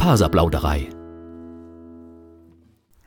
Faserplauderei. 0.00 0.88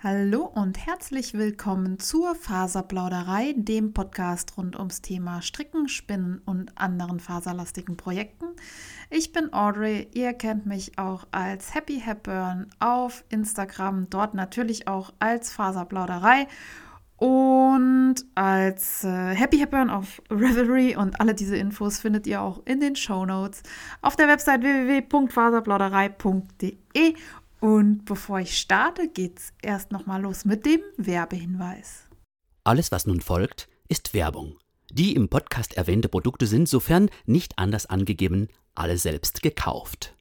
Hallo 0.03 0.43
und 0.45 0.77
herzlich 0.85 1.33
willkommen 1.33 1.97
zur 1.97 2.35
Faserplauderei, 2.35 3.55
dem 3.57 3.93
Podcast 3.93 4.55
rund 4.57 4.77
ums 4.77 5.01
Thema 5.01 5.41
Stricken, 5.41 5.87
Spinnen 5.87 6.39
und 6.45 6.77
anderen 6.77 7.19
faserlastigen 7.19 7.97
Projekten. 7.97 8.45
Ich 9.09 9.31
bin 9.31 9.51
Audrey, 9.53 10.07
ihr 10.13 10.33
kennt 10.33 10.67
mich 10.67 10.99
auch 10.99 11.25
als 11.31 11.73
Happy 11.73 11.99
Hepburn 11.99 12.67
auf 12.77 13.23
Instagram, 13.29 14.11
dort 14.11 14.35
natürlich 14.35 14.87
auch 14.87 15.13
als 15.17 15.51
Faserplauderei 15.51 16.47
und 17.23 18.15
als 18.35 19.05
äh, 19.05 19.33
Happy 19.33 19.57
Hepburn 19.57 19.89
auf 19.89 20.21
Revelry 20.29 20.97
und 20.97 21.21
alle 21.21 21.33
diese 21.33 21.55
Infos 21.55 22.01
findet 22.01 22.27
ihr 22.27 22.41
auch 22.41 22.61
in 22.65 22.81
den 22.81 22.97
Show 22.97 23.25
Notes 23.25 23.63
auf 24.01 24.17
der 24.17 24.27
Website 24.27 24.61
www.faserplauderei.de. 24.61 27.13
Und 27.61 28.03
bevor 28.03 28.41
ich 28.41 28.57
starte, 28.57 29.07
geht's 29.07 29.53
erst 29.61 29.93
nochmal 29.93 30.21
los 30.21 30.43
mit 30.43 30.65
dem 30.65 30.81
Werbehinweis. 30.97 32.09
Alles, 32.65 32.91
was 32.91 33.07
nun 33.07 33.21
folgt, 33.21 33.69
ist 33.87 34.13
Werbung. 34.13 34.57
Die 34.91 35.15
im 35.15 35.29
Podcast 35.29 35.77
erwähnte 35.77 36.09
Produkte 36.09 36.45
sind, 36.45 36.67
sofern 36.67 37.09
nicht 37.25 37.57
anders 37.57 37.85
angegeben, 37.85 38.49
alle 38.75 38.97
selbst 38.97 39.41
gekauft. 39.41 40.13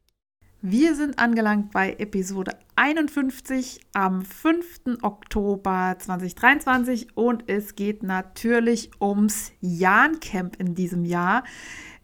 Wir 0.65 0.95
sind 0.95 1.19
angelangt 1.19 1.73
bei 1.73 1.95
Episode 1.99 2.53
51 2.77 3.81
am 3.95 4.23
5. 4.23 5.03
Oktober 5.03 5.97
2023 5.99 7.17
und 7.17 7.49
es 7.49 7.75
geht 7.75 8.05
natürlich 8.05 8.93
ums 9.01 9.51
Jahn-Camp 9.61 10.55
in 10.61 10.77
diesem 10.77 11.05
Jahr. 11.05 11.43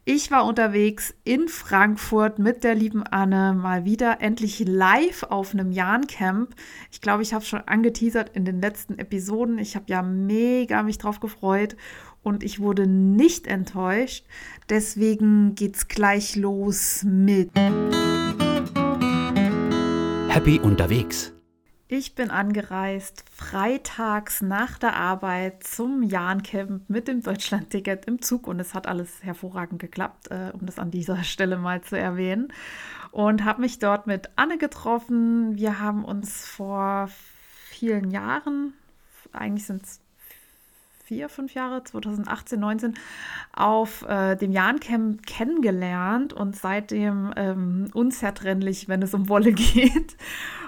Ich 0.03 0.29
war 0.29 0.45
unterwegs 0.45 1.15
in 1.23 1.47
Frankfurt 1.47 2.37
mit 2.37 2.65
der 2.65 2.75
lieben 2.75 3.03
Anne 3.03 3.53
mal 3.53 3.85
wieder 3.85 4.19
endlich 4.19 4.59
live 4.67 5.23
auf 5.23 5.53
einem 5.53 5.71
Jahn-Camp. 5.71 6.53
Ich 6.91 6.99
glaube, 6.99 7.23
ich 7.23 7.33
habe 7.33 7.45
schon 7.45 7.61
angeteasert 7.61 8.35
in 8.35 8.43
den 8.43 8.59
letzten 8.59 8.99
Episoden. 8.99 9.57
Ich 9.57 9.77
habe 9.77 9.85
ja 9.87 10.01
mega 10.01 10.83
mich 10.83 10.97
drauf 10.97 11.21
gefreut 11.21 11.77
und 12.23 12.43
ich 12.43 12.59
wurde 12.59 12.87
nicht 12.87 13.47
enttäuscht. 13.47 14.25
Deswegen 14.67 15.55
geht's 15.55 15.87
gleich 15.87 16.35
los 16.35 17.05
mit. 17.05 17.51
Happy 20.29 20.59
unterwegs. 20.59 21.33
Ich 21.87 22.13
bin 22.13 22.29
angereist 22.29 23.25
freitags 23.31 24.43
nach 24.43 24.77
der 24.77 24.95
Arbeit 24.95 25.63
zum 25.63 26.03
Jahrencamp 26.03 26.87
mit 26.87 27.07
dem 27.07 27.23
Deutschlandticket 27.23 28.05
im 28.05 28.21
Zug 28.21 28.45
und 28.45 28.59
es 28.59 28.75
hat 28.75 28.85
alles 28.85 29.23
hervorragend 29.23 29.81
geklappt, 29.81 30.29
äh, 30.29 30.51
um 30.53 30.67
das 30.67 30.77
an 30.77 30.91
dieser 30.91 31.23
Stelle 31.23 31.57
mal 31.57 31.81
zu 31.81 31.97
erwähnen. 31.97 32.53
Und 33.09 33.43
habe 33.43 33.61
mich 33.61 33.79
dort 33.79 34.05
mit 34.05 34.29
Anne 34.35 34.59
getroffen. 34.59 35.55
Wir 35.55 35.79
haben 35.79 36.05
uns 36.05 36.45
vor 36.45 37.09
vielen 37.71 38.11
Jahren, 38.11 38.73
eigentlich 39.33 39.65
sind 39.65 39.81
es 39.83 39.99
vier, 41.09 41.27
fünf 41.27 41.55
Jahre, 41.55 41.83
2018, 41.83 42.59
19, 42.59 42.93
auf 43.51 44.05
äh, 44.07 44.35
dem 44.35 44.51
Jahrencamp 44.51 45.25
kennengelernt 45.25 46.33
und 46.33 46.55
seitdem 46.55 47.33
ähm, 47.35 47.87
unzertrennlich, 47.95 48.87
wenn 48.89 49.01
es 49.01 49.15
um 49.15 49.27
Wolle 49.27 49.51
geht. 49.53 50.15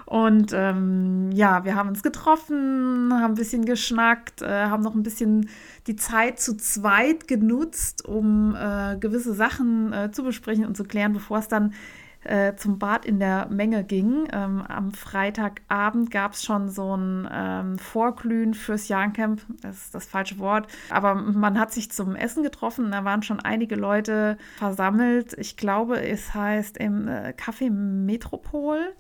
Und 0.08 0.52
ähm, 0.52 1.30
ja, 1.32 1.64
wir 1.64 1.76
haben 1.76 1.90
uns 1.90 2.02
getroffen, 2.02 3.14
haben 3.14 3.34
ein 3.34 3.36
bisschen 3.36 3.66
geschnackt, 3.66 4.42
äh, 4.42 4.66
haben 4.66 4.82
noch 4.82 4.96
ein 4.96 5.04
bisschen 5.04 5.48
die 5.86 5.96
Zeit 5.96 6.40
zu 6.40 6.58
zweit 6.58 7.28
genutzt, 7.28 8.04
um 8.04 8.56
äh, 8.56 8.98
gewisse 8.98 9.36
Sachen 9.36 9.94
äh, 9.94 10.10
zu 10.12 10.24
besprechen 10.24 10.66
und 10.66 10.76
zu 10.76 10.86
klären, 10.86 11.14
bevor 11.14 11.38
es 11.38 11.50
dann 11.50 11.76
äh, 12.24 12.56
zum 12.56 12.80
Bad 12.80 13.06
in 13.06 13.20
der 13.20 13.48
Menge 13.50 13.84
ging. 13.84 14.28
Ähm, 14.32 14.64
am 14.68 14.92
Freitagabend 14.92 16.12
gab 16.12 16.34
es 16.34 16.44
schon 16.44 16.70
so 16.70 16.96
ein 16.96 17.28
ähm, 17.32 17.80
Vorglühen 17.80 18.54
fürs 18.54 18.88
Jahrencamp, 18.88 19.42
das 19.62 19.86
ist 19.86 19.96
das 19.96 20.06
falsche 20.06 20.40
Wort, 20.40 20.68
aber 20.90 21.16
man 21.16 21.60
hat 21.60 21.72
sich 21.72 21.92
zum 21.92 22.16
Essen 22.16 22.44
getroffen, 22.44 22.92
da 22.92 23.04
waren 23.04 23.24
schon 23.24 23.40
einige 23.40 23.76
Leute 23.76 24.38
versammelt. 24.58 25.34
Ich 25.38 25.58
glaube, 25.58 26.02
es 26.02 26.34
heißt 26.34 26.78
im 26.78 27.08
äh, 27.08 27.34
Café 27.38 27.70
Metropol. 27.72 28.94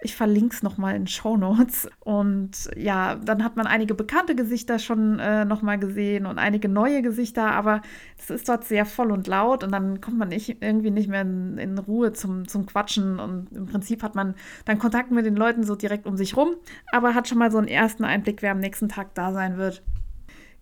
Ich 0.00 0.14
verlinke 0.14 0.54
es 0.54 0.62
nochmal 0.62 0.94
in 0.94 1.06
Show 1.06 1.36
Notes. 1.36 1.88
Und 2.00 2.70
ja, 2.76 3.16
dann 3.16 3.42
hat 3.42 3.56
man 3.56 3.66
einige 3.66 3.94
bekannte 3.94 4.34
Gesichter 4.34 4.78
schon 4.78 5.18
äh, 5.18 5.44
nochmal 5.44 5.78
gesehen 5.78 6.26
und 6.26 6.38
einige 6.38 6.68
neue 6.68 7.02
Gesichter, 7.02 7.50
aber 7.50 7.82
es 8.16 8.30
ist 8.30 8.48
dort 8.48 8.64
sehr 8.64 8.86
voll 8.86 9.10
und 9.10 9.26
laut 9.26 9.64
und 9.64 9.72
dann 9.72 10.00
kommt 10.00 10.18
man 10.18 10.28
nicht, 10.28 10.62
irgendwie 10.62 10.90
nicht 10.90 11.08
mehr 11.08 11.22
in, 11.22 11.58
in, 11.58 11.78
Ruhe 11.78 12.12
zum, 12.12 12.46
zum 12.46 12.66
Quatschen. 12.66 13.18
Und 13.18 13.50
im 13.52 13.66
Prinzip 13.66 14.02
hat 14.02 14.14
man 14.14 14.34
dann 14.64 14.78
Kontakt 14.78 15.10
mit 15.10 15.26
den 15.26 15.36
Leuten 15.36 15.64
so 15.64 15.74
direkt 15.74 16.06
um 16.06 16.16
sich 16.16 16.36
rum, 16.36 16.50
aber 16.92 17.14
hat 17.14 17.28
schon 17.28 17.38
mal 17.38 17.50
so 17.50 17.58
einen 17.58 17.68
ersten 17.68 18.04
Einblick, 18.04 18.42
wer 18.42 18.52
am 18.52 18.60
nächsten 18.60 18.88
Tag 18.88 19.14
da 19.14 19.32
sein 19.32 19.56
wird. 19.56 19.82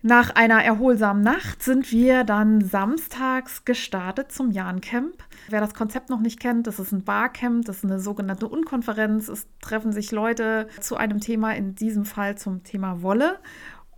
Nach 0.03 0.34
einer 0.37 0.62
erholsamen 0.62 1.23
Nacht 1.23 1.62
sind 1.62 1.91
wir 1.91 2.23
dann 2.23 2.61
samstags 2.61 3.65
gestartet 3.65 4.31
zum 4.31 4.51
Jahrencamp. 4.51 5.15
Wer 5.49 5.61
das 5.61 5.75
Konzept 5.75 6.11
noch 6.11 6.21
nicht 6.21 6.39
kennt, 6.39 6.67
das 6.67 6.79
ist 6.79 6.93
ein 6.93 7.03
Barcamp, 7.03 7.65
das 7.65 7.79
ist 7.79 7.84
eine 7.84 7.99
sogenannte 7.99 8.47
Unkonferenz. 8.47 9.29
Es 9.29 9.47
treffen 9.61 9.93
sich 9.93 10.12
Leute 10.12 10.69
zu 10.81 10.97
einem 10.97 11.21
Thema, 11.21 11.55
in 11.57 11.75
diesem 11.75 12.05
Fall 12.05 12.37
zum 12.37 12.62
Thema 12.62 13.03
Wolle. 13.03 13.39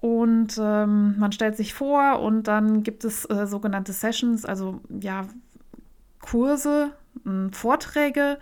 Und 0.00 0.56
ähm, 0.60 1.18
man 1.18 1.32
stellt 1.32 1.56
sich 1.56 1.74
vor 1.74 2.20
und 2.20 2.44
dann 2.44 2.84
gibt 2.84 3.04
es 3.04 3.24
äh, 3.24 3.46
sogenannte 3.46 3.92
Sessions, 3.92 4.44
also 4.44 4.80
ja, 4.88 5.26
Kurse, 6.20 6.92
Vorträge 7.52 8.38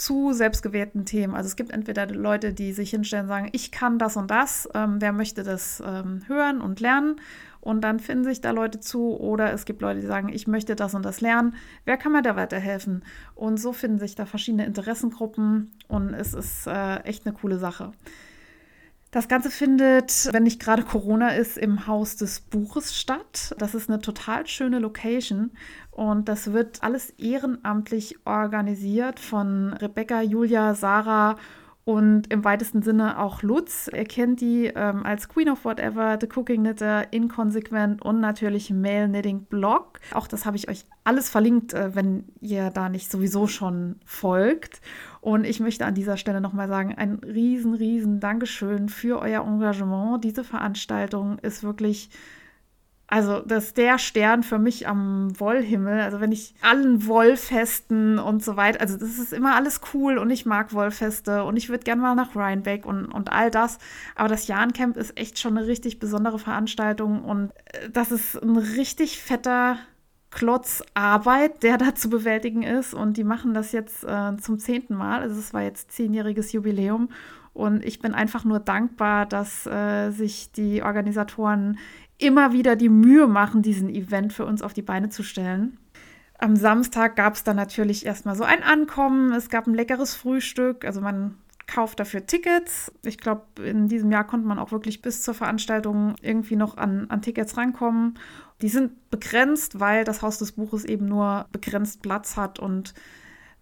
zu 0.00 0.32
selbstgewählten 0.32 1.04
Themen. 1.04 1.34
Also 1.34 1.48
es 1.48 1.56
gibt 1.56 1.72
entweder 1.72 2.06
Leute, 2.06 2.54
die 2.54 2.72
sich 2.72 2.90
hinstellen 2.90 3.26
und 3.26 3.28
sagen, 3.28 3.48
ich 3.52 3.70
kann 3.70 3.98
das 3.98 4.16
und 4.16 4.30
das, 4.30 4.68
ähm, 4.74 4.96
wer 4.98 5.12
möchte 5.12 5.42
das 5.42 5.82
ähm, 5.86 6.22
hören 6.26 6.62
und 6.62 6.80
lernen 6.80 7.16
und 7.60 7.82
dann 7.82 8.00
finden 8.00 8.24
sich 8.24 8.40
da 8.40 8.52
Leute 8.52 8.80
zu 8.80 9.18
oder 9.20 9.52
es 9.52 9.66
gibt 9.66 9.82
Leute, 9.82 10.00
die 10.00 10.06
sagen, 10.06 10.30
ich 10.30 10.46
möchte 10.46 10.74
das 10.74 10.94
und 10.94 11.04
das 11.04 11.20
lernen, 11.20 11.54
wer 11.84 11.98
kann 11.98 12.12
mir 12.12 12.22
da 12.22 12.34
weiterhelfen? 12.34 13.04
Und 13.34 13.58
so 13.58 13.74
finden 13.74 13.98
sich 13.98 14.14
da 14.14 14.24
verschiedene 14.24 14.64
Interessengruppen 14.64 15.70
und 15.86 16.14
es 16.14 16.32
ist 16.32 16.66
äh, 16.66 17.00
echt 17.00 17.26
eine 17.26 17.34
coole 17.34 17.58
Sache. 17.58 17.92
Das 19.10 19.26
Ganze 19.26 19.50
findet, 19.50 20.28
wenn 20.32 20.44
nicht 20.44 20.60
gerade 20.60 20.84
Corona 20.84 21.30
ist, 21.30 21.58
im 21.58 21.88
Haus 21.88 22.14
des 22.14 22.40
Buches 22.40 22.96
statt. 22.96 23.56
Das 23.58 23.74
ist 23.74 23.90
eine 23.90 24.00
total 24.00 24.46
schöne 24.46 24.78
Location 24.78 25.50
und 25.90 26.28
das 26.28 26.52
wird 26.52 26.84
alles 26.84 27.10
ehrenamtlich 27.18 28.24
organisiert 28.24 29.18
von 29.18 29.72
Rebecca, 29.72 30.22
Julia, 30.22 30.74
Sarah 30.74 31.36
und 31.84 32.32
im 32.32 32.44
weitesten 32.44 32.82
Sinne 32.82 33.18
auch 33.18 33.42
Lutz. 33.42 33.88
Er 33.92 34.04
kennt 34.04 34.40
die 34.40 34.66
ähm, 34.66 35.04
als 35.04 35.28
Queen 35.28 35.48
of 35.48 35.64
Whatever, 35.64 36.16
The 36.20 36.28
Cooking 36.28 36.62
Knitter, 36.62 37.12
Inconsequent 37.12 38.02
und 38.02 38.20
natürlich 38.20 38.70
Mail 38.70 39.08
Knitting 39.08 39.44
Blog. 39.46 39.98
Auch 40.14 40.28
das 40.28 40.46
habe 40.46 40.56
ich 40.56 40.68
euch 40.68 40.84
alles 41.02 41.28
verlinkt, 41.28 41.72
äh, 41.72 41.96
wenn 41.96 42.26
ihr 42.40 42.70
da 42.70 42.88
nicht 42.88 43.10
sowieso 43.10 43.48
schon 43.48 43.96
folgt. 44.04 44.80
Und 45.20 45.44
ich 45.44 45.60
möchte 45.60 45.84
an 45.84 45.94
dieser 45.94 46.16
Stelle 46.16 46.40
nochmal 46.40 46.68
sagen, 46.68 46.94
ein 46.96 47.16
riesen, 47.16 47.74
riesen 47.74 48.20
Dankeschön 48.20 48.88
für 48.88 49.20
euer 49.20 49.46
Engagement. 49.46 50.24
Diese 50.24 50.44
Veranstaltung 50.44 51.38
ist 51.40 51.62
wirklich 51.62 52.10
also 53.12 53.40
das 53.40 53.64
ist 53.64 53.76
der 53.76 53.98
Stern 53.98 54.44
für 54.44 54.60
mich 54.60 54.86
am 54.86 55.38
Wollhimmel. 55.40 56.00
Also 56.00 56.20
wenn 56.20 56.30
ich 56.30 56.54
allen 56.62 57.08
Wollfesten 57.08 58.20
und 58.20 58.44
so 58.44 58.56
weiter, 58.56 58.80
also 58.80 58.96
das 58.96 59.18
ist 59.18 59.32
immer 59.32 59.56
alles 59.56 59.80
cool 59.92 60.16
und 60.16 60.30
ich 60.30 60.46
mag 60.46 60.72
Wollfeste 60.72 61.42
und 61.42 61.56
ich 61.56 61.68
würde 61.68 61.82
gerne 61.82 62.00
mal 62.00 62.14
nach 62.14 62.36
Rhinebeck 62.36 62.86
und, 62.86 63.06
und 63.06 63.32
all 63.32 63.50
das. 63.50 63.78
Aber 64.14 64.28
das 64.28 64.46
Jahrencamp 64.46 64.96
ist 64.96 65.18
echt 65.18 65.40
schon 65.40 65.58
eine 65.58 65.66
richtig 65.66 65.98
besondere 65.98 66.38
Veranstaltung 66.38 67.24
und 67.24 67.50
äh, 67.72 67.90
das 67.90 68.12
ist 68.12 68.40
ein 68.40 68.56
richtig 68.56 69.20
fetter 69.20 69.78
Klotz 70.30 70.82
Arbeit, 70.94 71.62
der 71.62 71.76
da 71.78 71.94
zu 71.94 72.08
bewältigen 72.08 72.62
ist. 72.62 72.94
Und 72.94 73.16
die 73.16 73.24
machen 73.24 73.54
das 73.54 73.72
jetzt 73.72 74.04
äh, 74.04 74.36
zum 74.36 74.58
zehnten 74.58 74.94
Mal. 74.94 75.20
Also 75.20 75.38
es 75.38 75.52
war 75.52 75.62
jetzt 75.62 75.92
zehnjähriges 75.92 76.52
Jubiläum. 76.52 77.08
Und 77.52 77.84
ich 77.84 78.00
bin 78.00 78.14
einfach 78.14 78.44
nur 78.44 78.60
dankbar, 78.60 79.26
dass 79.26 79.66
äh, 79.66 80.10
sich 80.10 80.52
die 80.52 80.82
Organisatoren 80.82 81.78
immer 82.18 82.52
wieder 82.52 82.76
die 82.76 82.88
Mühe 82.88 83.26
machen, 83.26 83.62
diesen 83.62 83.88
Event 83.88 84.32
für 84.32 84.46
uns 84.46 84.62
auf 84.62 84.72
die 84.72 84.82
Beine 84.82 85.08
zu 85.08 85.22
stellen. 85.22 85.78
Am 86.38 86.56
Samstag 86.56 87.16
gab 87.16 87.34
es 87.34 87.44
dann 87.44 87.56
natürlich 87.56 88.06
erstmal 88.06 88.36
so 88.36 88.44
ein 88.44 88.62
Ankommen. 88.62 89.32
Es 89.32 89.48
gab 89.48 89.66
ein 89.66 89.74
leckeres 89.74 90.14
Frühstück. 90.14 90.84
Also 90.84 91.00
man 91.00 91.36
kauft 91.66 92.00
dafür 92.00 92.26
Tickets. 92.26 92.92
Ich 93.04 93.18
glaube, 93.18 93.44
in 93.64 93.88
diesem 93.88 94.10
Jahr 94.10 94.26
konnte 94.26 94.46
man 94.46 94.58
auch 94.58 94.72
wirklich 94.72 95.02
bis 95.02 95.22
zur 95.22 95.34
Veranstaltung 95.34 96.14
irgendwie 96.22 96.56
noch 96.56 96.76
an, 96.76 97.06
an 97.10 97.22
Tickets 97.22 97.56
rankommen. 97.56 98.18
Die 98.62 98.68
sind 98.68 99.10
begrenzt, 99.10 99.80
weil 99.80 100.04
das 100.04 100.22
Haus 100.22 100.38
des 100.38 100.52
Buches 100.52 100.84
eben 100.84 101.06
nur 101.06 101.46
begrenzt 101.52 102.02
Platz 102.02 102.36
hat 102.36 102.58
und 102.58 102.94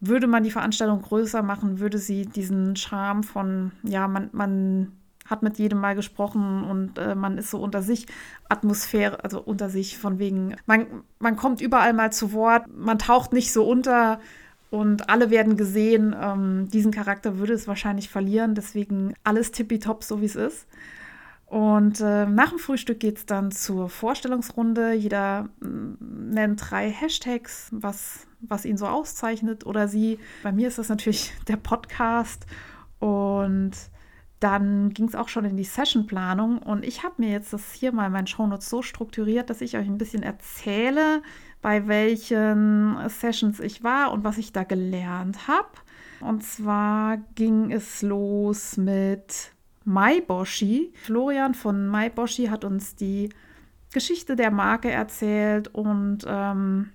würde 0.00 0.26
man 0.26 0.44
die 0.44 0.50
Veranstaltung 0.50 1.02
größer 1.02 1.42
machen, 1.42 1.80
würde 1.80 1.98
sie 1.98 2.26
diesen 2.26 2.76
Charme 2.76 3.22
von, 3.22 3.72
ja, 3.82 4.06
man, 4.06 4.30
man 4.32 4.92
hat 5.26 5.42
mit 5.42 5.58
jedem 5.58 5.80
mal 5.80 5.94
gesprochen 5.94 6.64
und 6.64 6.98
äh, 6.98 7.14
man 7.14 7.36
ist 7.36 7.50
so 7.50 7.58
unter 7.58 7.82
sich 7.82 8.06
Atmosphäre, 8.48 9.22
also 9.24 9.40
unter 9.40 9.68
sich 9.68 9.98
von 9.98 10.18
wegen, 10.18 10.56
man, 10.66 10.86
man 11.18 11.36
kommt 11.36 11.60
überall 11.60 11.92
mal 11.92 12.12
zu 12.12 12.32
Wort, 12.32 12.64
man 12.74 12.98
taucht 12.98 13.32
nicht 13.32 13.52
so 13.52 13.68
unter 13.68 14.20
Und 14.70 15.08
alle 15.08 15.30
werden 15.30 15.56
gesehen, 15.56 16.14
ähm, 16.20 16.68
diesen 16.68 16.92
Charakter 16.92 17.38
würde 17.38 17.54
es 17.54 17.66
wahrscheinlich 17.66 18.10
verlieren. 18.10 18.54
Deswegen 18.54 19.14
alles 19.24 19.50
tippitopp, 19.50 20.04
so 20.04 20.20
wie 20.20 20.26
es 20.26 20.36
ist. 20.36 20.66
Und 21.48 22.00
äh, 22.00 22.26
nach 22.26 22.50
dem 22.50 22.58
Frühstück 22.58 23.00
geht 23.00 23.16
es 23.16 23.26
dann 23.26 23.50
zur 23.50 23.88
Vorstellungsrunde. 23.88 24.92
Jeder 24.92 25.48
mm, 25.60 26.30
nennt 26.30 26.70
drei 26.70 26.90
Hashtags, 26.90 27.68
was, 27.70 28.26
was 28.40 28.66
ihn 28.66 28.76
so 28.76 28.86
auszeichnet 28.86 29.64
oder 29.64 29.88
sie. 29.88 30.18
Bei 30.42 30.52
mir 30.52 30.68
ist 30.68 30.78
das 30.78 30.90
natürlich 30.90 31.32
der 31.48 31.56
Podcast. 31.56 32.44
Und 32.98 33.72
dann 34.40 34.90
ging 34.90 35.08
es 35.08 35.14
auch 35.14 35.28
schon 35.28 35.46
in 35.46 35.56
die 35.56 35.64
Sessionplanung. 35.64 36.58
Und 36.58 36.84
ich 36.84 37.02
habe 37.02 37.14
mir 37.16 37.30
jetzt 37.30 37.54
das 37.54 37.72
hier 37.72 37.92
mal 37.92 38.06
in 38.06 38.12
meinen 38.12 38.26
Shownotes 38.26 38.68
so 38.68 38.82
strukturiert, 38.82 39.48
dass 39.48 39.62
ich 39.62 39.78
euch 39.78 39.86
ein 39.86 39.98
bisschen 39.98 40.22
erzähle, 40.22 41.22
bei 41.62 41.88
welchen 41.88 42.98
Sessions 43.08 43.58
ich 43.58 43.82
war 43.82 44.12
und 44.12 44.22
was 44.22 44.36
ich 44.36 44.52
da 44.52 44.64
gelernt 44.64 45.48
habe. 45.48 45.68
Und 46.20 46.44
zwar 46.44 47.16
ging 47.36 47.72
es 47.72 48.02
los 48.02 48.76
mit 48.76 49.52
Maiboshi. 49.88 50.92
Florian 50.94 51.54
von 51.54 51.88
Maiboshi 51.88 52.48
hat 52.48 52.64
uns 52.64 52.94
die 52.94 53.30
Geschichte 53.90 54.36
der 54.36 54.50
Marke 54.50 54.90
erzählt 54.90 55.68
und 55.68 56.18
ähm, 56.26 56.90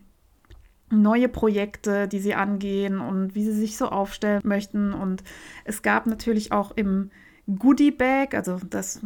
neue 0.92 1.28
Projekte, 1.28 2.08
die 2.08 2.20
sie 2.20 2.36
angehen 2.36 3.00
und 3.00 3.34
wie 3.34 3.44
sie 3.44 3.54
sich 3.54 3.78
so 3.78 3.88
aufstellen 3.88 4.42
möchten. 4.46 4.94
Und 4.94 5.24
es 5.66 5.82
gab 5.82 6.06
natürlich 6.06 6.52
auch 6.52 6.72
im 6.76 7.10
Goodie 7.58 7.90
Bag, 7.90 8.36
also 8.36 8.60
das, 8.70 9.02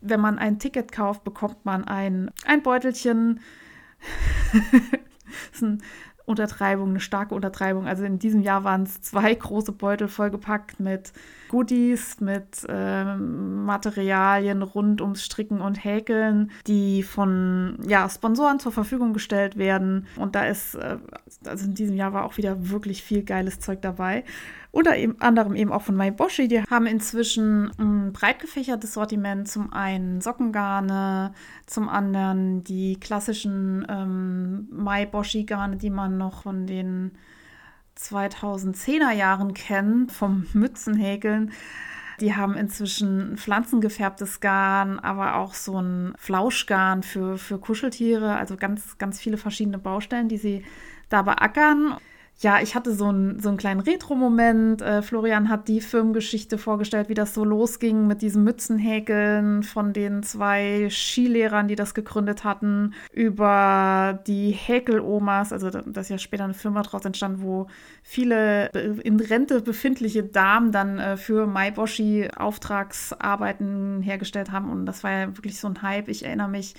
wenn 0.00 0.20
man 0.20 0.38
ein 0.38 0.58
Ticket 0.58 0.90
kauft, 0.90 1.22
bekommt 1.22 1.64
man 1.64 1.84
ein, 1.84 2.32
ein 2.44 2.64
Beutelchen. 2.64 3.38
das 4.52 5.52
ist 5.52 5.62
ein 5.62 5.82
Untertreibung, 6.24 6.90
eine 6.90 7.00
starke 7.00 7.34
Untertreibung. 7.34 7.86
Also 7.86 8.04
in 8.04 8.18
diesem 8.18 8.42
Jahr 8.42 8.64
waren 8.64 8.84
es 8.84 9.00
zwei 9.02 9.34
große 9.34 9.72
Beutel 9.72 10.08
vollgepackt 10.08 10.80
mit 10.80 11.12
Goodies, 11.48 12.20
mit 12.20 12.64
äh, 12.68 13.04
Materialien 13.16 14.62
rund 14.62 15.00
ums 15.00 15.24
Stricken 15.24 15.60
und 15.60 15.84
Häkeln, 15.84 16.50
die 16.66 17.02
von 17.02 17.78
ja, 17.86 18.08
Sponsoren 18.08 18.58
zur 18.58 18.72
Verfügung 18.72 19.12
gestellt 19.12 19.56
werden. 19.56 20.06
Und 20.16 20.34
da 20.34 20.46
ist, 20.46 20.74
äh, 20.74 20.98
also 21.46 21.66
in 21.66 21.74
diesem 21.74 21.96
Jahr 21.96 22.12
war 22.12 22.24
auch 22.24 22.36
wieder 22.36 22.70
wirklich 22.70 23.02
viel 23.02 23.22
geiles 23.22 23.60
Zeug 23.60 23.82
dabei. 23.82 24.24
Unter 24.72 24.94
anderem 25.18 25.54
eben 25.54 25.70
auch 25.70 25.82
von 25.82 25.96
Maiboshi. 25.96 26.48
Die 26.48 26.62
haben 26.62 26.86
inzwischen 26.86 27.70
ein 27.78 28.14
breit 28.14 28.40
gefächertes 28.40 28.94
Sortiment. 28.94 29.46
Zum 29.46 29.70
einen 29.70 30.22
Sockengarne, 30.22 31.34
zum 31.66 31.90
anderen 31.90 32.64
die 32.64 32.98
klassischen 32.98 33.86
ähm, 33.90 34.68
Maiboshi-Garne, 34.70 35.76
die 35.76 35.90
man 35.90 36.16
noch 36.16 36.44
von 36.44 36.66
den 36.66 37.12
2010er 37.98 39.12
Jahren 39.12 39.52
kennt, 39.52 40.10
vom 40.10 40.46
Mützenhäkeln. 40.54 41.52
Die 42.20 42.34
haben 42.34 42.54
inzwischen 42.54 43.36
pflanzengefärbtes 43.36 44.40
Garn, 44.40 44.98
aber 44.98 45.36
auch 45.36 45.52
so 45.52 45.82
ein 45.82 46.14
Flauschgarn 46.16 47.02
für, 47.02 47.36
für 47.36 47.58
Kuscheltiere. 47.58 48.36
Also 48.36 48.56
ganz, 48.56 48.96
ganz 48.96 49.20
viele 49.20 49.36
verschiedene 49.36 49.78
Baustellen, 49.78 50.28
die 50.28 50.38
sie 50.38 50.64
da 51.10 51.20
beackern 51.20 51.98
ja, 52.42 52.60
ich 52.60 52.74
hatte 52.74 52.92
so, 52.92 53.10
ein, 53.10 53.38
so 53.38 53.48
einen 53.48 53.56
kleinen 53.56 53.80
Retro-Moment. 53.80 54.82
Äh, 54.82 55.02
Florian 55.02 55.48
hat 55.48 55.68
die 55.68 55.80
Firmengeschichte 55.80 56.58
vorgestellt, 56.58 57.08
wie 57.08 57.14
das 57.14 57.34
so 57.34 57.44
losging 57.44 58.08
mit 58.08 58.20
diesem 58.20 58.42
Mützenhäkeln 58.42 59.62
von 59.62 59.92
den 59.92 60.24
zwei 60.24 60.88
Skilehrern, 60.90 61.68
die 61.68 61.76
das 61.76 61.94
gegründet 61.94 62.42
hatten, 62.42 62.94
über 63.12 64.20
die 64.26 64.50
Häkelomas, 64.50 65.52
also 65.52 65.70
das 65.70 65.86
ist 65.86 66.08
ja 66.08 66.18
später 66.18 66.44
eine 66.44 66.54
Firma 66.54 66.82
daraus 66.82 67.04
entstanden, 67.04 67.42
wo 67.42 67.68
viele 68.02 68.68
in 69.02 69.20
Rente 69.20 69.60
befindliche 69.60 70.24
Damen 70.24 70.72
dann 70.72 70.98
äh, 70.98 71.16
für 71.16 71.46
Maiboshi 71.46 72.28
Auftragsarbeiten 72.36 74.02
hergestellt 74.02 74.50
haben. 74.50 74.70
Und 74.70 74.86
das 74.86 75.04
war 75.04 75.12
ja 75.12 75.36
wirklich 75.36 75.60
so 75.60 75.68
ein 75.68 75.80
Hype. 75.82 76.08
Ich 76.08 76.24
erinnere 76.24 76.48
mich, 76.48 76.74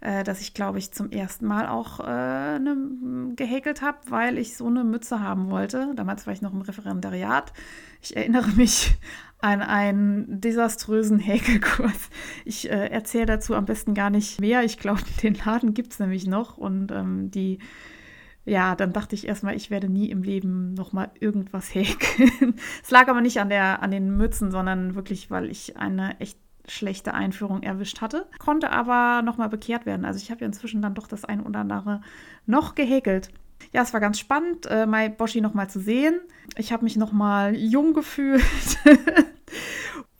äh, 0.00 0.22
dass 0.22 0.40
ich, 0.40 0.54
glaube 0.54 0.78
ich, 0.78 0.92
zum 0.92 1.10
ersten 1.10 1.46
Mal 1.46 1.66
auch 1.68 2.00
äh, 2.00 2.58
ne, 2.58 3.32
gehäkelt 3.34 3.82
habe, 3.82 3.98
weil 4.08 4.38
ich 4.38 4.56
so 4.56 4.66
eine 4.66 4.84
Mütze 4.84 5.20
haben 5.20 5.50
wollte. 5.50 5.92
Damals 5.96 6.26
war 6.26 6.32
ich 6.32 6.42
noch 6.42 6.52
im 6.52 6.60
Referendariat. 6.60 7.52
Ich 8.00 8.16
erinnere 8.16 8.48
mich 8.50 8.96
an 9.40 9.60
einen 9.60 10.40
desaströsen 10.40 11.18
Häkelkurs. 11.18 12.10
Ich 12.44 12.70
äh, 12.70 12.88
erzähle 12.88 13.26
dazu 13.26 13.54
am 13.54 13.64
besten 13.64 13.94
gar 13.94 14.10
nicht 14.10 14.40
mehr. 14.40 14.62
Ich 14.62 14.78
glaube, 14.78 15.00
den 15.22 15.34
Laden 15.34 15.74
gibt 15.74 15.92
es 15.92 15.98
nämlich 15.98 16.26
noch 16.26 16.58
und 16.58 16.92
ähm, 16.92 17.30
die 17.30 17.58
ja, 18.44 18.74
dann 18.74 18.94
dachte 18.94 19.14
ich 19.14 19.28
erstmal, 19.28 19.56
ich 19.56 19.68
werde 19.68 19.90
nie 19.90 20.10
im 20.10 20.22
Leben 20.22 20.72
nochmal 20.72 21.10
irgendwas 21.20 21.74
häkeln. 21.74 22.54
es 22.82 22.90
lag 22.90 23.08
aber 23.08 23.20
nicht 23.20 23.40
an, 23.40 23.50
der, 23.50 23.82
an 23.82 23.90
den 23.90 24.16
Mützen, 24.16 24.50
sondern 24.50 24.94
wirklich, 24.94 25.30
weil 25.30 25.50
ich 25.50 25.76
eine 25.76 26.18
echt 26.18 26.38
schlechte 26.70 27.14
Einführung 27.14 27.62
erwischt 27.62 28.00
hatte, 28.00 28.26
konnte 28.38 28.70
aber 28.70 29.22
nochmal 29.22 29.48
bekehrt 29.48 29.86
werden. 29.86 30.04
Also 30.04 30.18
ich 30.18 30.30
habe 30.30 30.40
ja 30.40 30.46
inzwischen 30.46 30.82
dann 30.82 30.94
doch 30.94 31.06
das 31.06 31.24
ein 31.24 31.42
oder 31.42 31.60
andere 31.60 32.00
noch 32.46 32.74
gehäkelt. 32.74 33.30
Ja, 33.72 33.82
es 33.82 33.92
war 33.92 34.00
ganz 34.00 34.18
spannend, 34.18 34.66
äh, 34.66 34.86
Mai 34.86 35.08
Boshi 35.08 35.40
nochmal 35.40 35.68
zu 35.68 35.80
sehen. 35.80 36.20
Ich 36.56 36.72
habe 36.72 36.84
mich 36.84 36.96
nochmal 36.96 37.54
jung 37.54 37.92
gefühlt. 37.92 38.42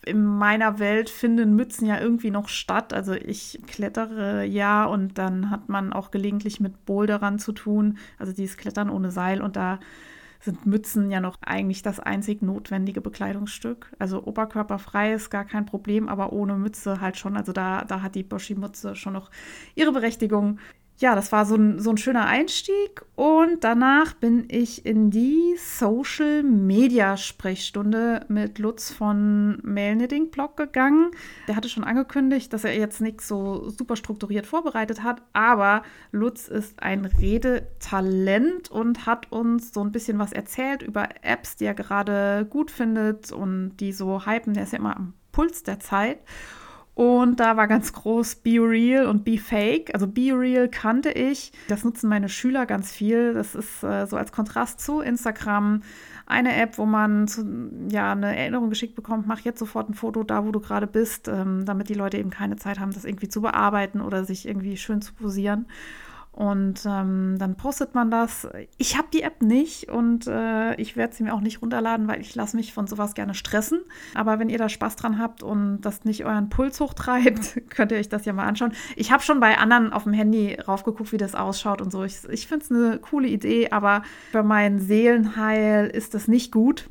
In 0.04 0.24
meiner 0.24 0.78
Welt 0.78 1.10
finden 1.10 1.54
Mützen 1.54 1.86
ja 1.86 2.00
irgendwie 2.00 2.30
noch 2.30 2.48
statt. 2.48 2.94
Also 2.94 3.12
ich 3.12 3.60
klettere 3.66 4.44
ja 4.44 4.84
und 4.86 5.18
dann 5.18 5.50
hat 5.50 5.68
man 5.68 5.92
auch 5.92 6.10
gelegentlich 6.10 6.60
mit 6.60 6.86
Boulderern 6.86 7.38
zu 7.38 7.52
tun. 7.52 7.98
Also 8.18 8.32
dieses 8.32 8.56
Klettern 8.56 8.90
ohne 8.90 9.10
Seil 9.10 9.42
und 9.42 9.56
da 9.56 9.80
sind 10.40 10.66
Mützen 10.66 11.10
ja 11.10 11.20
noch 11.20 11.38
eigentlich 11.42 11.82
das 11.82 12.00
einzig 12.00 12.42
notwendige 12.42 13.00
Bekleidungsstück. 13.00 13.92
Also 13.98 14.24
oberkörperfrei 14.24 15.12
ist 15.12 15.30
gar 15.30 15.44
kein 15.44 15.66
Problem, 15.66 16.08
aber 16.08 16.32
ohne 16.32 16.54
Mütze 16.54 17.00
halt 17.00 17.16
schon. 17.16 17.36
Also 17.36 17.52
da, 17.52 17.84
da 17.84 18.02
hat 18.02 18.14
die 18.14 18.22
Boshi-Mütze 18.22 18.94
schon 18.94 19.14
noch 19.14 19.30
ihre 19.74 19.92
Berechtigung 19.92 20.58
ja, 21.00 21.14
das 21.14 21.30
war 21.30 21.46
so 21.46 21.54
ein, 21.54 21.78
so 21.78 21.90
ein 21.90 21.96
schöner 21.96 22.26
Einstieg. 22.26 23.04
Und 23.14 23.62
danach 23.62 24.14
bin 24.14 24.46
ich 24.48 24.84
in 24.84 25.10
die 25.10 25.54
Social 25.56 26.42
Media 26.42 27.16
Sprechstunde 27.16 28.26
mit 28.28 28.58
Lutz 28.58 28.90
von 28.90 29.60
Mailknitting 29.62 30.30
Blog 30.30 30.56
gegangen. 30.56 31.12
Der 31.46 31.54
hatte 31.54 31.68
schon 31.68 31.84
angekündigt, 31.84 32.52
dass 32.52 32.64
er 32.64 32.76
jetzt 32.76 33.00
nichts 33.00 33.28
so 33.28 33.68
super 33.70 33.94
strukturiert 33.94 34.46
vorbereitet 34.46 35.04
hat. 35.04 35.22
Aber 35.32 35.82
Lutz 36.10 36.48
ist 36.48 36.82
ein 36.82 37.04
Redetalent 37.04 38.68
und 38.68 39.06
hat 39.06 39.30
uns 39.30 39.72
so 39.72 39.82
ein 39.82 39.92
bisschen 39.92 40.18
was 40.18 40.32
erzählt 40.32 40.82
über 40.82 41.08
Apps, 41.22 41.54
die 41.54 41.66
er 41.66 41.74
gerade 41.74 42.44
gut 42.50 42.72
findet 42.72 43.30
und 43.30 43.76
die 43.76 43.92
so 43.92 44.26
hypen. 44.26 44.54
Der 44.54 44.64
ist 44.64 44.72
ja 44.72 44.80
immer 44.80 44.96
am 44.96 45.14
Puls 45.30 45.62
der 45.62 45.78
Zeit. 45.78 46.18
Und 46.98 47.38
da 47.38 47.56
war 47.56 47.68
ganz 47.68 47.92
groß 47.92 48.34
Be 48.42 48.58
Real 48.58 49.06
und 49.06 49.22
Be 49.22 49.38
Fake. 49.38 49.94
Also 49.94 50.08
Be 50.08 50.32
Real 50.36 50.68
kannte 50.68 51.12
ich. 51.12 51.52
Das 51.68 51.84
nutzen 51.84 52.08
meine 52.08 52.28
Schüler 52.28 52.66
ganz 52.66 52.90
viel. 52.90 53.34
Das 53.34 53.54
ist 53.54 53.84
äh, 53.84 54.04
so 54.06 54.16
als 54.16 54.32
Kontrast 54.32 54.80
zu 54.80 54.98
Instagram 54.98 55.82
eine 56.26 56.56
App, 56.56 56.76
wo 56.76 56.86
man 56.86 57.28
zu, 57.28 57.70
ja 57.88 58.10
eine 58.10 58.36
Erinnerung 58.36 58.68
geschickt 58.68 58.96
bekommt, 58.96 59.28
mach 59.28 59.38
jetzt 59.38 59.60
sofort 59.60 59.88
ein 59.88 59.94
Foto 59.94 60.24
da, 60.24 60.44
wo 60.44 60.50
du 60.50 60.58
gerade 60.58 60.88
bist, 60.88 61.28
ähm, 61.28 61.64
damit 61.64 61.88
die 61.88 61.94
Leute 61.94 62.18
eben 62.18 62.30
keine 62.30 62.56
Zeit 62.56 62.80
haben, 62.80 62.92
das 62.92 63.04
irgendwie 63.04 63.28
zu 63.28 63.42
bearbeiten 63.42 64.00
oder 64.00 64.24
sich 64.24 64.48
irgendwie 64.48 64.76
schön 64.76 65.00
zu 65.00 65.14
posieren. 65.14 65.66
Und 66.38 66.86
ähm, 66.86 67.34
dann 67.40 67.56
postet 67.56 67.96
man 67.96 68.12
das. 68.12 68.46
Ich 68.76 68.96
habe 68.96 69.08
die 69.12 69.22
App 69.22 69.42
nicht 69.42 69.88
und 69.88 70.28
äh, 70.28 70.76
ich 70.76 70.96
werde 70.96 71.12
sie 71.12 71.24
mir 71.24 71.34
auch 71.34 71.40
nicht 71.40 71.62
runterladen, 71.62 72.06
weil 72.06 72.20
ich 72.20 72.32
lasse 72.36 72.56
mich 72.56 72.72
von 72.72 72.86
sowas 72.86 73.14
gerne 73.14 73.34
stressen. 73.34 73.80
Aber 74.14 74.38
wenn 74.38 74.48
ihr 74.48 74.58
da 74.58 74.68
Spaß 74.68 74.94
dran 74.94 75.18
habt 75.18 75.42
und 75.42 75.80
das 75.80 76.04
nicht 76.04 76.24
euren 76.24 76.48
Puls 76.48 76.78
hochtreibt, 76.78 77.62
könnt 77.70 77.90
ihr 77.90 77.98
euch 77.98 78.08
das 78.08 78.24
ja 78.24 78.32
mal 78.32 78.46
anschauen. 78.46 78.72
Ich 78.94 79.10
habe 79.10 79.24
schon 79.24 79.40
bei 79.40 79.58
anderen 79.58 79.92
auf 79.92 80.04
dem 80.04 80.12
Handy 80.12 80.54
raufgeguckt, 80.54 81.10
wie 81.10 81.16
das 81.16 81.34
ausschaut 81.34 81.82
und 81.82 81.90
so. 81.90 82.04
Ich, 82.04 82.22
ich 82.30 82.46
finde 82.46 82.64
es 82.64 82.70
eine 82.70 82.98
coole 83.00 83.26
Idee, 83.26 83.70
aber 83.70 84.02
für 84.30 84.44
mein 84.44 84.78
Seelenheil 84.78 85.88
ist 85.88 86.14
das 86.14 86.28
nicht 86.28 86.52
gut. 86.52 86.88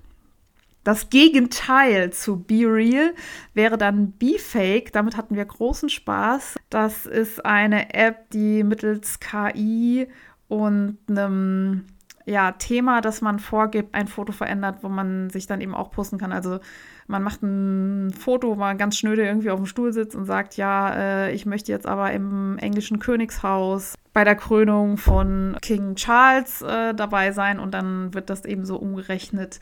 Das 0.88 1.10
Gegenteil 1.10 2.14
zu 2.14 2.38
Be 2.38 2.64
Real 2.64 3.14
wäre 3.54 3.78
dann 3.78 4.14
Be 4.14 4.40
Fake. 4.40 4.94
Damit 4.94 5.18
hatten 5.18 5.36
wir 5.36 5.44
großen 5.44 5.90
Spaß. 5.90 6.56
Das 6.70 7.06
ist 7.06 7.46
eine 7.46 7.94
App, 7.94 8.30
die 8.30 8.64
mittels 8.64 9.20
KI 9.20 10.08
und 10.48 10.98
einem 11.10 11.88
ja, 12.24 12.54
Thema, 12.54 13.02
das 13.02 13.20
man 13.20 13.40
vorgibt, 13.40 13.94
ein 13.96 14.08
Foto 14.08 14.32
verändert, 14.32 14.78
wo 14.82 14.88
man 14.88 15.30
sich 15.30 15.46
dann 15.46 15.60
eben 15.60 15.76
auch 15.76 15.92
posten 15.92 16.20
kann. 16.20 16.32
Also 16.32 16.60
man 17.06 17.22
macht 17.22 17.44
ein 17.44 18.14
Foto, 18.18 18.52
wo 18.52 18.56
man 18.56 18.78
ganz 18.78 18.98
schnöde 18.98 19.26
irgendwie 19.26 19.50
auf 19.50 19.60
dem 19.60 19.66
Stuhl 19.66 19.92
sitzt 19.92 20.16
und 20.16 20.24
sagt, 20.24 20.56
ja, 20.56 20.94
äh, 20.94 21.34
ich 21.34 21.46
möchte 21.46 21.70
jetzt 21.70 21.86
aber 21.86 22.14
im 22.14 22.58
englischen 22.60 23.00
Königshaus 23.00 23.96
bei 24.14 24.24
der 24.24 24.36
Krönung 24.38 24.96
von 24.96 25.58
King 25.62 25.96
Charles 25.96 26.62
äh, 26.62 26.94
dabei 26.94 27.34
sein 27.34 27.60
und 27.60 27.74
dann 27.74 28.14
wird 28.14 28.30
das 28.30 28.46
eben 28.46 28.64
so 28.66 28.78
umgerechnet 28.78 29.60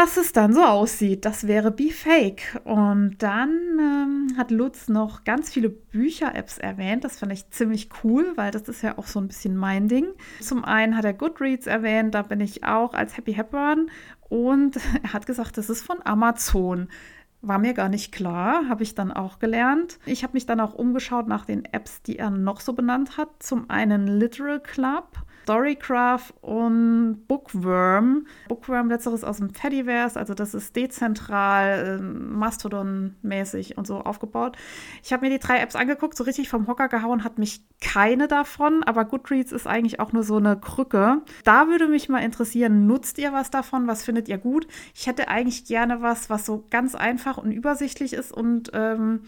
dass 0.00 0.16
es 0.16 0.32
dann 0.32 0.54
so 0.54 0.64
aussieht. 0.64 1.26
Das 1.26 1.46
wäre 1.46 1.70
Be 1.70 1.90
Fake. 1.90 2.58
Und 2.64 3.16
dann 3.18 3.50
ähm, 3.78 4.34
hat 4.38 4.50
Lutz 4.50 4.88
noch 4.88 5.24
ganz 5.24 5.52
viele 5.52 5.68
Bücher-Apps 5.68 6.56
erwähnt. 6.56 7.04
Das 7.04 7.18
fand 7.18 7.32
ich 7.32 7.50
ziemlich 7.50 7.90
cool, 8.02 8.32
weil 8.36 8.50
das 8.50 8.62
ist 8.62 8.80
ja 8.80 8.96
auch 8.96 9.06
so 9.06 9.20
ein 9.20 9.26
bisschen 9.26 9.58
mein 9.58 9.88
Ding. 9.88 10.06
Zum 10.40 10.64
einen 10.64 10.96
hat 10.96 11.04
er 11.04 11.12
Goodreads 11.12 11.66
erwähnt, 11.66 12.14
da 12.14 12.22
bin 12.22 12.40
ich 12.40 12.64
auch 12.64 12.94
als 12.94 13.18
Happy 13.18 13.34
Hepburn. 13.34 13.90
Und 14.30 14.76
er 15.02 15.12
hat 15.12 15.26
gesagt, 15.26 15.58
das 15.58 15.68
ist 15.68 15.82
von 15.82 15.98
Amazon. 16.02 16.88
War 17.42 17.58
mir 17.58 17.74
gar 17.74 17.90
nicht 17.90 18.10
klar, 18.10 18.70
habe 18.70 18.82
ich 18.82 18.94
dann 18.94 19.12
auch 19.12 19.38
gelernt. 19.38 19.98
Ich 20.06 20.22
habe 20.22 20.32
mich 20.32 20.46
dann 20.46 20.60
auch 20.60 20.72
umgeschaut 20.72 21.28
nach 21.28 21.44
den 21.44 21.66
Apps, 21.66 22.00
die 22.00 22.18
er 22.18 22.30
noch 22.30 22.60
so 22.60 22.72
benannt 22.72 23.18
hat. 23.18 23.42
Zum 23.42 23.68
einen 23.68 24.06
Literal 24.06 24.60
Club 24.60 25.08
Storycraft 25.50 26.32
und 26.42 27.24
Bookworm. 27.26 28.28
Bookworm 28.46 28.88
letzteres 28.88 29.24
aus 29.24 29.38
dem 29.38 29.50
Fediverse, 29.50 30.16
also 30.16 30.32
das 30.32 30.54
ist 30.54 30.76
dezentral, 30.76 31.98
äh, 31.98 32.00
Mastodon-mäßig 32.00 33.76
und 33.76 33.84
so 33.84 33.96
aufgebaut. 33.96 34.56
Ich 35.02 35.12
habe 35.12 35.26
mir 35.26 35.32
die 35.36 35.44
drei 35.44 35.58
Apps 35.58 35.74
angeguckt, 35.74 36.16
so 36.16 36.22
richtig 36.22 36.48
vom 36.48 36.68
Hocker 36.68 36.86
gehauen 36.86 37.24
hat 37.24 37.40
mich 37.40 37.64
keine 37.80 38.28
davon, 38.28 38.84
aber 38.84 39.04
Goodreads 39.04 39.50
ist 39.50 39.66
eigentlich 39.66 39.98
auch 39.98 40.12
nur 40.12 40.22
so 40.22 40.36
eine 40.36 40.56
Krücke. 40.56 41.22
Da 41.42 41.66
würde 41.66 41.88
mich 41.88 42.08
mal 42.08 42.20
interessieren, 42.20 42.86
nutzt 42.86 43.18
ihr 43.18 43.32
was 43.32 43.50
davon? 43.50 43.88
Was 43.88 44.04
findet 44.04 44.28
ihr 44.28 44.38
gut? 44.38 44.68
Ich 44.94 45.08
hätte 45.08 45.26
eigentlich 45.26 45.64
gerne 45.64 46.00
was, 46.00 46.30
was 46.30 46.46
so 46.46 46.64
ganz 46.70 46.94
einfach 46.94 47.38
und 47.38 47.50
übersichtlich 47.50 48.12
ist 48.12 48.30
und 48.30 48.70
ähm, 48.72 49.22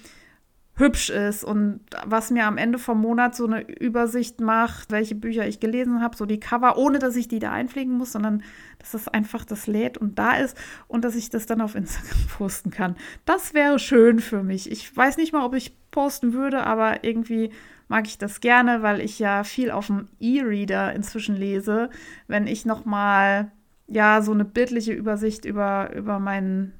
hübsch 0.74 1.10
ist 1.10 1.44
und 1.44 1.80
was 2.04 2.30
mir 2.30 2.46
am 2.46 2.56
Ende 2.56 2.78
vom 2.78 3.00
Monat 3.00 3.34
so 3.36 3.46
eine 3.46 3.60
Übersicht 3.60 4.40
macht, 4.40 4.90
welche 4.90 5.14
Bücher 5.14 5.46
ich 5.46 5.60
gelesen 5.60 6.00
habe, 6.00 6.16
so 6.16 6.24
die 6.24 6.40
Cover, 6.40 6.78
ohne 6.78 6.98
dass 6.98 7.14
ich 7.14 7.28
die 7.28 7.40
da 7.40 7.52
einpflegen 7.52 7.96
muss, 7.96 8.12
sondern 8.12 8.42
dass 8.78 8.94
es 8.94 9.06
einfach 9.06 9.44
das 9.44 9.66
lädt 9.66 9.98
und 9.98 10.18
da 10.18 10.32
ist 10.36 10.56
und 10.88 11.04
dass 11.04 11.14
ich 11.14 11.28
das 11.28 11.44
dann 11.44 11.60
auf 11.60 11.74
Instagram 11.74 12.26
posten 12.38 12.70
kann. 12.70 12.96
Das 13.26 13.52
wäre 13.52 13.78
schön 13.78 14.18
für 14.18 14.42
mich. 14.42 14.70
Ich 14.70 14.96
weiß 14.96 15.18
nicht 15.18 15.32
mal, 15.32 15.44
ob 15.44 15.54
ich 15.54 15.76
posten 15.90 16.32
würde, 16.32 16.64
aber 16.64 17.04
irgendwie 17.04 17.50
mag 17.88 18.06
ich 18.06 18.16
das 18.16 18.40
gerne, 18.40 18.80
weil 18.80 19.00
ich 19.00 19.18
ja 19.18 19.44
viel 19.44 19.70
auf 19.70 19.88
dem 19.88 20.08
E-Reader 20.20 20.94
inzwischen 20.94 21.36
lese, 21.36 21.90
wenn 22.28 22.46
ich 22.46 22.64
noch 22.64 22.86
mal 22.86 23.52
ja 23.88 24.22
so 24.22 24.32
eine 24.32 24.46
bildliche 24.46 24.94
Übersicht 24.94 25.44
über 25.44 25.94
über 25.94 26.18
meinen 26.18 26.72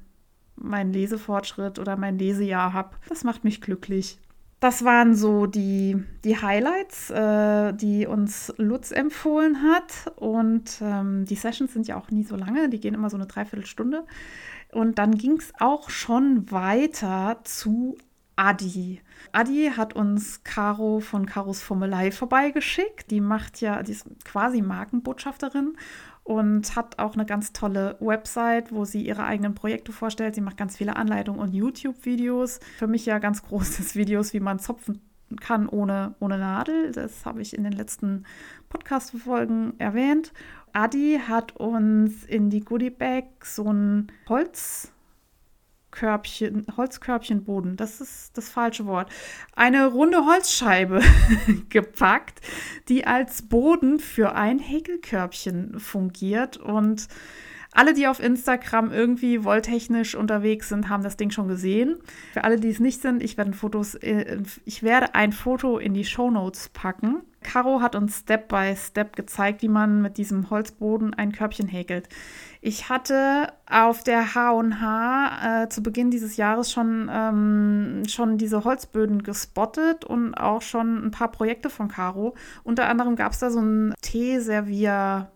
meinen 0.55 0.93
Lesefortschritt 0.93 1.79
oder 1.79 1.97
mein 1.97 2.17
Lesejahr 2.17 2.73
habe. 2.73 2.95
Das 3.09 3.23
macht 3.23 3.43
mich 3.43 3.61
glücklich. 3.61 4.19
Das 4.59 4.85
waren 4.85 5.13
so 5.13 5.45
die, 5.45 6.01
die 6.23 6.41
Highlights, 6.41 7.09
äh, 7.09 7.73
die 7.73 8.07
uns 8.07 8.53
Lutz 8.57 8.91
empfohlen 8.91 9.61
hat. 9.61 10.13
Und 10.15 10.79
ähm, 10.81 11.25
die 11.25 11.35
Sessions 11.35 11.73
sind 11.73 11.87
ja 11.87 11.97
auch 11.97 12.11
nie 12.11 12.23
so 12.23 12.37
lange, 12.37 12.69
die 12.69 12.79
gehen 12.79 12.93
immer 12.93 13.09
so 13.09 13.17
eine 13.17 13.25
Dreiviertelstunde. 13.25 14.05
Und 14.71 14.99
dann 14.99 15.15
ging 15.15 15.37
es 15.37 15.51
auch 15.59 15.89
schon 15.89 16.49
weiter 16.49 17.41
zu 17.43 17.97
Adi. 18.35 19.01
Adi 19.31 19.71
hat 19.75 19.95
uns 19.95 20.43
Caro 20.43 20.99
von 20.99 21.25
Caros 21.25 21.61
Formelei 21.61 22.11
vorbeigeschickt. 22.11 23.11
Die 23.11 23.21
macht 23.21 23.61
ja, 23.61 23.83
die 23.83 23.91
ist 23.91 24.07
quasi 24.23 24.61
Markenbotschafterin 24.61 25.75
und 26.23 26.75
hat 26.75 26.99
auch 26.99 27.15
eine 27.15 27.25
ganz 27.25 27.51
tolle 27.51 27.97
Website, 27.99 28.71
wo 28.71 28.85
sie 28.85 29.05
ihre 29.05 29.25
eigenen 29.25 29.55
Projekte 29.55 29.91
vorstellt. 29.91 30.35
Sie 30.35 30.41
macht 30.41 30.57
ganz 30.57 30.77
viele 30.77 30.95
Anleitungen 30.95 31.41
und 31.41 31.53
YouTube-Videos. 31.53 32.59
Für 32.77 32.87
mich 32.87 33.05
ja 33.05 33.19
ganz 33.19 33.43
großes 33.47 33.95
Videos, 33.95 34.33
wie 34.33 34.39
man 34.39 34.59
zopfen 34.59 35.01
kann 35.41 35.67
ohne, 35.67 36.15
ohne 36.19 36.37
Nadel. 36.37 36.91
Das 36.91 37.25
habe 37.25 37.41
ich 37.41 37.57
in 37.57 37.63
den 37.63 37.73
letzten 37.73 38.23
Podcast-Folgen 38.69 39.73
erwähnt. 39.79 40.31
Adi 40.71 41.19
hat 41.27 41.55
uns 41.57 42.23
in 42.25 42.49
die 42.49 42.61
Goodie 42.61 42.89
Bag 42.89 43.25
so 43.43 43.71
ein 43.71 44.11
Holz 44.29 44.92
Körbchen, 45.93 46.65
Holzkörbchenboden, 46.75 47.77
das 47.77 48.01
ist 48.01 48.35
das 48.35 48.49
falsche 48.49 48.85
Wort, 48.87 49.11
eine 49.55 49.85
runde 49.85 50.25
Holzscheibe 50.25 51.01
gepackt, 51.69 52.41
die 52.89 53.05
als 53.05 53.43
Boden 53.43 53.99
für 53.99 54.33
ein 54.33 54.59
Häkelkörbchen 54.59 55.79
fungiert. 55.79 56.57
Und 56.57 57.07
alle, 57.73 57.93
die 57.93 58.07
auf 58.07 58.21
Instagram 58.21 58.91
irgendwie 58.91 59.43
wolltechnisch 59.43 60.15
unterwegs 60.15 60.69
sind, 60.69 60.89
haben 60.89 61.03
das 61.03 61.17
Ding 61.17 61.31
schon 61.31 61.47
gesehen. 61.47 61.97
Für 62.33 62.43
alle, 62.43 62.59
die 62.59 62.69
es 62.69 62.79
nicht 62.79 63.01
sind, 63.01 63.23
ich 63.23 63.37
werde, 63.37 63.53
Fotos, 63.53 63.95
äh, 63.95 64.41
ich 64.65 64.83
werde 64.83 65.15
ein 65.15 65.31
Foto 65.31 65.77
in 65.77 65.93
die 65.93 66.05
Show 66.05 66.29
Notes 66.31 66.69
packen. 66.69 67.23
Caro 67.41 67.81
hat 67.81 67.95
uns 67.95 68.19
Step 68.19 68.47
by 68.47 68.73
Step 68.75 69.15
gezeigt, 69.15 69.61
wie 69.61 69.67
man 69.67 70.01
mit 70.01 70.17
diesem 70.17 70.49
Holzboden 70.49 71.13
ein 71.13 71.33
Körbchen 71.33 71.67
häkelt. 71.67 72.07
Ich 72.61 72.89
hatte 72.89 73.51
auf 73.69 74.03
der 74.03 74.33
H&H 74.33 75.63
äh, 75.63 75.69
zu 75.69 75.83
Beginn 75.83 76.09
dieses 76.09 76.37
Jahres 76.37 76.71
schon, 76.71 77.09
ähm, 77.11 78.03
schon 78.07 78.37
diese 78.37 78.63
Holzböden 78.63 79.23
gespottet 79.23 80.05
und 80.05 80.33
auch 80.35 80.61
schon 80.61 81.05
ein 81.05 81.11
paar 81.11 81.31
Projekte 81.31 81.69
von 81.69 81.89
Caro. 81.89 82.35
Unter 82.63 82.87
anderem 82.87 83.17
gab 83.17 83.33
es 83.33 83.39
da 83.39 83.49
so 83.49 83.59
ein 83.59 83.93
Teeservier- 84.01 85.27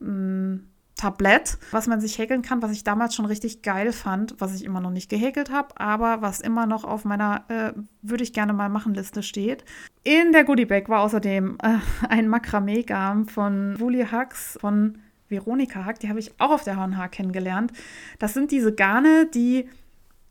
hm, 0.00 0.69
Tablett, 1.00 1.56
was 1.70 1.86
man 1.86 1.98
sich 1.98 2.18
häkeln 2.18 2.42
kann, 2.42 2.60
was 2.60 2.72
ich 2.72 2.84
damals 2.84 3.14
schon 3.14 3.24
richtig 3.24 3.62
geil 3.62 3.90
fand, 3.90 4.34
was 4.38 4.54
ich 4.54 4.64
immer 4.64 4.82
noch 4.82 4.90
nicht 4.90 5.08
gehäkelt 5.08 5.50
habe, 5.50 5.80
aber 5.80 6.20
was 6.20 6.40
immer 6.40 6.66
noch 6.66 6.84
auf 6.84 7.06
meiner 7.06 7.44
äh, 7.48 7.72
würde 8.02 8.22
ich 8.22 8.34
gerne 8.34 8.52
mal 8.52 8.68
machen 8.68 8.92
Liste 8.92 9.22
steht. 9.22 9.64
In 10.04 10.32
der 10.32 10.44
Goodie 10.44 10.66
Bag 10.66 10.90
war 10.90 11.00
außerdem 11.00 11.56
äh, 11.62 11.78
ein 12.08 12.28
Makramee-Garn 12.28 13.26
von 13.26 13.80
Wooly 13.80 14.08
Hux 14.12 14.58
von 14.60 14.98
Veronika 15.30 15.86
Hack, 15.86 16.00
die 16.00 16.10
habe 16.10 16.18
ich 16.18 16.38
auch 16.38 16.50
auf 16.50 16.64
der 16.64 16.76
H&H 16.76 17.08
kennengelernt. 17.08 17.72
Das 18.18 18.34
sind 18.34 18.50
diese 18.50 18.74
Garne, 18.74 19.26
die 19.32 19.70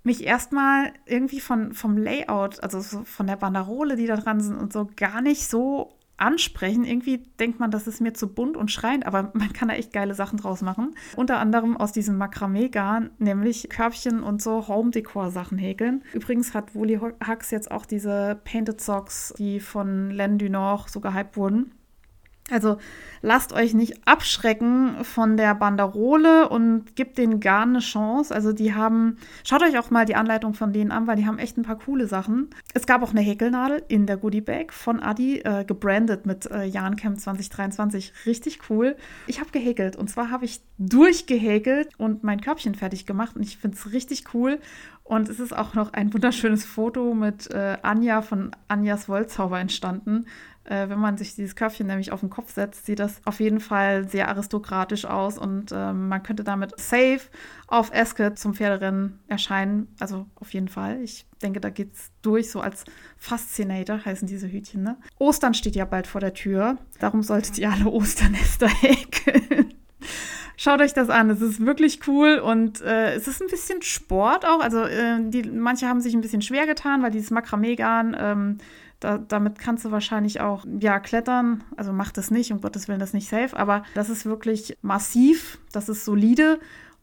mich 0.03 0.23
erstmal 0.23 0.93
irgendwie 1.07 1.39
von, 1.39 1.73
vom 1.73 1.97
Layout, 1.97 2.61
also 2.61 2.79
so 2.79 3.03
von 3.05 3.25
der 3.25 3.37
Banderole, 3.37 3.95
die 3.95 4.05
da 4.05 4.17
dran 4.17 4.39
sind 4.39 4.55
und 4.55 4.71
so, 4.71 4.87
gar 4.95 5.21
nicht 5.21 5.47
so 5.47 5.95
ansprechen. 6.21 6.83
Irgendwie 6.83 7.23
denkt 7.39 7.59
man, 7.59 7.71
das 7.71 7.87
ist 7.87 8.01
mir 8.01 8.13
zu 8.13 8.27
bunt 8.27 8.57
und 8.57 8.71
schreiend, 8.71 9.05
aber 9.05 9.31
man 9.33 9.53
kann 9.53 9.69
da 9.69 9.75
echt 9.75 9.93
geile 9.93 10.13
Sachen 10.13 10.37
draus 10.37 10.61
machen. 10.61 10.95
Unter 11.15 11.39
anderem 11.39 11.77
aus 11.77 11.91
diesem 11.91 12.17
Makramee-Garn, 12.17 13.11
nämlich 13.17 13.69
Körbchen 13.69 14.23
und 14.23 14.41
so 14.41 14.67
Home-Decor-Sachen 14.67 15.57
häkeln. 15.57 16.03
Übrigens 16.13 16.53
hat 16.53 16.75
Woolly 16.75 16.99
Hux 16.99 17.51
jetzt 17.51 17.71
auch 17.71 17.85
diese 17.85 18.39
Painted 18.43 18.81
Socks, 18.81 19.33
die 19.37 19.59
von 19.59 20.11
Len 20.11 20.37
du 20.37 20.49
Nord 20.49 20.89
so 20.89 20.99
gehypt 20.99 21.37
wurden. 21.37 21.71
Also 22.51 22.77
lasst 23.21 23.53
euch 23.53 23.73
nicht 23.73 24.07
abschrecken 24.07 25.03
von 25.03 25.37
der 25.37 25.55
Banderole 25.55 26.49
und 26.49 26.95
gebt 26.95 27.17
denen 27.17 27.39
gar 27.39 27.63
eine 27.63 27.79
Chance. 27.79 28.33
Also 28.33 28.53
die 28.53 28.73
haben, 28.73 29.17
schaut 29.43 29.63
euch 29.63 29.77
auch 29.77 29.89
mal 29.89 30.05
die 30.05 30.15
Anleitung 30.15 30.53
von 30.53 30.73
denen 30.73 30.91
an, 30.91 31.07
weil 31.07 31.15
die 31.15 31.25
haben 31.25 31.39
echt 31.39 31.57
ein 31.57 31.63
paar 31.63 31.77
coole 31.77 32.07
Sachen. 32.07 32.49
Es 32.73 32.85
gab 32.85 33.03
auch 33.03 33.11
eine 33.11 33.21
Häkelnadel 33.21 33.83
in 33.87 34.05
der 34.05 34.17
Goodie 34.17 34.41
Bag 34.41 34.71
von 34.71 34.99
Adi, 34.99 35.39
äh, 35.39 35.65
gebrandet 35.65 36.25
mit 36.25 36.49
äh, 36.49 36.63
Jahrencamp 36.63 37.19
2023. 37.19 38.13
Richtig 38.25 38.59
cool. 38.69 38.95
Ich 39.27 39.39
habe 39.39 39.51
gehäkelt 39.51 39.95
und 39.95 40.09
zwar 40.09 40.31
habe 40.31 40.45
ich 40.45 40.61
durchgehäkelt 40.77 41.89
und 41.97 42.23
mein 42.23 42.41
Körbchen 42.41 42.75
fertig 42.75 43.05
gemacht 43.05 43.35
und 43.35 43.43
ich 43.43 43.57
finde 43.57 43.77
es 43.77 43.91
richtig 43.91 44.33
cool. 44.33 44.59
Und 45.03 45.27
es 45.27 45.39
ist 45.39 45.57
auch 45.57 45.73
noch 45.73 45.93
ein 45.93 46.13
wunderschönes 46.13 46.65
Foto 46.65 47.15
mit 47.15 47.49
äh, 47.49 47.77
Anja 47.81 48.21
von 48.21 48.51
Anjas 48.67 49.09
Wollzauber 49.09 49.59
entstanden. 49.59 50.27
Äh, 50.69 50.87
wenn 50.87 50.99
man 50.99 51.17
sich 51.17 51.33
dieses 51.33 51.55
Köpfchen 51.55 51.87
nämlich 51.87 52.11
auf 52.11 52.19
den 52.19 52.29
Kopf 52.29 52.53
setzt, 52.53 52.85
sieht 52.85 52.99
das 52.99 53.21
auf 53.25 53.39
jeden 53.39 53.59
Fall 53.59 54.07
sehr 54.07 54.27
aristokratisch 54.27 55.05
aus 55.05 55.39
und 55.39 55.71
äh, 55.71 55.93
man 55.93 56.21
könnte 56.21 56.43
damit 56.43 56.79
safe 56.79 57.21
auf 57.67 57.91
Eske 57.91 58.35
zum 58.35 58.53
Pferderennen 58.53 59.19
erscheinen. 59.27 59.87
Also 59.99 60.27
auf 60.35 60.53
jeden 60.53 60.67
Fall. 60.67 61.01
Ich 61.01 61.25
denke, 61.41 61.59
da 61.59 61.71
geht's 61.71 62.11
durch, 62.21 62.51
so 62.51 62.61
als 62.61 62.85
Fascinator 63.17 64.05
heißen 64.05 64.27
diese 64.27 64.47
Hütchen. 64.47 64.83
Ne? 64.83 64.97
Ostern 65.17 65.55
steht 65.55 65.75
ja 65.75 65.85
bald 65.85 66.05
vor 66.05 66.21
der 66.21 66.35
Tür. 66.35 66.77
Darum 66.99 67.23
solltet 67.23 67.57
ihr 67.57 67.71
alle 67.71 67.87
Osternester 67.87 68.67
häkeln. 68.81 69.73
Schaut 70.55 70.81
euch 70.81 70.93
das 70.93 71.09
an, 71.09 71.29
es 71.29 71.41
ist 71.41 71.65
wirklich 71.65 72.05
cool 72.05 72.37
und 72.37 72.81
äh, 72.81 73.13
es 73.15 73.27
ist 73.29 73.41
ein 73.41 73.47
bisschen 73.47 73.81
Sport 73.81 74.45
auch. 74.45 74.59
Also 74.59 74.83
äh, 74.83 75.17
die, 75.21 75.43
manche 75.43 75.87
haben 75.87 76.01
sich 76.01 76.13
ein 76.13 76.21
bisschen 76.21 76.41
schwer 76.41 76.67
getan, 76.67 77.01
weil 77.01 77.11
dieses 77.11 77.31
Makramee-Garn, 77.31 78.15
ähm, 78.19 78.57
da, 78.99 79.17
damit 79.17 79.59
kannst 79.59 79.85
du 79.85 79.91
wahrscheinlich 79.91 80.41
auch 80.41 80.65
ja 80.79 80.99
klettern. 80.99 81.63
Also 81.77 81.93
macht 81.93 82.17
es 82.17 82.31
nicht, 82.31 82.51
um 82.51 82.61
Gottes 82.61 82.87
Willen, 82.87 82.99
das 82.99 83.13
nicht 83.13 83.29
safe, 83.29 83.55
aber 83.55 83.83
das 83.93 84.09
ist 84.09 84.25
wirklich 84.25 84.77
massiv, 84.81 85.59
das 85.71 85.89
ist 85.89 86.05
solide. 86.05 86.59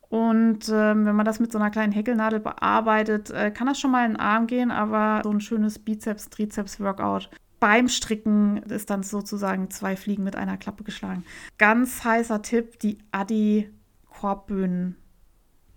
Und 0.09 0.69
ähm, 0.69 1.05
wenn 1.05 1.17
man 1.17 1.26
das 1.26 1.41
mit 1.41 1.50
so 1.50 1.59
einer 1.59 1.71
kleinen 1.71 1.93
Häkelnadel 1.93 2.38
bearbeitet, 2.38 3.31
äh, 3.31 3.50
kann 3.50 3.67
das 3.67 3.81
schon 3.81 3.91
mal 3.91 4.05
in 4.05 4.12
den 4.12 4.21
Arm 4.21 4.47
gehen, 4.47 4.71
aber 4.71 5.23
so 5.25 5.31
ein 5.31 5.41
schönes 5.41 5.79
Bizeps-Trizeps-Workout 5.81 7.31
beim 7.59 7.88
Stricken 7.88 8.59
ist 8.65 8.91
dann 8.91 9.03
sozusagen 9.03 9.71
zwei 9.71 9.97
Fliegen 9.97 10.23
mit 10.23 10.37
einer 10.37 10.57
Klappe 10.57 10.85
geschlagen. 10.85 11.25
Ganz 11.59 12.05
heißer 12.05 12.43
Tipp, 12.43 12.79
die 12.79 12.99
Adi 13.11 13.69
Korbböhnen. 14.09 14.97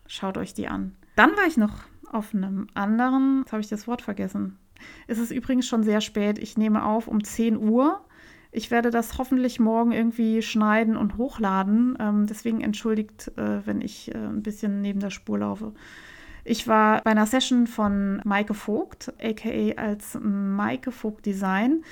Schaut 0.05 0.37
euch 0.37 0.53
die 0.53 0.67
an. 0.67 0.95
Dann 1.15 1.31
war 1.31 1.47
ich 1.47 1.57
noch 1.57 1.83
auf 2.11 2.33
einem 2.33 2.67
anderen, 2.73 3.39
jetzt 3.39 3.51
habe 3.51 3.61
ich 3.61 3.69
das 3.69 3.87
Wort 3.87 4.01
vergessen. 4.01 4.58
Es 5.07 5.17
ist 5.17 5.31
übrigens 5.31 5.67
schon 5.67 5.83
sehr 5.83 6.01
spät. 6.01 6.39
Ich 6.39 6.57
nehme 6.57 6.85
auf 6.85 7.07
um 7.07 7.23
10 7.23 7.57
Uhr. 7.57 8.01
Ich 8.51 8.71
werde 8.71 8.89
das 8.89 9.17
hoffentlich 9.17 9.59
morgen 9.59 9.91
irgendwie 9.91 10.41
schneiden 10.41 10.97
und 10.97 11.17
hochladen. 11.17 11.97
Ähm, 11.99 12.25
deswegen 12.25 12.61
entschuldigt, 12.61 13.31
äh, 13.37 13.65
wenn 13.65 13.81
ich 13.81 14.13
äh, 14.13 14.17
ein 14.17 14.41
bisschen 14.41 14.81
neben 14.81 14.99
der 14.99 15.11
Spur 15.11 15.39
laufe. 15.39 15.73
Ich 16.43 16.67
war 16.67 17.01
bei 17.03 17.11
einer 17.11 17.27
Session 17.27 17.67
von 17.67 18.21
Maike 18.23 18.55
Vogt, 18.55 19.13
aka 19.21 19.73
als 19.75 20.17
Maike 20.19 20.91
Vogt 20.91 21.25
Design. 21.25 21.83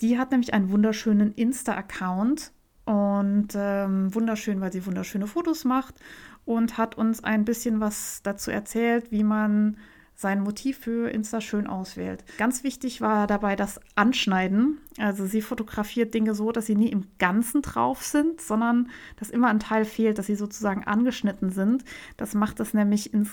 Die 0.00 0.18
hat 0.18 0.30
nämlich 0.30 0.54
einen 0.54 0.70
wunderschönen 0.70 1.32
Insta-Account 1.32 2.52
und 2.84 3.48
ähm, 3.56 4.14
wunderschön, 4.14 4.60
weil 4.60 4.72
sie 4.72 4.86
wunderschöne 4.86 5.26
Fotos 5.26 5.64
macht 5.64 5.96
und 6.44 6.78
hat 6.78 6.96
uns 6.96 7.24
ein 7.24 7.44
bisschen 7.44 7.80
was 7.80 8.20
dazu 8.22 8.50
erzählt, 8.50 9.10
wie 9.10 9.24
man 9.24 9.76
sein 10.16 10.40
Motiv 10.40 10.78
für 10.78 11.10
Insta 11.10 11.40
schön 11.40 11.66
auswählt. 11.66 12.24
Ganz 12.38 12.64
wichtig 12.64 13.02
war 13.02 13.26
dabei 13.26 13.54
das 13.54 13.80
Anschneiden. 13.94 14.78
Also 14.98 15.26
sie 15.26 15.42
fotografiert 15.42 16.14
Dinge 16.14 16.34
so, 16.34 16.52
dass 16.52 16.66
sie 16.66 16.74
nie 16.74 16.88
im 16.90 17.06
Ganzen 17.18 17.60
drauf 17.60 18.02
sind, 18.02 18.40
sondern 18.40 18.90
dass 19.16 19.30
immer 19.30 19.48
ein 19.48 19.60
Teil 19.60 19.84
fehlt, 19.84 20.18
dass 20.18 20.26
sie 20.26 20.34
sozusagen 20.34 20.84
angeschnitten 20.84 21.50
sind. 21.50 21.84
Das 22.16 22.34
macht 22.34 22.60
das 22.60 22.72
nämlich 22.72 23.12
ins, 23.12 23.30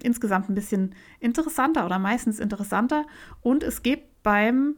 insgesamt 0.00 0.48
ein 0.48 0.54
bisschen 0.54 0.94
interessanter 1.18 1.84
oder 1.84 1.98
meistens 1.98 2.38
interessanter. 2.38 3.04
Und 3.40 3.64
es 3.64 3.82
gibt 3.82 4.22
beim 4.22 4.76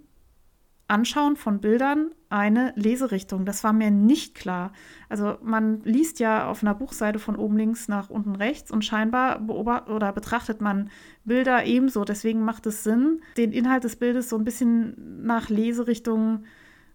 Anschauen 0.93 1.37
von 1.37 1.61
Bildern 1.61 2.11
eine 2.29 2.75
Leserichtung. 2.77 3.47
Das 3.47 3.65
war 3.65 3.73
mir 3.73 3.91
nicht 3.91 4.35
klar. 4.35 4.73
Also 5.09 5.39
man 5.43 5.81
liest 5.85 6.21
ja 6.21 6.49
auf 6.49 6.63
einer 6.63 6.75
Buchseite 6.75 7.19
von 7.19 7.35
oben 7.35 7.57
links 7.57 7.89
nach 7.89 8.11
unten 8.11 8.37
rechts 8.37 8.71
und 8.71 8.85
scheinbar 8.85 9.41
beobachtet 9.41 9.89
oder 9.89 10.13
betrachtet 10.13 10.61
man 10.61 10.91
Bilder 11.25 11.65
ebenso. 11.65 12.05
Deswegen 12.05 12.45
macht 12.45 12.67
es 12.67 12.85
Sinn, 12.85 13.23
den 13.39 13.53
Inhalt 13.53 13.85
des 13.85 13.97
Bildes 13.97 14.29
so 14.29 14.37
ein 14.37 14.45
bisschen 14.45 15.25
nach 15.25 15.49
Leserichtung 15.49 16.45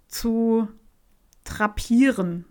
zu 0.07 0.67
trapieren. 1.43 2.45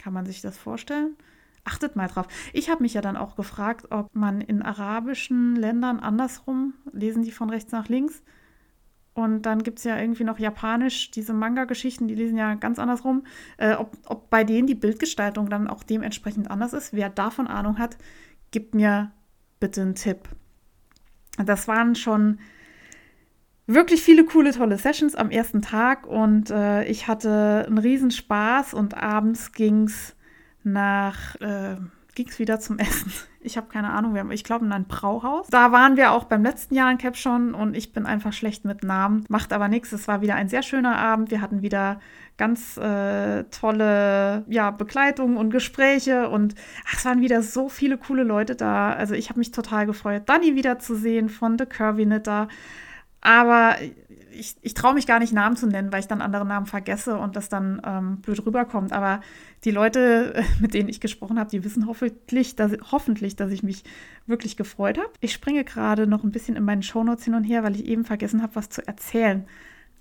Kann 0.00 0.12
man 0.12 0.24
sich 0.24 0.40
das 0.40 0.56
vorstellen? 0.56 1.16
Achtet 1.64 1.96
mal 1.96 2.06
drauf. 2.06 2.28
Ich 2.52 2.70
habe 2.70 2.82
mich 2.82 2.94
ja 2.94 3.00
dann 3.00 3.16
auch 3.16 3.34
gefragt, 3.34 3.86
ob 3.90 4.14
man 4.14 4.40
in 4.40 4.62
arabischen 4.62 5.56
Ländern 5.56 5.98
andersrum, 5.98 6.74
lesen 6.92 7.24
die 7.24 7.32
von 7.32 7.50
rechts 7.50 7.72
nach 7.72 7.88
links, 7.88 8.22
und 9.14 9.42
dann 9.42 9.62
gibt 9.62 9.78
es 9.78 9.84
ja 9.84 9.98
irgendwie 9.98 10.24
noch 10.24 10.38
Japanisch, 10.38 11.10
diese 11.10 11.34
Manga-Geschichten, 11.34 12.08
die 12.08 12.14
lesen 12.14 12.38
ja 12.38 12.54
ganz 12.54 12.78
andersrum. 12.78 13.24
Äh, 13.58 13.74
ob, 13.74 13.96
ob 14.06 14.30
bei 14.30 14.42
denen 14.42 14.66
die 14.66 14.74
Bildgestaltung 14.74 15.50
dann 15.50 15.68
auch 15.68 15.82
dementsprechend 15.82 16.50
anders 16.50 16.72
ist. 16.72 16.94
Wer 16.94 17.10
davon 17.10 17.46
Ahnung 17.46 17.78
hat, 17.78 17.98
gibt 18.50 18.74
mir 18.74 19.12
bitte 19.60 19.82
einen 19.82 19.94
Tipp. 19.94 20.28
Das 21.36 21.68
waren 21.68 21.94
schon 21.94 22.38
wirklich 23.66 24.02
viele 24.02 24.24
coole, 24.24 24.52
tolle 24.52 24.78
Sessions 24.78 25.14
am 25.14 25.30
ersten 25.30 25.62
Tag 25.62 26.06
und 26.06 26.50
äh, 26.50 26.84
ich 26.84 27.06
hatte 27.06 27.64
einen 27.66 27.78
Riesenspaß 27.78 28.74
und 28.74 28.94
abends 28.94 29.52
ging 29.52 29.84
es 29.84 30.16
nach. 30.62 31.36
Äh, 31.40 31.76
ging 32.14 32.28
es 32.28 32.38
wieder 32.38 32.60
zum 32.60 32.78
Essen. 32.78 33.12
Ich 33.44 33.56
habe 33.56 33.66
keine 33.66 33.90
Ahnung, 33.90 34.14
wir 34.14 34.20
haben, 34.20 34.30
ich 34.30 34.44
glaube, 34.44 34.64
in 34.64 34.70
ein 34.70 34.84
Brauhaus. 34.84 35.48
Da 35.48 35.72
waren 35.72 35.96
wir 35.96 36.12
auch 36.12 36.22
beim 36.22 36.44
letzten 36.44 36.76
Jahr 36.76 36.92
in 36.92 36.98
Cap 36.98 37.16
schon 37.16 37.54
und 37.54 37.76
ich 37.76 37.92
bin 37.92 38.06
einfach 38.06 38.32
schlecht 38.32 38.64
mit 38.64 38.84
Namen. 38.84 39.24
Macht 39.28 39.52
aber 39.52 39.66
nichts. 39.66 39.90
Es 39.90 40.06
war 40.06 40.20
wieder 40.20 40.36
ein 40.36 40.48
sehr 40.48 40.62
schöner 40.62 40.96
Abend. 40.96 41.32
Wir 41.32 41.40
hatten 41.40 41.60
wieder 41.60 41.98
ganz 42.36 42.76
äh, 42.76 43.42
tolle 43.50 44.44
ja, 44.48 44.70
Begleitung 44.70 45.36
und 45.36 45.50
Gespräche 45.50 46.28
und 46.28 46.54
ach, 46.86 46.98
es 46.98 47.04
waren 47.04 47.20
wieder 47.20 47.42
so 47.42 47.68
viele 47.68 47.98
coole 47.98 48.22
Leute 48.22 48.54
da. 48.54 48.92
Also 48.92 49.14
ich 49.14 49.28
habe 49.28 49.40
mich 49.40 49.50
total 49.50 49.86
gefreut, 49.86 50.22
Dani 50.26 50.54
wiederzusehen 50.54 51.28
von 51.28 51.58
The 51.58 51.66
Curvy 51.66 52.04
Knitter. 52.04 52.46
Aber 53.22 53.74
ich, 54.32 54.56
ich 54.62 54.74
traue 54.74 54.94
mich 54.94 55.06
gar 55.06 55.18
nicht 55.18 55.32
Namen 55.32 55.56
zu 55.56 55.66
nennen, 55.66 55.92
weil 55.92 56.00
ich 56.00 56.08
dann 56.08 56.20
andere 56.20 56.44
Namen 56.44 56.66
vergesse 56.66 57.16
und 57.16 57.36
das 57.36 57.48
dann 57.48 57.80
ähm, 57.84 58.16
blöd 58.18 58.44
rüberkommt. 58.44 58.92
Aber 58.92 59.20
die 59.64 59.70
Leute, 59.70 60.42
mit 60.60 60.74
denen 60.74 60.88
ich 60.88 61.00
gesprochen 61.00 61.38
habe, 61.38 61.50
die 61.50 61.64
wissen 61.64 61.86
hoffentlich 61.86 62.56
dass, 62.56 62.72
hoffentlich, 62.90 63.36
dass 63.36 63.50
ich 63.50 63.62
mich 63.62 63.84
wirklich 64.26 64.56
gefreut 64.56 64.98
habe. 64.98 65.10
Ich 65.20 65.32
springe 65.32 65.64
gerade 65.64 66.06
noch 66.06 66.24
ein 66.24 66.32
bisschen 66.32 66.56
in 66.56 66.64
meinen 66.64 66.82
Shownotes 66.82 67.24
hin 67.24 67.34
und 67.34 67.44
her, 67.44 67.62
weil 67.62 67.74
ich 67.74 67.86
eben 67.86 68.04
vergessen 68.04 68.42
habe, 68.42 68.54
was 68.56 68.68
zu 68.68 68.86
erzählen. 68.86 69.46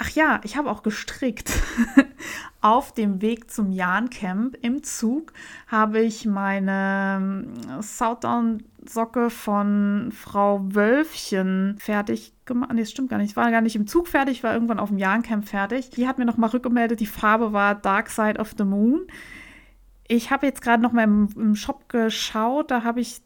Ach 0.03 0.09
ja, 0.09 0.41
ich 0.43 0.57
habe 0.57 0.71
auch 0.71 0.81
gestrickt. 0.81 1.51
Auf 2.61 2.91
dem 2.91 3.21
Weg 3.21 3.51
zum 3.51 3.71
Jahn-Camp 3.71 4.57
im 4.61 4.81
Zug 4.81 5.31
habe 5.67 5.99
ich 5.99 6.25
meine 6.25 7.19
ähm, 7.19 7.81
Southdown-Socke 8.87 9.29
von 9.29 10.11
Frau 10.11 10.61
Wölfchen 10.73 11.75
fertig 11.79 12.33
gemacht. 12.45 12.71
Nee, 12.73 12.81
das 12.81 12.91
stimmt 12.91 13.09
gar 13.09 13.17
nicht. 13.17 13.31
Ich 13.31 13.35
war 13.35 13.51
gar 13.51 13.61
nicht 13.61 13.75
im 13.75 13.87
Zug 13.87 14.07
fertig, 14.07 14.43
war 14.43 14.53
irgendwann 14.53 14.79
auf 14.79 14.89
dem 14.89 14.97
Jahn-Camp 14.97 15.47
fertig. 15.47 15.89
Die 15.91 16.07
hat 16.07 16.17
mir 16.17 16.25
nochmal 16.25 16.49
rückgemeldet, 16.49 16.99
die 16.99 17.05
Farbe 17.05 17.53
war 17.53 17.75
Dark 17.75 18.09
Side 18.09 18.39
of 18.39 18.53
the 18.57 18.63
Moon. 18.63 19.07
Ich 20.07 20.31
habe 20.31 20.45
jetzt 20.45 20.61
gerade 20.61 20.83
noch 20.83 20.91
mal 20.91 21.03
im, 21.03 21.29
im 21.35 21.55
Shop 21.55 21.87
geschaut, 21.87 22.71
da 22.71 22.83
habe 22.83 22.99
ich 22.99 23.21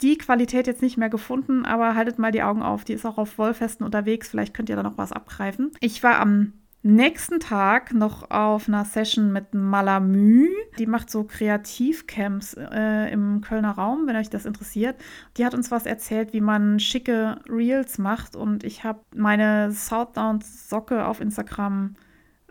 die 0.00 0.16
Qualität 0.16 0.68
jetzt 0.68 0.80
nicht 0.80 0.96
mehr 0.96 1.10
gefunden, 1.10 1.64
aber 1.64 1.96
haltet 1.96 2.18
mal 2.18 2.30
die 2.30 2.42
Augen 2.42 2.62
auf. 2.62 2.84
Die 2.84 2.92
ist 2.92 3.04
auch 3.04 3.18
auf 3.18 3.36
Wollfesten 3.36 3.84
unterwegs. 3.84 4.28
Vielleicht 4.28 4.54
könnt 4.54 4.68
ihr 4.68 4.76
da 4.76 4.84
noch 4.84 4.96
was 4.96 5.10
abgreifen. 5.12 5.72
Ich 5.80 6.04
war 6.04 6.20
am 6.20 6.52
nächsten 6.82 7.40
Tag 7.40 7.92
noch 7.92 8.30
auf 8.30 8.68
einer 8.68 8.84
Session 8.84 9.32
mit 9.32 9.54
Malamü. 9.54 10.48
Die 10.78 10.86
macht 10.86 11.10
so 11.10 11.24
Kreativcamps 11.24 12.54
äh, 12.54 13.12
im 13.12 13.40
Kölner 13.40 13.72
Raum, 13.72 14.06
wenn 14.06 14.16
euch 14.16 14.30
das 14.30 14.46
interessiert. 14.46 14.96
Die 15.36 15.44
hat 15.44 15.54
uns 15.54 15.70
was 15.70 15.86
erzählt, 15.86 16.32
wie 16.32 16.40
man 16.40 16.78
schicke 16.80 17.40
Reels 17.48 17.98
macht. 17.98 18.36
Und 18.36 18.64
ich 18.64 18.84
habe 18.84 19.00
meine 19.14 19.72
Southdown-Socke 19.72 21.04
auf 21.06 21.20
Instagram 21.20 21.94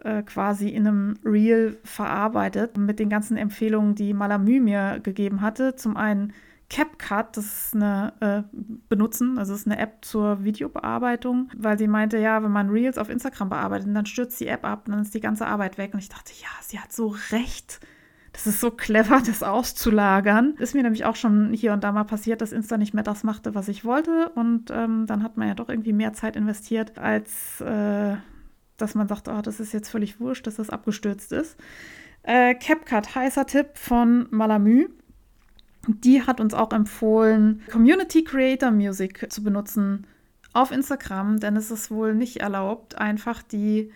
äh, 0.04 0.22
quasi 0.24 0.70
in 0.70 0.88
einem 0.88 1.14
Reel 1.26 1.78
verarbeitet 1.84 2.78
mit 2.78 3.00
den 3.00 3.10
ganzen 3.10 3.38
Empfehlungen, 3.38 3.96
die 3.96 4.14
Malamü 4.14 4.60
mir 4.60 5.00
gegeben 5.02 5.42
hatte. 5.42 5.76
Zum 5.76 5.98
einen 5.98 6.34
CapCut, 6.70 7.38
das 7.38 7.46
ist 7.46 7.76
eine 7.76 8.14
äh, 8.20 8.58
benutzen, 8.90 9.38
also 9.38 9.54
ist 9.54 9.68
eine 9.68 9.80
App 9.80 10.04
zur 10.04 10.44
Videobearbeitung, 10.44 11.50
weil 11.56 11.78
sie 11.78 11.88
meinte, 11.88 12.18
ja, 12.18 12.44
wenn 12.44 12.52
man 12.52 12.70
Reels 12.70 12.98
auf 12.98 13.10
Instagram 13.10 13.50
bearbeitet, 13.50 13.88
dann 13.96 14.06
stürzt 14.06 14.40
die 14.40 14.48
App 14.48 14.66
ab 14.66 14.84
und 14.86 14.94
dann 14.94 15.02
ist 15.02 15.14
die 15.14 15.22
ganze 15.22 15.48
Arbeit 15.48 15.78
weg. 15.78 15.94
Und 15.94 16.00
ich 16.00 16.10
dachte, 16.10 16.34
ja, 16.42 16.50
sie 16.62 16.80
hat 16.80 16.92
so 16.92 17.16
recht. 17.32 17.80
Das 18.34 18.48
ist 18.48 18.60
so 18.60 18.70
clever, 18.70 19.22
das 19.26 19.44
auszulagern. 19.44 20.56
Ist 20.60 20.76
mir 20.76 20.84
nämlich 20.84 21.06
auch 21.06 21.16
schon 21.16 21.54
hier 21.54 21.72
und 21.72 21.84
da 21.84 21.92
mal 21.92 22.04
passiert, 22.04 22.42
dass 22.42 22.52
Insta 22.52 22.78
nicht 22.78 22.94
mehr 22.94 23.04
das 23.04 23.24
machte, 23.24 23.56
was 23.56 23.70
ich 23.70 23.86
wollte. 23.86 24.30
Und 24.36 24.70
ähm, 24.70 25.06
dann 25.08 25.24
hat 25.24 25.38
man 25.38 25.48
ja 25.48 25.54
doch 25.54 25.70
irgendwie 25.70 25.94
mehr 25.94 26.14
Zeit 26.14 26.36
investiert, 26.36 26.98
als 26.98 27.62
äh, 27.62 28.18
dass 28.76 28.94
man 28.94 29.08
sagt, 29.08 29.30
oh, 29.30 29.42
das 29.42 29.60
ist 29.60 29.74
jetzt 29.74 29.90
völlig 29.90 30.20
wurscht, 30.20 30.46
dass 30.46 30.58
das 30.58 30.70
abgestürzt 30.70 31.32
ist. 31.32 31.58
Äh, 32.24 32.56
CapCut, 32.56 33.16
heißer 33.16 33.46
Tipp 33.46 33.70
von 33.76 34.28
Malamü 34.32 34.90
die 35.88 36.24
hat 36.24 36.40
uns 36.40 36.54
auch 36.54 36.72
empfohlen, 36.72 37.62
Community 37.72 38.24
Creator 38.24 38.72
Music 38.72 39.32
zu 39.32 39.44
benutzen 39.44 40.06
auf 40.54 40.72
Instagram, 40.72 41.40
denn 41.40 41.56
es 41.56 41.72
ist 41.72 41.92
wohl 41.92 42.16
nicht 42.16 42.38
erlaubt, 42.38 42.98
einfach 42.98 43.44
die 43.44 43.92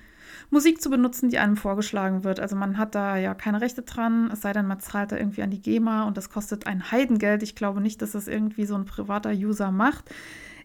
Musik 0.50 0.82
zu 0.82 0.90
benutzen, 0.90 1.30
die 1.30 1.40
einem 1.40 1.56
vorgeschlagen 1.56 2.24
wird. 2.24 2.40
Also 2.40 2.56
man 2.56 2.78
hat 2.78 2.94
da 2.94 3.18
ja 3.18 3.34
keine 3.34 3.62
Rechte 3.62 3.84
dran, 3.84 4.30
es 4.32 4.42
sei 4.42 4.54
denn, 4.54 4.68
man 4.68 4.80
zahlt 4.80 5.12
da 5.12 5.18
irgendwie 5.18 5.44
an 5.44 5.50
die 5.50 5.62
GEMA 5.62 6.04
und 6.04 6.18
das 6.18 6.30
kostet 6.30 6.68
ein 6.68 6.92
Heidengeld. 6.92 7.42
Ich 7.42 7.56
glaube 7.56 7.82
nicht, 7.82 8.02
dass 8.02 8.12
das 8.12 8.28
irgendwie 8.28 8.66
so 8.66 8.76
ein 8.76 8.86
privater 8.86 9.32
User 9.32 9.72
macht. 9.72 10.06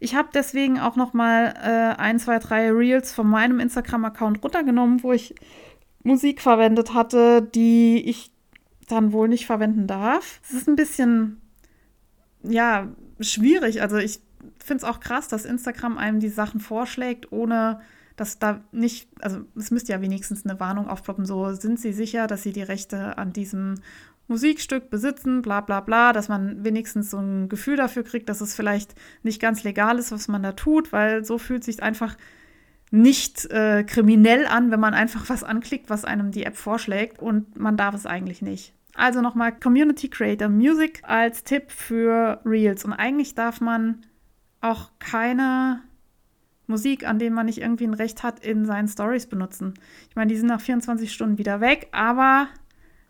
Ich 0.00 0.14
habe 0.14 0.28
deswegen 0.34 0.78
auch 0.78 0.96
noch 0.96 1.14
mal 1.14 1.54
äh, 1.62 2.00
ein, 2.00 2.18
zwei, 2.18 2.38
drei 2.38 2.70
Reels 2.70 3.12
von 3.12 3.28
meinem 3.28 3.60
Instagram-Account 3.60 4.42
runtergenommen, 4.42 5.02
wo 5.02 5.12
ich 5.12 5.34
Musik 6.02 6.40
verwendet 6.40 6.92
hatte, 6.92 7.42
die 7.42 8.02
ich 8.08 8.32
dann 8.86 9.12
wohl 9.12 9.28
nicht 9.28 9.46
verwenden 9.46 9.86
darf. 9.86 10.40
Es 10.44 10.54
ist 10.54 10.68
ein 10.68 10.76
bisschen, 10.76 11.40
ja, 12.42 12.88
schwierig. 13.20 13.82
Also 13.82 13.96
ich 13.96 14.20
finde 14.58 14.84
es 14.84 14.84
auch 14.84 15.00
krass, 15.00 15.28
dass 15.28 15.44
Instagram 15.44 15.98
einem 15.98 16.20
die 16.20 16.28
Sachen 16.28 16.60
vorschlägt, 16.60 17.32
ohne 17.32 17.80
dass 18.16 18.38
da 18.38 18.64
nicht, 18.72 19.08
also 19.20 19.40
es 19.56 19.70
müsste 19.70 19.92
ja 19.92 20.00
wenigstens 20.00 20.44
eine 20.44 20.58
Warnung 20.58 20.88
aufploppen, 20.88 21.26
so 21.26 21.52
sind 21.52 21.78
sie 21.78 21.92
sicher, 21.92 22.26
dass 22.26 22.42
sie 22.42 22.52
die 22.52 22.62
Rechte 22.62 23.18
an 23.18 23.32
diesem 23.32 23.74
Musikstück 24.28 24.90
besitzen, 24.90 25.42
bla 25.42 25.60
bla 25.60 25.80
bla, 25.80 26.12
dass 26.12 26.28
man 26.28 26.64
wenigstens 26.64 27.10
so 27.10 27.18
ein 27.18 27.48
Gefühl 27.48 27.76
dafür 27.76 28.02
kriegt, 28.02 28.28
dass 28.28 28.40
es 28.40 28.54
vielleicht 28.54 28.94
nicht 29.22 29.40
ganz 29.40 29.62
legal 29.64 29.98
ist, 29.98 30.12
was 30.12 30.28
man 30.28 30.42
da 30.42 30.52
tut, 30.52 30.92
weil 30.92 31.24
so 31.24 31.38
fühlt 31.38 31.62
sich 31.62 31.82
einfach 31.82 32.16
nicht 32.90 33.46
äh, 33.50 33.84
kriminell 33.84 34.46
an, 34.46 34.70
wenn 34.70 34.80
man 34.80 34.94
einfach 34.94 35.28
was 35.28 35.42
anklickt, 35.42 35.90
was 35.90 36.04
einem 36.04 36.30
die 36.30 36.44
App 36.44 36.56
vorschlägt 36.56 37.20
und 37.20 37.58
man 37.58 37.76
darf 37.76 37.94
es 37.94 38.06
eigentlich 38.06 38.42
nicht. 38.42 38.72
Also 38.94 39.20
nochmal 39.20 39.52
Community 39.58 40.08
Creator 40.08 40.48
Music 40.48 41.02
als 41.02 41.44
Tipp 41.44 41.70
für 41.70 42.40
Reels. 42.44 42.84
Und 42.84 42.94
eigentlich 42.94 43.34
darf 43.34 43.60
man 43.60 44.02
auch 44.62 44.90
keine 44.98 45.82
Musik, 46.66 47.06
an 47.06 47.18
denen 47.18 47.34
man 47.34 47.46
nicht 47.46 47.60
irgendwie 47.60 47.86
ein 47.86 47.94
Recht 47.94 48.22
hat, 48.22 48.44
in 48.44 48.64
seinen 48.64 48.88
Stories 48.88 49.26
benutzen. 49.26 49.74
Ich 50.08 50.16
meine, 50.16 50.30
die 50.30 50.38
sind 50.38 50.48
nach 50.48 50.60
24 50.60 51.12
Stunden 51.12 51.38
wieder 51.38 51.60
weg, 51.60 51.88
aber 51.92 52.48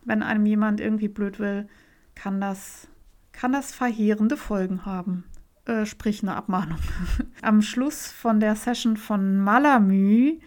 wenn 0.04 0.22
einem 0.22 0.44
jemand 0.44 0.80
irgendwie 0.80 1.08
blöd 1.08 1.38
will, 1.38 1.68
kann 2.14 2.40
das, 2.40 2.88
kann 3.32 3.52
das 3.52 3.72
verheerende 3.72 4.36
Folgen 4.36 4.84
haben. 4.84 5.24
Äh, 5.66 5.84
sprich 5.84 6.22
eine 6.22 6.36
Abmahnung. 6.36 6.78
Am 7.42 7.60
Schluss 7.60 8.06
von 8.06 8.38
der 8.38 8.54
Session 8.54 8.96
von 8.96 9.38
Malamü 9.38 10.38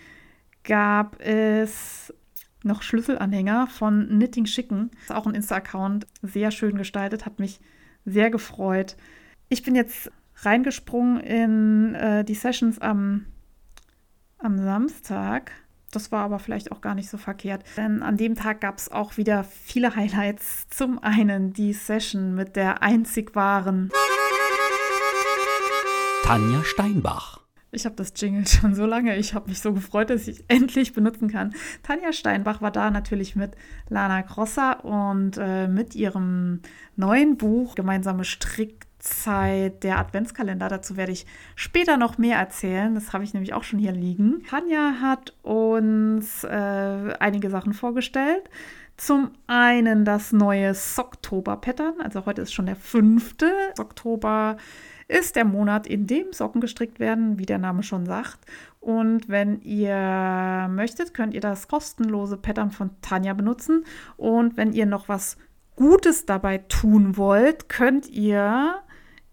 gab 0.64 1.20
es 1.20 2.14
noch 2.64 2.82
Schlüsselanhänger 2.82 3.68
von 3.68 4.08
Knitting 4.08 4.46
Chicken. 4.46 4.92
Das 4.92 5.04
ist 5.04 5.12
auch 5.12 5.28
ein 5.28 5.36
Insta-Account, 5.36 6.08
sehr 6.22 6.52
schön 6.52 6.78
gestaltet, 6.78 7.26
hat 7.26 7.40
mich 7.40 7.60
sehr 8.06 8.30
gefreut. 8.30 8.96
Ich 9.50 9.64
bin 9.64 9.76
jetzt 9.76 10.10
reingesprungen 10.38 11.20
in 11.20 11.96
äh, 11.96 12.24
die 12.24 12.36
Sessions 12.36 12.80
am, 12.80 13.26
am 14.38 14.58
Samstag. 14.58 15.52
Das 15.92 16.12
war 16.14 16.24
aber 16.24 16.40
vielleicht 16.40 16.72
auch 16.72 16.82
gar 16.82 16.96
nicht 16.96 17.10
so 17.10 17.18
verkehrt, 17.18 17.64
denn 17.76 18.04
an 18.04 18.16
dem 18.16 18.36
Tag 18.36 18.62
gab 18.62 18.78
es 18.78 18.92
auch 18.92 19.18
wieder 19.18 19.44
viele 19.44 19.96
Highlights. 19.96 20.68
Zum 20.70 21.00
einen 21.00 21.52
die 21.52 21.74
Session 21.74 22.36
mit 22.36 22.56
der 22.56 22.84
einzig 22.84 23.36
wahren 23.36 23.90
Tanja 26.30 26.64
Steinbach. 26.64 27.40
Ich 27.72 27.86
habe 27.86 27.96
das 27.96 28.14
Jingle 28.16 28.46
schon 28.46 28.76
so 28.76 28.86
lange. 28.86 29.18
Ich 29.18 29.34
habe 29.34 29.50
mich 29.50 29.62
so 29.62 29.74
gefreut, 29.74 30.12
dass 30.12 30.28
ich 30.28 30.44
endlich 30.48 30.94
benutzen 30.94 31.28
kann. 31.28 31.56
Tanja 31.82 32.14
Steinbach 32.14 32.62
war 32.62 32.70
da 32.70 32.92
natürlich 32.92 33.36
mit 33.36 33.56
Lana 33.90 34.22
Crosser 34.22 34.86
und 34.86 35.40
äh, 35.40 35.68
mit 35.68 35.96
ihrem 35.96 36.62
neuen 36.96 37.36
Buch 37.36 37.74
Gemeinsame 37.74 38.26
Strickzeit, 38.26 39.84
der 39.84 39.98
Adventskalender. 39.98 40.70
Dazu 40.70 40.98
werde 40.98 41.14
ich 41.14 41.26
später 41.56 41.98
noch 41.98 42.20
mehr 42.20 42.38
erzählen. 42.38 42.94
Das 42.94 43.12
habe 43.12 43.24
ich 43.24 43.34
nämlich 43.34 43.56
auch 43.56 43.64
schon 43.64 43.80
hier 43.80 43.94
liegen. 43.94 44.44
Tanja 44.48 44.98
hat 45.02 45.34
uns 45.42 46.44
äh, 46.44 47.16
einige 47.20 47.50
Sachen 47.50 47.74
vorgestellt. 47.74 48.52
Zum 48.98 49.32
einen 49.48 50.06
das 50.06 50.32
neue 50.32 50.76
Socktober-Pattern. 50.76 51.96
Also 52.04 52.28
heute 52.28 52.44
ist 52.44 52.54
schon 52.54 52.68
der 52.68 52.76
fünfte 52.76 53.52
Oktober 53.80 54.58
ist 55.10 55.36
der 55.36 55.44
Monat, 55.44 55.88
in 55.88 56.08
dem 56.08 56.32
Socken 56.32 56.62
gestrickt 56.62 57.00
werden, 57.00 57.40
wie 57.40 57.46
der 57.46 57.58
Name 57.58 57.84
schon 57.84 58.06
sagt. 58.06 58.40
Und 58.80 59.28
wenn 59.28 59.60
ihr 59.62 60.70
möchtet, 60.72 61.14
könnt 61.14 61.34
ihr 61.34 61.42
das 61.42 61.68
kostenlose 61.68 62.38
Pattern 62.38 62.72
von 62.72 62.92
Tanja 63.02 63.34
benutzen. 63.34 63.86
Und 64.18 64.56
wenn 64.56 64.72
ihr 64.72 64.86
noch 64.86 65.10
was 65.10 65.38
Gutes 65.76 66.26
dabei 66.26 66.60
tun 66.60 67.18
wollt, 67.18 67.70
könnt 67.70 68.08
ihr 68.08 68.76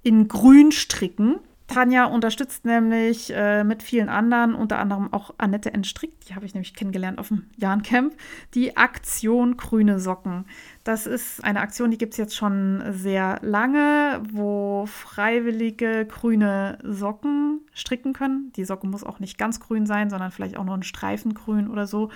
in 0.03 0.29
grün 0.29 0.73
stricken. 0.73 1.41
Tanja 1.67 2.05
unterstützt 2.05 2.65
nämlich 2.65 3.33
äh, 3.35 3.65
mit 3.65 3.83
vielen 3.83 4.09
anderen, 4.09 4.55
unter 4.55 4.79
anderem 4.79 5.13
auch 5.13 5.35
Annette 5.37 5.75
Entstrickt, 5.75 6.29
die 6.29 6.37
habe 6.37 6.47
ich 6.47 6.55
nämlich 6.55 6.75
kennengelernt 6.75 7.19
auf 7.19 7.27
dem 7.29 7.47
Jahrencamp, 7.57 8.15
die 8.55 8.77
Aktion 8.77 9.57
Grüne 9.57 9.99
Socken. 9.99 10.45
Das 10.85 11.07
ist 11.07 11.43
eine 11.43 11.61
Aktion, 11.61 11.91
die 11.91 11.99
gibt 11.99 12.13
es 12.13 12.19
jetzt 12.19 12.37
schon 12.37 12.85
sehr 12.91 13.41
lange, 13.43 14.23
wo 14.31 14.87
Freiwillige 14.87 16.07
grüne 16.07 16.79
Socken 16.85 17.63
stricken 17.73 18.13
können. 18.13 18.53
Die 18.55 18.65
Socke 18.65 18.87
muss 18.87 19.03
auch 19.03 19.19
nicht 19.19 19.37
ganz 19.37 19.59
grün 19.59 19.87
sein, 19.87 20.09
sondern 20.09 20.31
vielleicht 20.31 20.57
auch 20.57 20.65
nur 20.65 20.77
ein 20.77 20.85
Streifen 20.85 21.35
grün 21.35 21.69
oder 21.69 21.89
so. 21.89 22.11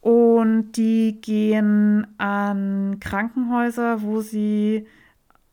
Und 0.00 0.72
die 0.72 1.20
gehen 1.20 2.06
an 2.16 2.98
Krankenhäuser, 3.00 4.00
wo 4.00 4.22
sie 4.22 4.86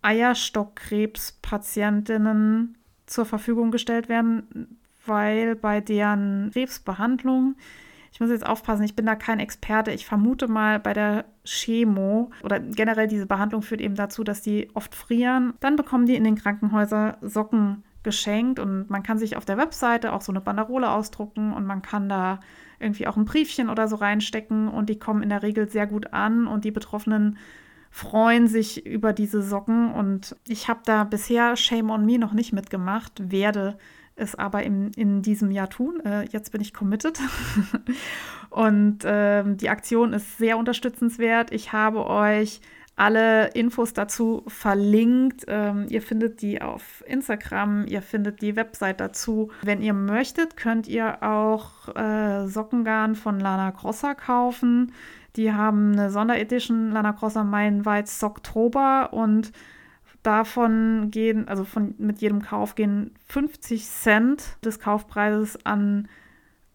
Eierstockkrebspatientinnen 0.02 2.77
zur 3.08 3.26
Verfügung 3.26 3.72
gestellt 3.72 4.10
werden, 4.10 4.78
weil 5.06 5.56
bei 5.56 5.82
deren 5.82 6.52
Krebsbehandlung, 6.54 7.56
ich 8.12 8.20
muss 8.20 8.30
jetzt 8.30 8.46
aufpassen, 8.46 8.84
ich 8.84 8.96
bin 8.96 9.06
da 9.06 9.16
kein 9.16 9.40
Experte, 9.40 9.92
ich 9.92 10.06
vermute 10.06 10.48
mal 10.48 10.80
bei 10.80 10.94
der 10.94 11.26
Chemo 11.44 12.32
oder 12.44 12.60
generell 12.60 13.08
diese 13.08 13.26
Behandlung 13.26 13.62
führt 13.62 13.82
eben 13.82 13.96
dazu, 13.96 14.24
dass 14.24 14.42
die 14.42 14.70
oft 14.74 14.94
frieren. 14.94 15.54
Dann 15.60 15.76
bekommen 15.76 16.06
die 16.06 16.16
in 16.16 16.24
den 16.24 16.36
Krankenhäusern 16.36 17.18
Socken 17.22 17.84
geschenkt 18.04 18.60
und 18.60 18.90
man 18.90 19.04
kann 19.04 19.18
sich 19.18 19.36
auf 19.36 19.46
der 19.46 19.58
Webseite 19.58 20.14
auch 20.14 20.22
so 20.22 20.32
eine 20.32 20.42
Banderole 20.42 20.90
ausdrucken 20.90 21.54
und 21.54 21.66
man 21.66 21.82
kann 21.82 22.08
da 22.08 22.40
irgendwie 22.80 23.08
auch 23.08 23.18
ein 23.18 23.26
Briefchen 23.26 23.70
oder 23.70 23.88
so 23.88 23.96
reinstecken 23.98 24.68
und 24.68 24.90
die 24.90 25.00
kommen 25.00 25.24
in 25.24 25.30
der 25.30 25.44
Regel 25.44 25.70
sehr 25.70 25.88
gut 25.88 26.14
an 26.14 26.48
und 26.48 26.64
die 26.64 26.72
Betroffenen 26.72 27.38
freuen 27.98 28.48
sich 28.48 28.86
über 28.86 29.12
diese 29.12 29.42
Socken 29.42 29.92
und 29.92 30.36
ich 30.48 30.68
habe 30.68 30.82
da 30.86 31.04
bisher 31.04 31.56
Shame 31.56 31.90
on 31.90 32.06
Me 32.06 32.20
noch 32.20 32.34
nicht 32.34 32.54
mitgemacht, 32.54 33.32
werde 33.32 33.80
es 34.16 34.36
aber 34.36 34.62
in, 34.62 34.92
in 34.92 35.24
diesem 35.24 35.50
Jahr 35.50 35.68
tun. 35.68 36.00
Äh, 36.06 36.26
jetzt 36.32 36.52
bin 36.52 36.62
ich 36.62 36.76
committed. 36.76 37.20
und 38.52 39.04
äh, 39.04 39.44
die 39.56 39.70
Aktion 39.70 40.14
ist 40.14 40.38
sehr 40.38 40.60
unterstützenswert. 40.60 41.52
Ich 41.52 41.74
habe 41.74 42.06
euch 42.06 42.62
alle 42.96 43.48
Infos 43.54 43.94
dazu 43.94 44.44
verlinkt. 44.48 45.46
Ähm, 45.48 45.88
ihr 45.90 46.04
findet 46.04 46.44
die 46.44 46.62
auf 46.62 47.04
Instagram, 47.08 47.86
ihr 47.88 48.04
findet 48.04 48.44
die 48.44 48.56
Website 48.56 49.00
dazu. 49.00 49.50
Wenn 49.64 49.82
ihr 49.82 49.94
möchtet, 49.94 50.56
könnt 50.56 50.88
ihr 50.88 51.24
auch 51.24 51.96
äh, 51.96 52.48
Sockengarn 52.48 53.16
von 53.16 53.40
Lana 53.40 53.72
Grosser 53.72 54.14
kaufen. 54.14 54.94
Die 55.38 55.54
haben 55.54 55.94
eine 55.94 56.10
Sonderedition 56.10 56.92
Lana 56.92 57.14
Crosser 57.14 57.44
Meilenweiz 57.44 58.22
Oktober 58.24 59.10
und 59.14 59.52
davon 60.24 61.10
gehen, 61.12 61.48
also 61.48 61.64
von, 61.64 61.94
mit 62.00 62.20
jedem 62.22 62.42
Kauf 62.42 62.76
gehen 62.76 63.12
50 63.28 63.86
Cent 63.86 64.58
des 64.66 64.80
Kaufpreises 64.80 65.64
an 65.66 66.08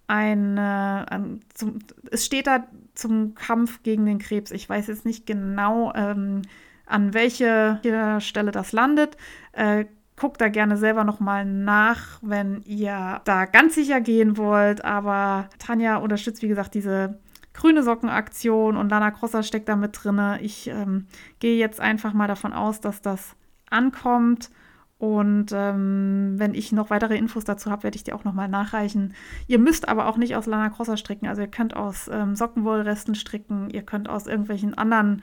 eine, 0.06 1.06
an, 1.10 1.40
zum, 1.52 1.80
es 2.10 2.24
steht 2.24 2.46
da 2.46 2.66
zum 2.94 3.34
Kampf 3.34 3.82
gegen 3.82 4.06
den 4.06 4.18
Krebs. 4.18 4.52
Ich 4.52 4.68
weiß 4.68 4.86
jetzt 4.86 5.04
nicht 5.04 5.26
genau, 5.26 5.92
ähm, 5.94 6.42
an 6.86 7.14
welche 7.14 7.80
Stelle 8.20 8.52
das 8.52 8.72
landet. 8.72 9.16
Äh, 9.52 9.86
guckt 10.16 10.40
da 10.40 10.48
gerne 10.48 10.76
selber 10.76 11.04
nochmal 11.04 11.44
nach, 11.44 12.18
wenn 12.22 12.62
ihr 12.62 13.20
da 13.24 13.46
ganz 13.46 13.74
sicher 13.74 14.00
gehen 14.00 14.36
wollt. 14.36 14.84
Aber 14.84 15.48
Tanja 15.58 15.96
unterstützt, 15.96 16.42
wie 16.42 16.48
gesagt, 16.48 16.74
diese 16.74 17.18
grüne 17.54 17.82
Sockenaktion 17.82 18.76
und 18.76 18.90
Lana 18.90 19.10
Crosser 19.10 19.42
steckt 19.42 19.68
da 19.68 19.76
mit 19.76 19.98
drin. 20.02 20.20
Ich 20.40 20.68
ähm, 20.68 21.06
gehe 21.38 21.58
jetzt 21.58 21.80
einfach 21.80 22.12
mal 22.12 22.28
davon 22.28 22.52
aus, 22.52 22.80
dass 22.80 23.00
das 23.02 23.36
ankommt. 23.70 24.50
Und 24.98 25.46
ähm, 25.52 26.34
wenn 26.36 26.54
ich 26.54 26.70
noch 26.70 26.90
weitere 26.90 27.16
Infos 27.16 27.44
dazu 27.44 27.72
habe, 27.72 27.82
werde 27.82 27.96
ich 27.96 28.04
die 28.04 28.12
auch 28.12 28.22
nochmal 28.22 28.48
nachreichen. 28.48 29.14
Ihr 29.48 29.58
müsst 29.58 29.88
aber 29.88 30.06
auch 30.06 30.16
nicht 30.16 30.36
aus 30.36 30.46
Lana 30.46 30.68
Crosser 30.70 30.96
stricken. 30.96 31.26
Also 31.26 31.42
ihr 31.42 31.48
könnt 31.48 31.74
aus 31.74 32.08
ähm, 32.12 32.36
Sockenwollresten 32.36 33.16
stricken, 33.16 33.68
ihr 33.70 33.82
könnt 33.82 34.08
aus 34.08 34.28
irgendwelchen 34.28 34.78
anderen 34.78 35.22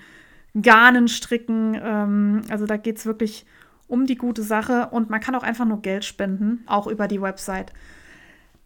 Garnen 0.61 1.07
stricken. 1.07 1.79
Ähm, 1.81 2.41
also 2.49 2.65
da 2.65 2.75
geht 2.75 2.97
es 2.97 3.05
wirklich 3.05 3.45
um 3.87 4.05
die 4.05 4.17
gute 4.17 4.43
Sache 4.43 4.89
und 4.91 5.09
man 5.09 5.21
kann 5.21 5.35
auch 5.35 5.43
einfach 5.43 5.65
nur 5.65 5.81
Geld 5.81 6.03
spenden, 6.03 6.63
auch 6.67 6.87
über 6.87 7.07
die 7.07 7.21
Website. 7.21 7.71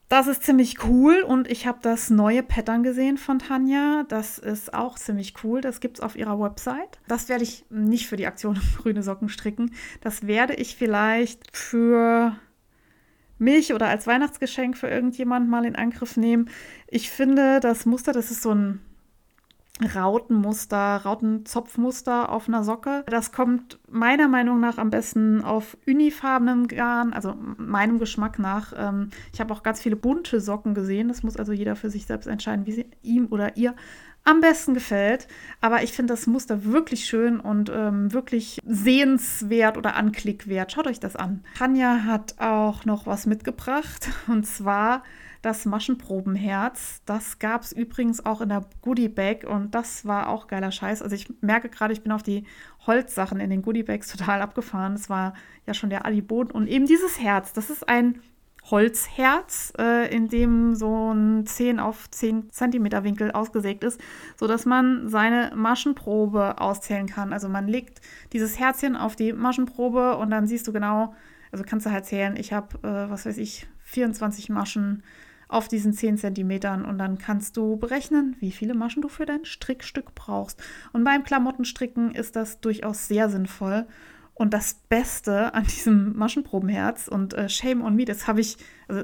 Das 0.10 0.28
ist 0.28 0.44
ziemlich 0.44 0.84
cool 0.84 1.24
und 1.26 1.50
ich 1.50 1.66
habe 1.66 1.80
das 1.82 2.10
neue 2.10 2.44
Pattern 2.44 2.84
gesehen 2.84 3.18
von 3.18 3.40
Tanja. 3.40 4.04
Das 4.08 4.38
ist 4.38 4.74
auch 4.74 5.00
ziemlich 5.00 5.34
cool. 5.44 5.62
Das 5.62 5.80
gibt 5.80 5.98
es 5.98 6.04
auf 6.04 6.16
ihrer 6.16 6.40
Website. 6.40 7.00
Das 7.08 7.30
werde 7.30 7.44
ich 7.44 7.66
nicht 7.70 8.08
für 8.08 8.18
die 8.18 8.28
Aktion 8.28 8.60
Grüne 8.78 9.02
Socken 9.02 9.30
stricken. 9.30 9.74
Das 10.02 10.28
werde 10.28 10.54
ich 10.54 10.76
vielleicht 10.76 11.56
für 11.58 12.36
mich 13.40 13.74
oder 13.74 13.88
als 13.88 14.06
Weihnachtsgeschenk 14.06 14.78
für 14.78 14.88
irgendjemand 14.88 15.50
mal 15.50 15.66
in 15.66 15.76
Angriff 15.76 16.16
nehmen. 16.16 16.50
Ich 16.88 17.10
finde 17.10 17.60
das 17.60 17.86
Muster, 17.86 18.12
das 18.12 18.30
ist 18.30 18.44
so 18.44 18.54
ein 18.54 18.82
Rautenmuster, 19.84 20.98
Rautenzopfmuster 20.98 22.30
auf 22.30 22.48
einer 22.48 22.64
Socke. 22.64 23.04
Das 23.08 23.32
kommt 23.32 23.80
meiner 23.90 24.28
Meinung 24.28 24.60
nach 24.60 24.78
am 24.78 24.90
besten 24.90 25.44
auf 25.44 25.78
unifarbenem 25.88 26.68
Garn, 26.68 27.14
also 27.14 27.36
meinem 27.58 28.00
Geschmack 28.00 28.40
nach. 28.40 28.74
Ähm, 28.76 29.10
ich 29.34 29.40
habe 29.40 29.54
auch 29.54 29.64
ganz 29.64 29.82
viele 29.82 29.96
bunte 29.96 30.40
Socken 30.40 30.74
gesehen. 30.74 31.08
Das 31.08 31.24
muss 31.24 31.38
also 31.38 31.52
jeder 31.52 31.76
für 31.76 31.90
sich 31.90 32.06
selbst 32.06 32.28
entscheiden, 32.28 32.66
wie 32.66 32.72
sie 32.72 32.86
ihm 33.02 33.28
oder 33.30 33.58
ihr 33.58 33.76
am 34.26 34.42
besten 34.42 34.74
gefällt. 34.74 35.28
Aber 35.62 35.84
ich 35.84 35.92
finde 35.92 36.14
das 36.14 36.28
Muster 36.28 36.64
wirklich 36.66 37.06
schön 37.06 37.40
und 37.40 37.72
ähm, 37.74 38.14
wirklich 38.14 38.60
sehenswert 38.66 39.78
oder 39.78 39.96
anklickwert. 39.96 40.72
Schaut 40.72 40.88
euch 40.88 41.00
das 41.00 41.16
an. 41.16 41.44
Tanja 41.58 42.04
hat 42.06 42.36
auch 42.40 42.86
noch 42.86 43.06
was 43.06 43.26
mitgebracht 43.26 44.10
und 44.28 44.46
zwar 44.46 45.04
das 45.44 45.66
Maschenprobenherz. 45.66 47.02
Das 47.06 47.38
gab 47.38 47.62
es 47.62 47.74
übrigens 47.74 48.26
auch 48.26 48.42
in 48.42 48.50
der 48.50 48.66
Goodie 48.82 49.10
Bag 49.10 49.46
und 49.46 49.76
das 49.76 50.06
war 50.06 50.30
auch 50.30 50.48
geiler 50.48 50.72
Scheiß. 50.72 51.02
Also 51.02 51.16
ich 51.16 51.28
merke 51.42 51.70
gerade, 51.70 51.94
ich 51.94 52.02
bin 52.02 52.14
auf 52.14 52.24
die 52.24 52.46
Holzsachen 52.88 53.40
in 53.40 53.50
den 53.50 53.62
Goodie 53.62 53.84
Bags 53.84 54.08
total 54.18 54.42
abgefahren. 54.42 54.94
Das 54.94 55.10
war 55.10 55.34
ja 55.68 55.74
schon 55.74 55.90
der 55.90 56.06
Aliboden 56.06 56.52
und 56.52 56.68
eben 56.68 56.86
dieses 56.88 57.20
Herz. 57.20 57.54
Das 57.54 57.70
ist 57.70 57.88
ein 57.88 58.22
Holzherz, 58.72 59.74
äh, 59.78 60.16
in 60.16 60.30
dem 60.30 60.76
so 60.76 61.14
ein 61.14 61.46
10 61.46 61.82
auf 61.82 62.10
10 62.10 62.50
Zentimeter 62.50 63.04
Winkel 63.04 63.32
ausgesägt 63.32 63.84
ist, 63.84 64.00
sodass 64.38 64.66
man 64.66 65.10
seine 65.10 65.52
Maschenprobe 65.54 66.62
auszählen 66.62 67.08
kann. 67.08 67.34
Also 67.34 67.50
man 67.50 67.68
legt 67.68 68.00
dieses 68.32 68.58
Herzchen 68.58 68.96
auf 68.96 69.18
die 69.18 69.34
Maschenprobe 69.34 70.16
und 70.16 70.30
dann 70.30 70.48
siehst 70.48 70.66
du 70.66 70.72
genau, 70.72 71.14
also 71.52 71.66
kannst 71.68 71.86
du 71.86 71.92
halt 71.92 72.06
zählen, 72.06 72.38
ich 72.38 72.54
habe, 72.54 72.78
äh, 72.88 73.10
was 73.10 73.26
weiß 73.26 73.38
ich, 73.38 73.68
24 73.84 74.50
Maschen 74.50 75.04
auf 75.54 75.68
diesen 75.68 75.94
10 75.94 76.18
cm 76.18 76.86
und 76.88 76.98
dann 76.98 77.18
kannst 77.18 77.58
du 77.58 77.78
berechnen, 77.78 78.36
wie 78.40 78.52
viele 78.52 78.74
Maschen 78.74 79.02
du 79.02 79.08
für 79.08 79.26
dein 79.26 79.46
Strickstück 79.46 80.16
brauchst. 80.16 80.62
Und 80.92 81.04
beim 81.04 81.24
Klamottenstricken 81.24 82.16
ist 82.16 82.36
das 82.36 82.60
durchaus 82.60 83.08
sehr 83.08 83.30
sinnvoll. 83.30 83.86
Und 84.34 84.54
das 84.54 84.74
Beste 84.90 85.54
an 85.54 85.64
diesem 85.66 86.18
Maschenprobenherz 86.18 87.08
und 87.08 87.34
äh, 87.34 87.50
Shame 87.50 87.84
on 87.84 87.96
Me, 87.96 88.06
das 88.06 88.28
habe 88.28 88.42
ich, 88.42 88.58
also 88.88 89.04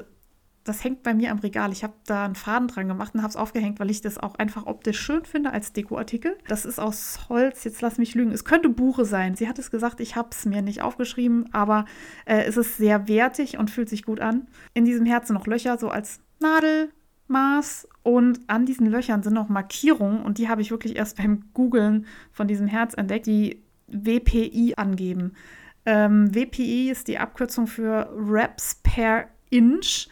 das 0.64 0.84
hängt 0.84 1.02
bei 1.02 1.14
mir 1.14 1.30
am 1.30 1.38
Regal. 1.38 1.72
Ich 1.72 1.82
habe 1.84 1.94
da 2.04 2.24
einen 2.24 2.34
Faden 2.34 2.68
dran 2.68 2.88
gemacht 2.88 3.14
und 3.14 3.22
habe 3.22 3.30
es 3.30 3.36
aufgehängt, 3.36 3.80
weil 3.80 3.90
ich 3.90 4.02
das 4.02 4.18
auch 4.18 4.34
einfach 4.34 4.66
optisch 4.66 5.00
schön 5.00 5.24
finde 5.24 5.52
als 5.52 5.72
Dekoartikel. 5.72 6.36
Das 6.48 6.64
ist 6.64 6.78
aus 6.78 7.28
Holz, 7.28 7.64
jetzt 7.64 7.80
lass 7.80 7.96
mich 7.96 8.14
lügen. 8.14 8.32
Es 8.32 8.44
könnte 8.44 8.68
Buche 8.68 9.04
sein. 9.04 9.36
Sie 9.36 9.48
hat 9.48 9.58
es 9.58 9.70
gesagt, 9.70 10.00
ich 10.00 10.16
habe 10.16 10.28
es 10.32 10.44
mir 10.44 10.62
nicht 10.62 10.82
aufgeschrieben, 10.82 11.48
aber 11.52 11.86
äh, 12.26 12.42
es 12.42 12.56
ist 12.56 12.76
sehr 12.76 13.08
wertig 13.08 13.56
und 13.56 13.70
fühlt 13.70 13.88
sich 13.88 14.04
gut 14.04 14.20
an. 14.20 14.48
In 14.74 14.84
diesem 14.84 15.06
Herzen 15.06 15.32
noch 15.34 15.46
Löcher, 15.46 15.78
so 15.78 15.88
als 15.88 16.20
Nadelmaß 16.40 17.88
und 18.02 18.40
an 18.46 18.66
diesen 18.66 18.86
Löchern 18.86 19.22
sind 19.22 19.34
noch 19.34 19.48
Markierungen 19.48 20.22
und 20.22 20.38
die 20.38 20.48
habe 20.48 20.62
ich 20.62 20.70
wirklich 20.70 20.96
erst 20.96 21.18
beim 21.18 21.44
Googlen 21.54 22.06
von 22.32 22.48
diesem 22.48 22.66
Herz 22.66 22.94
entdeckt, 22.94 23.26
die 23.26 23.62
WPI 23.88 24.74
angeben. 24.76 25.34
Ähm, 25.86 26.34
WPI 26.34 26.90
ist 26.90 27.08
die 27.08 27.18
Abkürzung 27.18 27.66
für 27.66 28.10
Reps 28.14 28.80
per 28.82 29.26
Inch 29.50 30.08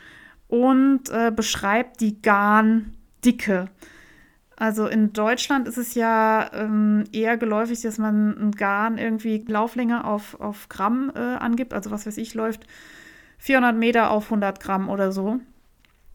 und 0.48 1.10
äh, 1.10 1.30
beschreibt 1.34 2.00
die 2.00 2.20
Garndicke. 2.20 3.68
Also 4.56 4.88
in 4.88 5.12
Deutschland 5.12 5.68
ist 5.68 5.76
es 5.78 5.94
ja 5.94 6.50
ähm, 6.52 7.04
eher 7.12 7.36
geläufig, 7.36 7.80
dass 7.82 7.98
man 7.98 8.36
ein 8.36 8.52
Garn 8.52 8.98
irgendwie 8.98 9.44
Lauflänge 9.46 10.04
auf, 10.04 10.40
auf 10.40 10.68
Gramm 10.68 11.12
äh, 11.14 11.18
angibt. 11.18 11.72
Also 11.72 11.92
was 11.92 12.06
weiß 12.06 12.16
ich, 12.16 12.34
läuft 12.34 12.66
400 13.38 13.76
Meter 13.76 14.10
auf 14.10 14.24
100 14.24 14.58
Gramm 14.58 14.88
oder 14.88 15.12
so. 15.12 15.38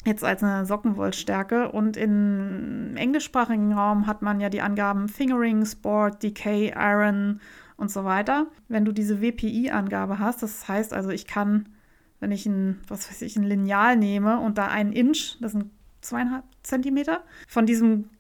Jetzt 0.05 0.23
als 0.23 0.43
eine 0.43 0.65
Sockenwollstärke. 0.65 1.71
Und 1.71 1.97
im 1.97 2.95
englischsprachigen 2.95 3.73
Raum 3.73 4.07
hat 4.07 4.21
man 4.21 4.39
ja 4.39 4.49
die 4.49 4.61
Angaben 4.61 5.07
Fingering, 5.07 5.65
Sport, 5.65 6.23
Decay, 6.23 6.73
Iron 6.75 7.39
und 7.77 7.91
so 7.91 8.03
weiter. 8.03 8.47
Wenn 8.67 8.85
du 8.85 8.91
diese 8.91 9.21
WPI-Angabe 9.21 10.19
hast, 10.19 10.43
das 10.43 10.67
heißt 10.67 10.93
also, 10.93 11.09
ich 11.09 11.27
kann 11.27 11.67
wenn 12.23 12.31
ich 12.31 12.45
ein, 12.45 12.79
was 12.87 13.09
weiß 13.09 13.21
ich, 13.23 13.35
ein 13.35 13.43
Lineal 13.43 13.97
nehme 13.97 14.39
und 14.39 14.57
da 14.57 14.67
einen 14.67 14.93
Inch, 14.93 15.35
das 15.41 15.51
sind 15.51 15.65
zweieinhalb 15.99 16.45
Zentimeter, 16.63 17.21
von 17.49 17.65
diesem 17.65 18.11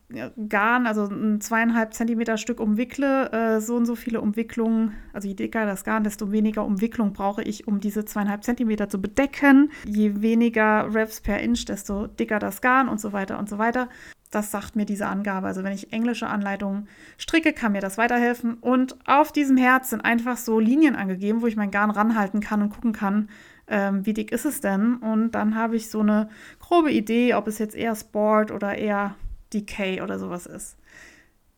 Garn, 0.49 0.85
also 0.85 1.05
ein 1.05 1.41
zweieinhalb 1.41 1.93
Zentimeter 1.93 2.37
Stück 2.37 2.59
umwickle, 2.59 3.31
äh, 3.31 3.61
so 3.61 3.75
und 3.75 3.85
so 3.85 3.95
viele 3.95 4.21
Umwicklungen, 4.21 4.93
also 5.11 5.27
je 5.27 5.33
dicker 5.33 5.65
das 5.65 5.83
Garn, 5.83 6.03
desto 6.03 6.31
weniger 6.31 6.65
Umwicklung 6.65 7.13
brauche 7.13 7.43
ich, 7.43 7.67
um 7.67 7.79
diese 7.79 8.05
zweieinhalb 8.05 8.43
Zentimeter 8.43 8.89
zu 8.89 9.01
bedecken. 9.01 9.71
Je 9.85 10.21
weniger 10.21 10.93
Reps 10.93 11.21
per 11.21 11.39
Inch, 11.39 11.65
desto 11.65 12.07
dicker 12.07 12.39
das 12.39 12.61
Garn 12.61 12.89
und 12.89 12.99
so 12.99 13.13
weiter 13.13 13.39
und 13.39 13.49
so 13.49 13.57
weiter. 13.57 13.89
Das 14.29 14.51
sagt 14.51 14.75
mir 14.75 14.85
diese 14.85 15.07
Angabe. 15.07 15.47
Also 15.47 15.63
wenn 15.63 15.73
ich 15.73 15.93
englische 15.93 16.27
Anleitungen 16.27 16.87
stricke, 17.17 17.53
kann 17.53 17.71
mir 17.71 17.81
das 17.81 17.97
weiterhelfen. 17.97 18.55
Und 18.55 18.97
auf 19.07 19.31
diesem 19.31 19.57
Herz 19.57 19.91
sind 19.91 20.01
einfach 20.01 20.37
so 20.37 20.59
Linien 20.59 20.95
angegeben, 20.95 21.41
wo 21.41 21.47
ich 21.47 21.55
mein 21.55 21.71
Garn 21.71 21.91
ranhalten 21.91 22.39
kann 22.39 22.61
und 22.61 22.69
gucken 22.69 22.93
kann, 22.93 23.29
ähm, 23.67 24.05
wie 24.05 24.13
dick 24.13 24.31
ist 24.31 24.45
es 24.45 24.59
denn? 24.59 24.95
Und 24.97 25.31
dann 25.31 25.55
habe 25.55 25.75
ich 25.75 25.89
so 25.89 25.99
eine 25.99 26.29
grobe 26.59 26.91
Idee, 26.91 27.35
ob 27.35 27.47
es 27.47 27.59
jetzt 27.59 27.75
eher 27.75 27.95
Sport 27.95 28.51
oder 28.51 28.75
eher 28.75 29.15
Decay 29.53 30.01
oder 30.01 30.19
sowas 30.19 30.45
ist. 30.45 30.77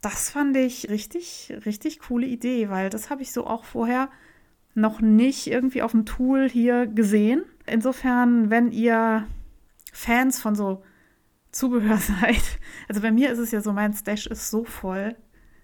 Das 0.02 0.30
fand 0.30 0.56
ich 0.58 0.90
richtig, 0.90 1.54
richtig 1.66 2.00
coole 2.00 2.28
Idee, 2.28 2.70
weil 2.70 2.90
das 2.90 3.10
habe 3.10 3.24
ich 3.24 3.32
so 3.32 3.48
auch 3.48 3.64
vorher 3.66 4.10
noch 4.76 5.02
nicht 5.02 5.48
irgendwie 5.48 5.82
auf 5.82 5.92
dem 5.92 6.06
Tool 6.06 6.50
hier 6.50 6.86
gesehen. 6.86 7.44
Insofern, 7.66 8.50
wenn 8.50 8.72
ihr 8.72 9.26
Fans 9.94 10.40
von 10.42 10.56
so 10.56 10.84
Zubehör 11.52 11.98
seid, 12.22 12.60
also 12.88 13.02
bei 13.02 13.12
mir 13.12 13.32
ist 13.32 13.40
es 13.40 13.52
ja 13.52 13.62
so, 13.62 13.74
mein 13.74 13.94
Stash 13.94 14.28
ist 14.28 14.52
so 14.52 14.64
voll, 14.66 15.16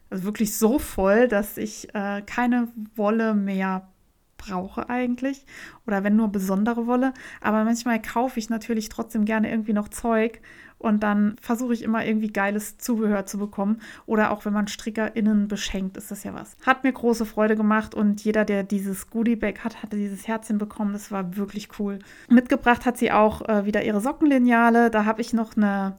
also 0.10 0.24
wirklich 0.24 0.58
so 0.58 0.80
voll, 0.80 1.28
dass 1.28 1.58
ich 1.58 1.94
äh, 1.94 2.22
keine 2.26 2.70
Wolle 2.96 3.34
mehr 3.34 3.91
brauche 4.38 4.89
eigentlich 4.89 5.46
oder 5.86 6.04
wenn 6.04 6.15
nur 6.15 6.30
besondere 6.30 6.88
Wolle. 6.88 7.13
Aber 7.41 7.63
manchmal 7.63 8.02
kaufe 8.02 8.39
ich 8.39 8.50
natürlich 8.50 8.89
trotzdem 8.89 9.26
gerne 9.26 9.52
irgendwie 9.52 9.74
noch 9.74 9.89
Zeug 9.89 10.41
und 10.82 11.02
dann 11.04 11.36
versuche 11.41 11.74
ich 11.74 11.84
immer 11.84 12.06
irgendwie 12.06 12.32
geiles 12.32 12.78
Zubehör 12.78 13.26
zu 13.26 13.38
bekommen. 13.38 13.82
Oder 14.06 14.32
auch 14.32 14.46
wenn 14.46 14.54
man 14.54 14.67
StrickerInnen 14.67 15.48
beschenkt, 15.48 15.98
ist 15.98 16.12
das 16.12 16.24
ja 16.24 16.34
was. 16.34 16.56
Hat 16.65 16.84
mir 16.84 16.91
große 16.91 17.26
Freude 17.26 17.56
gemacht 17.56 17.96
und 17.96 18.24
jeder, 18.24 18.46
der 18.46 18.63
dieses 18.63 19.10
Goodie-Bag 19.10 19.63
hat, 19.63 19.84
hatte 19.84 19.98
dieses 19.98 20.28
Herzchen 20.28 20.58
bekommen. 20.58 20.94
Das 20.94 21.12
war 21.12 21.38
wirklich 21.38 21.70
cool. 21.80 22.00
Mitgebracht 22.30 22.86
hat 22.86 22.98
sie 22.98 23.12
auch 23.12 23.48
äh, 23.48 23.65
wieder 23.65 23.84
ihre 23.84 24.02
Sockenlineale. 24.02 24.89
Da 24.89 25.06
habe 25.06 25.22
ich 25.22 25.34
noch 25.34 25.56
eine 25.56 25.98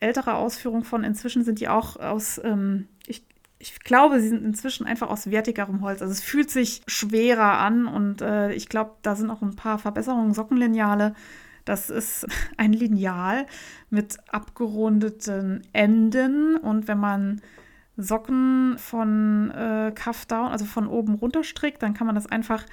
ältere 0.00 0.34
Ausführung 0.34 0.84
von. 0.84 1.04
Inzwischen 1.04 1.44
sind 1.44 1.60
die 1.60 1.68
auch 1.68 1.96
aus, 1.96 2.40
ähm, 2.42 2.88
ich 3.06 3.24
ich 3.62 3.78
glaube, 3.78 4.20
sie 4.20 4.28
sind 4.28 4.44
inzwischen 4.44 4.86
einfach 4.86 5.08
aus 5.08 5.30
wertigerem 5.30 5.82
Holz. 5.82 6.02
Also 6.02 6.10
es 6.10 6.20
fühlt 6.20 6.50
sich 6.50 6.82
schwerer 6.88 7.58
an 7.58 7.86
und 7.86 8.20
äh, 8.20 8.52
ich 8.54 8.68
glaube, 8.68 8.96
da 9.02 9.14
sind 9.14 9.30
auch 9.30 9.40
ein 9.40 9.54
paar 9.54 9.78
Verbesserungen. 9.78 10.34
Sockenlineale, 10.34 11.14
das 11.64 11.90
ist 11.90 12.26
ein 12.56 12.72
Lineal 12.72 13.46
mit 13.90 14.18
abgerundeten 14.28 15.62
Enden. 15.72 16.56
Und 16.56 16.88
wenn 16.88 16.98
man 16.98 17.40
Socken 17.96 18.76
von 18.78 19.50
äh, 19.50 19.92
Cuff 19.94 20.26
down, 20.26 20.50
also 20.50 20.64
von 20.64 20.86
oben 20.86 21.14
runter 21.14 21.44
strickt, 21.44 21.82
dann 21.82 21.94
kann 21.94 22.06
man 22.06 22.16
das 22.16 22.26
einfach 22.26 22.64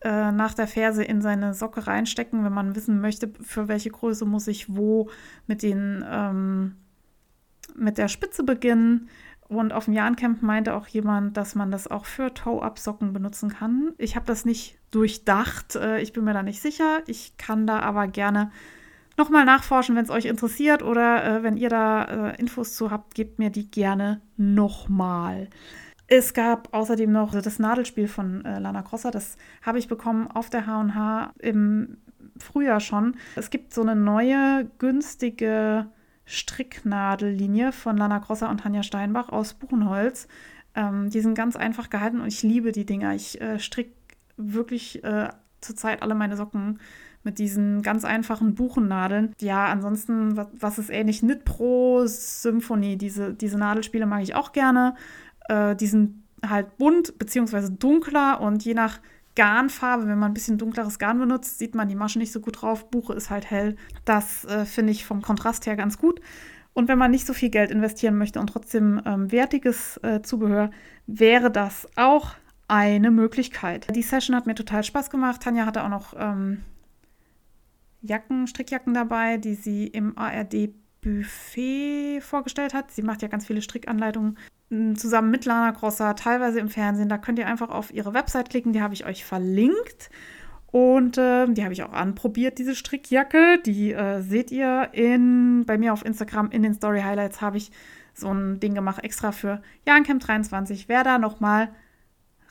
äh, 0.00 0.30
nach 0.30 0.54
der 0.54 0.68
Ferse 0.68 1.02
in 1.02 1.22
seine 1.22 1.54
Socke 1.54 1.86
reinstecken, 1.86 2.44
wenn 2.44 2.52
man 2.52 2.76
wissen 2.76 3.00
möchte, 3.00 3.32
für 3.40 3.68
welche 3.68 3.90
Größe 3.90 4.24
muss 4.24 4.46
ich 4.46 4.74
wo 4.74 5.10
mit 5.46 5.62
den 5.62 6.04
ähm, 6.08 6.76
mit 7.74 7.98
der 7.98 8.08
Spitze 8.08 8.44
beginnen 8.44 9.08
und 9.48 9.72
auf 9.72 9.86
dem 9.86 9.94
Jahrencamp 9.94 10.42
meinte 10.42 10.74
auch 10.74 10.86
jemand, 10.86 11.36
dass 11.36 11.54
man 11.54 11.70
das 11.70 11.88
auch 11.88 12.04
für 12.04 12.34
Toe-Up-Socken 12.34 13.14
benutzen 13.14 13.48
kann. 13.48 13.94
Ich 13.96 14.14
habe 14.14 14.26
das 14.26 14.44
nicht 14.44 14.78
durchdacht. 14.90 15.74
Äh, 15.76 16.00
ich 16.00 16.12
bin 16.12 16.24
mir 16.24 16.34
da 16.34 16.42
nicht 16.42 16.60
sicher. 16.60 17.02
Ich 17.06 17.36
kann 17.38 17.66
da 17.66 17.80
aber 17.80 18.06
gerne 18.08 18.50
nochmal 19.16 19.46
nachforschen, 19.46 19.96
wenn 19.96 20.04
es 20.04 20.10
euch 20.10 20.26
interessiert 20.26 20.82
oder 20.82 21.24
äh, 21.24 21.42
wenn 21.42 21.56
ihr 21.56 21.70
da 21.70 22.04
äh, 22.30 22.40
Infos 22.40 22.74
zu 22.76 22.90
habt, 22.90 23.14
gebt 23.14 23.38
mir 23.38 23.50
die 23.50 23.70
gerne 23.70 24.20
nochmal. 24.36 25.48
Es 26.06 26.34
gab 26.34 26.72
außerdem 26.72 27.10
noch 27.10 27.32
das 27.32 27.58
Nadelspiel 27.58 28.08
von 28.08 28.44
äh, 28.44 28.58
Lana 28.58 28.82
Crosser. 28.82 29.10
Das 29.10 29.36
habe 29.62 29.78
ich 29.78 29.88
bekommen 29.88 30.28
auf 30.28 30.50
der 30.50 30.66
H&H 30.66 31.32
im 31.38 31.98
Frühjahr 32.38 32.80
schon. 32.80 33.16
Es 33.34 33.50
gibt 33.50 33.74
so 33.74 33.82
eine 33.82 33.96
neue, 33.96 34.70
günstige 34.78 35.86
Stricknadellinie 36.28 37.72
von 37.72 37.96
Lana 37.96 38.18
Grosser 38.18 38.50
und 38.50 38.60
Tanja 38.60 38.82
Steinbach 38.82 39.30
aus 39.30 39.54
Buchenholz. 39.54 40.28
Ähm, 40.74 41.08
die 41.08 41.20
sind 41.20 41.34
ganz 41.34 41.56
einfach 41.56 41.88
gehalten 41.88 42.20
und 42.20 42.28
ich 42.28 42.42
liebe 42.42 42.70
die 42.70 42.84
Dinger. 42.84 43.14
Ich 43.14 43.40
äh, 43.40 43.58
stricke 43.58 43.92
wirklich 44.36 45.02
äh, 45.04 45.30
zurzeit 45.60 46.02
alle 46.02 46.14
meine 46.14 46.36
Socken 46.36 46.80
mit 47.24 47.38
diesen 47.38 47.82
ganz 47.82 48.04
einfachen 48.04 48.54
Buchennadeln. 48.54 49.32
Ja, 49.40 49.66
ansonsten, 49.66 50.36
was, 50.36 50.48
was 50.52 50.78
ist 50.78 50.90
ähnlich? 50.90 51.20
Knit 51.20 51.46
Pro, 51.46 52.06
Symphony, 52.06 52.98
diese, 52.98 53.32
diese 53.32 53.58
Nadelspiele 53.58 54.06
mag 54.06 54.22
ich 54.22 54.34
auch 54.34 54.52
gerne. 54.52 54.94
Äh, 55.48 55.76
die 55.76 55.86
sind 55.86 56.22
halt 56.46 56.76
bunt 56.76 57.18
bzw. 57.18 57.70
dunkler 57.70 58.40
und 58.40 58.64
je 58.64 58.74
nach 58.74 59.00
Garnfarbe, 59.38 60.08
wenn 60.08 60.18
man 60.18 60.32
ein 60.32 60.34
bisschen 60.34 60.58
dunkleres 60.58 60.98
Garn 60.98 61.20
benutzt, 61.20 61.60
sieht 61.60 61.76
man 61.76 61.88
die 61.88 61.94
Masche 61.94 62.18
nicht 62.18 62.32
so 62.32 62.40
gut 62.40 62.60
drauf. 62.60 62.90
Buche 62.90 63.14
ist 63.14 63.30
halt 63.30 63.48
hell. 63.48 63.76
Das 64.04 64.44
äh, 64.46 64.64
finde 64.64 64.90
ich 64.90 65.04
vom 65.04 65.22
Kontrast 65.22 65.64
her 65.66 65.76
ganz 65.76 65.96
gut. 65.96 66.20
Und 66.72 66.88
wenn 66.88 66.98
man 66.98 67.12
nicht 67.12 67.24
so 67.24 67.32
viel 67.32 67.48
Geld 67.48 67.70
investieren 67.70 68.18
möchte 68.18 68.40
und 68.40 68.48
trotzdem 68.48 69.00
ähm, 69.06 69.30
wertiges 69.30 69.96
äh, 70.02 70.22
Zubehör, 70.22 70.70
wäre 71.06 71.52
das 71.52 71.86
auch 71.94 72.32
eine 72.66 73.12
Möglichkeit. 73.12 73.94
Die 73.94 74.02
Session 74.02 74.34
hat 74.34 74.46
mir 74.46 74.56
total 74.56 74.82
Spaß 74.82 75.08
gemacht. 75.08 75.40
Tanja 75.40 75.66
hatte 75.66 75.84
auch 75.84 75.88
noch 75.88 76.14
ähm, 76.18 76.64
Jacken, 78.02 78.48
Strickjacken 78.48 78.92
dabei, 78.92 79.36
die 79.36 79.54
sie 79.54 79.86
im 79.86 80.18
ARD 80.18 80.70
Buffet 81.00 82.20
vorgestellt 82.22 82.74
hat. 82.74 82.90
Sie 82.90 83.02
macht 83.02 83.22
ja 83.22 83.28
ganz 83.28 83.46
viele 83.46 83.62
Strickanleitungen 83.62 84.36
zusammen 84.70 85.30
mit 85.30 85.44
Lana 85.44 85.70
Grosser, 85.70 86.14
teilweise 86.14 86.60
im 86.60 86.68
Fernsehen. 86.68 87.08
Da 87.08 87.18
könnt 87.18 87.38
ihr 87.38 87.46
einfach 87.46 87.70
auf 87.70 87.92
ihre 87.92 88.14
Website 88.14 88.50
klicken, 88.50 88.72
die 88.72 88.82
habe 88.82 88.94
ich 88.94 89.06
euch 89.06 89.24
verlinkt. 89.24 90.10
Und 90.70 91.16
äh, 91.16 91.46
die 91.46 91.64
habe 91.64 91.72
ich 91.72 91.82
auch 91.82 91.94
anprobiert, 91.94 92.58
diese 92.58 92.74
Strickjacke. 92.74 93.58
Die 93.64 93.92
äh, 93.92 94.20
seht 94.20 94.50
ihr 94.50 94.90
in, 94.92 95.64
bei 95.66 95.78
mir 95.78 95.94
auf 95.94 96.04
Instagram 96.04 96.50
in 96.50 96.62
den 96.62 96.74
Story 96.74 97.00
Highlights 97.00 97.40
habe 97.40 97.56
ich 97.56 97.70
so 98.12 98.28
ein 98.32 98.60
Ding 98.60 98.74
gemacht, 98.74 99.02
extra 99.02 99.32
für 99.32 99.62
Jahrencamp 99.86 100.20
23. 100.20 100.88
Wer 100.88 101.04
da 101.04 101.18
nochmal 101.18 101.70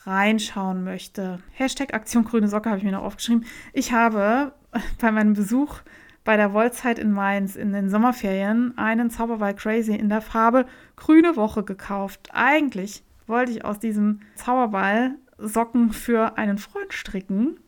reinschauen 0.05 0.83
möchte. 0.83 1.39
Hashtag 1.51 1.93
Aktion 1.93 2.23
Grüne 2.23 2.47
Socke 2.47 2.69
habe 2.69 2.79
ich 2.79 2.85
mir 2.85 2.93
noch 2.93 3.03
aufgeschrieben. 3.03 3.45
Ich 3.73 3.91
habe 3.91 4.53
bei 4.99 5.11
meinem 5.11 5.33
Besuch 5.33 5.81
bei 6.27 6.35
der 6.35 6.51
Wollzeit 6.51 6.99
in 6.99 7.13
Mainz 7.13 7.55
in 7.55 7.71
den 7.71 7.89
Sommerferien 7.89 8.77
einen 8.77 9.09
Zauberball 9.09 9.55
Crazy 9.55 9.95
in 9.95 10.09
der 10.09 10.19
Farbe 10.19 10.65
Grüne 10.97 11.37
Woche 11.37 11.63
gekauft. 11.63 12.27
Eigentlich 12.33 13.01
wollte 13.27 13.53
ich 13.53 13.63
aus 13.63 13.79
diesem 13.79 14.19
Zauberball 14.35 15.15
Socken 15.37 15.93
für 15.93 16.37
einen 16.37 16.57
Freund 16.57 16.91
stricken. 16.91 17.61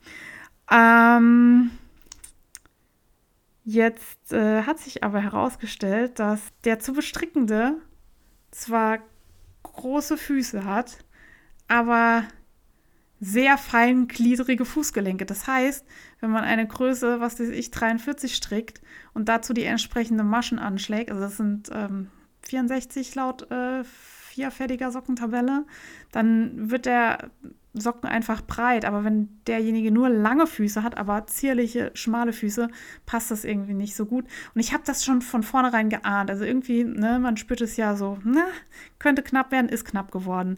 Ähm, 0.70 1.72
jetzt 3.64 4.34
äh, 4.34 4.64
hat 4.64 4.80
sich 4.80 5.06
aber 5.06 5.22
herausgestellt, 5.22 6.20
dass 6.20 6.42
der 6.66 6.80
zu 6.80 6.92
bestrickende 6.92 7.78
zwar 8.52 9.00
große 9.64 10.18
Füße 10.18 10.66
hat, 10.66 10.98
aber 11.70 12.24
sehr 13.20 13.58
feingliedrige 13.58 14.66
Fußgelenke. 14.66 15.26
Das 15.26 15.48
heißt, 15.48 15.86
wenn 16.22 16.30
man 16.30 16.44
eine 16.44 16.68
Größe, 16.68 17.20
was 17.20 17.40
weiß 17.40 17.50
ich, 17.50 17.72
43 17.72 18.36
strickt 18.36 18.82
und 19.14 19.28
dazu 19.28 19.54
die 19.54 19.64
entsprechenden 19.64 20.28
Maschen 20.28 20.60
anschlägt, 20.60 21.12
also 21.12 21.22
das 21.22 21.38
sind 21.38 21.70
ähm, 21.74 22.08
64 22.44 23.16
laut 23.16 23.50
äh, 23.52 23.84
vierfertiger 23.84 24.92
Sockentabelle, 24.92 25.66
dann 26.12 26.72
wird 26.72 26.86
der 26.86 27.30
Socken 27.74 28.10
einfach 28.10 28.42
breit. 28.42 28.86
Aber 28.86 29.04
wenn 29.04 29.30
derjenige 29.46 29.92
nur 29.92 30.10
lange 30.10 30.48
Füße 30.48 30.82
hat, 30.82 30.98
aber 30.98 31.28
zierliche, 31.28 31.92
schmale 31.94 32.34
Füße, 32.34 32.70
passt 33.06 33.32
das 33.32 33.44
irgendwie 33.44 33.74
nicht 33.74 33.96
so 33.96 34.06
gut. 34.06 34.26
Und 34.56 34.62
ich 34.62 34.74
habe 34.74 34.84
das 34.86 35.04
schon 35.04 35.22
von 35.22 35.44
vornherein 35.44 35.90
geahnt. 35.90 36.30
Also 36.30 36.46
irgendwie, 36.46 36.84
ne, 36.84 37.20
man 37.20 37.38
spürt 37.38 37.62
es 37.62 37.78
ja 37.78 37.96
so, 37.96 38.18
na, 38.24 38.46
könnte 38.98 39.24
knapp 39.24 39.52
werden, 39.52 39.70
ist 39.70 39.86
knapp 39.86 40.12
geworden. 40.12 40.58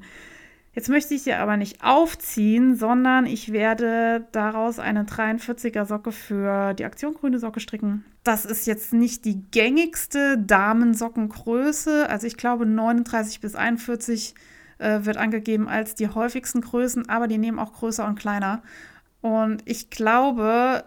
Jetzt 0.73 0.87
möchte 0.87 1.13
ich 1.13 1.23
sie 1.23 1.33
aber 1.33 1.57
nicht 1.57 1.83
aufziehen, 1.83 2.77
sondern 2.77 3.25
ich 3.25 3.51
werde 3.51 4.25
daraus 4.31 4.79
eine 4.79 5.03
43er 5.03 5.83
Socke 5.83 6.13
für 6.13 6.73
die 6.73 6.85
Aktion 6.85 7.13
Grüne 7.13 7.39
Socke 7.39 7.59
stricken. 7.59 8.05
Das 8.23 8.45
ist 8.45 8.67
jetzt 8.67 8.93
nicht 8.93 9.25
die 9.25 9.41
gängigste 9.51 10.37
Damensockengröße. 10.37 12.09
Also 12.09 12.25
ich 12.25 12.37
glaube 12.37 12.65
39 12.65 13.41
bis 13.41 13.55
41 13.55 14.33
äh, 14.77 15.03
wird 15.03 15.17
angegeben 15.17 15.67
als 15.67 15.93
die 15.95 16.07
häufigsten 16.07 16.61
Größen, 16.61 17.09
aber 17.09 17.27
die 17.27 17.37
nehmen 17.37 17.59
auch 17.59 17.73
größer 17.73 18.05
und 18.07 18.17
kleiner. 18.17 18.63
Und 19.19 19.63
ich 19.65 19.89
glaube, 19.89 20.85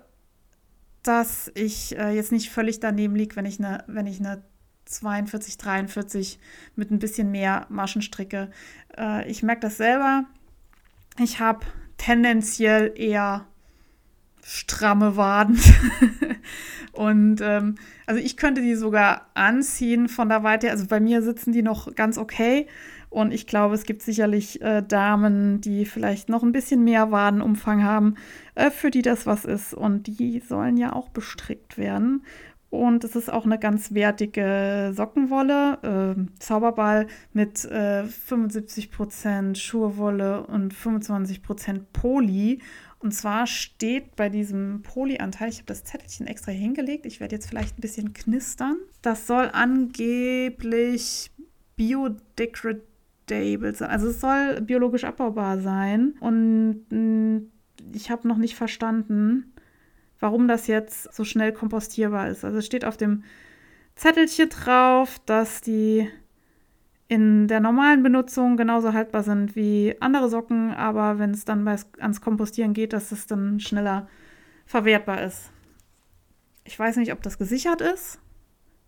dass 1.03 1.53
ich 1.55 1.99
äh, 1.99 2.11
jetzt 2.11 2.33
nicht 2.33 2.51
völlig 2.51 2.81
daneben 2.81 3.15
liege, 3.15 3.37
wenn 3.37 3.45
ich 3.45 3.59
eine, 3.59 3.85
wenn 3.87 4.07
ich 4.07 4.19
eine 4.19 4.43
42, 4.85 5.59
43 5.59 6.39
mit 6.77 6.91
ein 6.91 6.99
bisschen 6.99 7.31
mehr 7.31 7.67
Maschen 7.69 8.03
stricke. 8.03 8.51
Äh, 8.97 9.29
ich 9.31 9.43
merke 9.43 9.63
das 9.63 9.77
selber. 9.77 10.25
Ich 11.19 11.41
habe 11.41 11.65
tendenziell 11.97 12.93
eher 12.97 13.47
stramme 14.43 15.17
Waden. 15.17 15.59
und 16.93 17.41
ähm, 17.41 17.77
also 18.07 18.21
ich 18.21 18.37
könnte 18.37 18.61
die 18.61 18.75
sogar 18.75 19.29
anziehen 19.35 20.09
von 20.09 20.29
der 20.29 20.43
Weite. 20.43 20.71
Also 20.71 20.87
bei 20.87 21.01
mir 21.01 21.23
sitzen 21.23 21.53
die 21.53 21.63
noch 21.63 21.95
ganz 21.95 22.19
okay. 22.19 22.67
Und 23.09 23.33
ich 23.33 23.47
glaube, 23.47 23.77
es 23.77 23.85
gibt 23.85 24.03
sicherlich 24.03 24.61
äh, 24.61 24.83
Damen, 24.83 25.61
die 25.61 25.85
vielleicht 25.87 26.29
noch 26.29 26.43
ein 26.43 26.51
bisschen 26.51 26.83
mehr 26.83 27.13
Wadenumfang 27.13 27.85
haben, 27.85 28.17
äh, 28.57 28.73
für 28.73 28.91
die 28.91 29.03
das 29.03 29.25
was 29.25 29.45
ist. 29.45 29.73
Und 29.73 30.09
die 30.09 30.41
sollen 30.41 30.77
ja 30.77 30.93
auch 30.93 31.11
bestrickt 31.11 31.79
werden. 31.79 32.25
Und 32.75 33.05
es 33.05 33.15
ist 33.15 33.33
auch 33.33 33.45
eine 33.45 33.57
ganz 33.57 33.95
wertige 33.95 34.93
Sockenwolle, 34.97 36.17
äh, 36.17 36.41
Zauberball 36.41 37.07
mit 37.33 37.65
äh, 37.67 38.03
75% 38.03 39.55
Schurwolle 39.55 40.45
und 40.45 40.75
25% 40.75 41.83
Poli. 41.93 42.61
Und 42.99 43.13
zwar 43.13 43.47
steht 43.47 44.17
bei 44.17 44.29
diesem 44.29 44.83
Polyanteil, 44.83 45.51
ich 45.51 45.59
habe 45.59 45.67
das 45.67 45.85
Zettelchen 45.85 46.27
extra 46.27 46.51
hingelegt, 46.51 47.07
ich 47.07 47.21
werde 47.21 47.37
jetzt 47.37 47.49
vielleicht 47.49 47.79
ein 47.79 47.81
bisschen 47.81 48.13
knistern. 48.13 48.77
Das 49.03 49.29
soll 49.29 49.51
angeblich 49.53 51.31
biodegradable 51.77 53.75
sein. 53.75 53.91
Also 53.91 54.09
es 54.09 54.21
soll 54.21 54.61
biologisch 54.63 55.05
abbaubar 55.05 55.61
sein. 55.61 56.15
Und 56.19 56.87
mh, 56.91 56.99
mm, 56.99 57.51
ich 57.93 58.11
habe 58.11 58.27
noch 58.27 58.39
nicht 58.39 58.57
verstanden, 58.57 59.54
warum 60.25 60.49
das 60.49 60.69
jetzt 60.69 61.15
so 61.15 61.23
schnell 61.23 61.53
kompostierbar 61.53 62.31
ist. 62.31 62.47
Also 62.47 62.57
es 62.57 62.65
steht 62.65 62.87
auf 62.87 62.97
dem 62.97 63.25
Zettelchen 63.95 64.49
drauf, 64.49 65.21
dass 65.27 65.61
die 65.61 66.09
in 67.09 67.47
der 67.47 67.61
normalen 67.61 68.03
Benutzung 68.03 68.57
genauso 68.57 68.95
haltbar 68.95 69.23
sind 69.23 69.55
wie 69.55 69.95
andere 70.01 70.31
Socken, 70.31 70.73
aber 70.73 71.19
wenn 71.19 71.33
es 71.33 71.45
dann 71.45 71.69
ans 71.69 72.23
Kompostieren 72.23 72.73
geht, 72.73 72.95
dass 72.95 73.13
es 73.13 73.27
dann 73.27 73.61
schneller 73.61 74.09
verwertbar 74.65 75.23
ist. 75.23 75.51
Ich 76.65 76.79
weiß 76.79 76.97
nicht, 76.97 77.13
ob 77.13 77.23
das 77.23 77.37
gesichert 77.37 77.83
ist. 77.83 78.19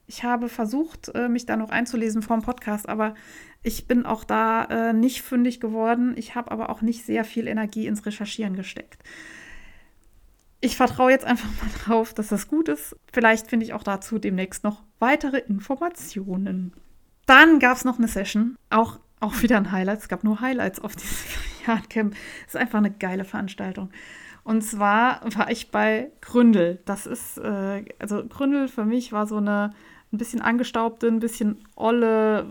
Ich 0.07 0.25
habe 0.25 0.49
versucht, 0.49 1.15
äh, 1.15 1.29
mich 1.29 1.45
da 1.45 1.59
noch 1.59 1.69
einzulesen 1.69 2.23
vor 2.23 2.39
dem 2.39 2.43
Podcast, 2.43 2.89
aber 2.89 3.15
ich 3.63 3.87
bin 3.87 4.07
auch 4.07 4.25
da 4.25 4.65
äh, 4.65 4.93
nicht 4.95 5.21
fündig 5.21 5.61
geworden. 5.61 6.15
Ich 6.17 6.35
habe 6.35 6.51
aber 6.51 6.71
auch 6.71 6.81
nicht 6.81 7.05
sehr 7.05 7.25
viel 7.25 7.47
Energie 7.47 7.87
ins 7.87 8.07
Recherchieren 8.07 8.57
gesteckt 8.57 9.03
ich 10.61 10.77
vertraue 10.77 11.11
jetzt 11.11 11.25
einfach 11.25 11.49
mal 11.63 11.71
drauf, 11.85 12.15
dass 12.15 12.29
das 12.29 12.49
gut 12.49 12.69
ist. 12.69 12.97
Vielleicht 13.13 13.49
finde 13.49 13.67
ich 13.67 13.73
auch 13.73 13.83
dazu 13.83 14.19
demnächst 14.19 14.65
noch 14.65 14.83
weitere 14.99 15.39
Informationen. 15.39 16.73
Dann 17.27 17.59
gab 17.59 17.77
es 17.77 17.85
noch 17.85 17.99
eine 17.99 18.09
Session, 18.09 18.57
auch, 18.71 19.01
auch 19.21 19.43
wieder 19.43 19.57
ein 19.57 19.73
Highlight. 19.73 20.01
Es 20.01 20.09
gab 20.09 20.25
nur 20.25 20.41
Highlights 20.41 20.81
auf 20.81 20.97
diesem 20.97 21.17
Yardcamp. 21.67 22.15
Es 22.47 22.55
ist 22.55 22.61
einfach 22.61 22.79
eine 22.79 22.91
geile 22.91 23.25
Veranstaltung. 23.25 23.91
Und 24.45 24.63
zwar 24.63 25.21
war 25.35 25.51
ich 25.51 25.73
bei 25.73 26.13
Gründel. 26.21 26.81
Das 26.85 27.07
ist, 27.07 27.37
äh, 27.39 27.85
also 27.99 28.25
Gründel 28.27 28.69
für 28.69 28.85
mich 28.85 29.13
war 29.13 29.27
so 29.27 29.39
eine 29.39 29.73
ein 30.13 30.19
bisschen 30.19 30.41
angestaubte, 30.41 31.09
ein 31.09 31.21
bisschen 31.21 31.65
olle, 31.75 32.47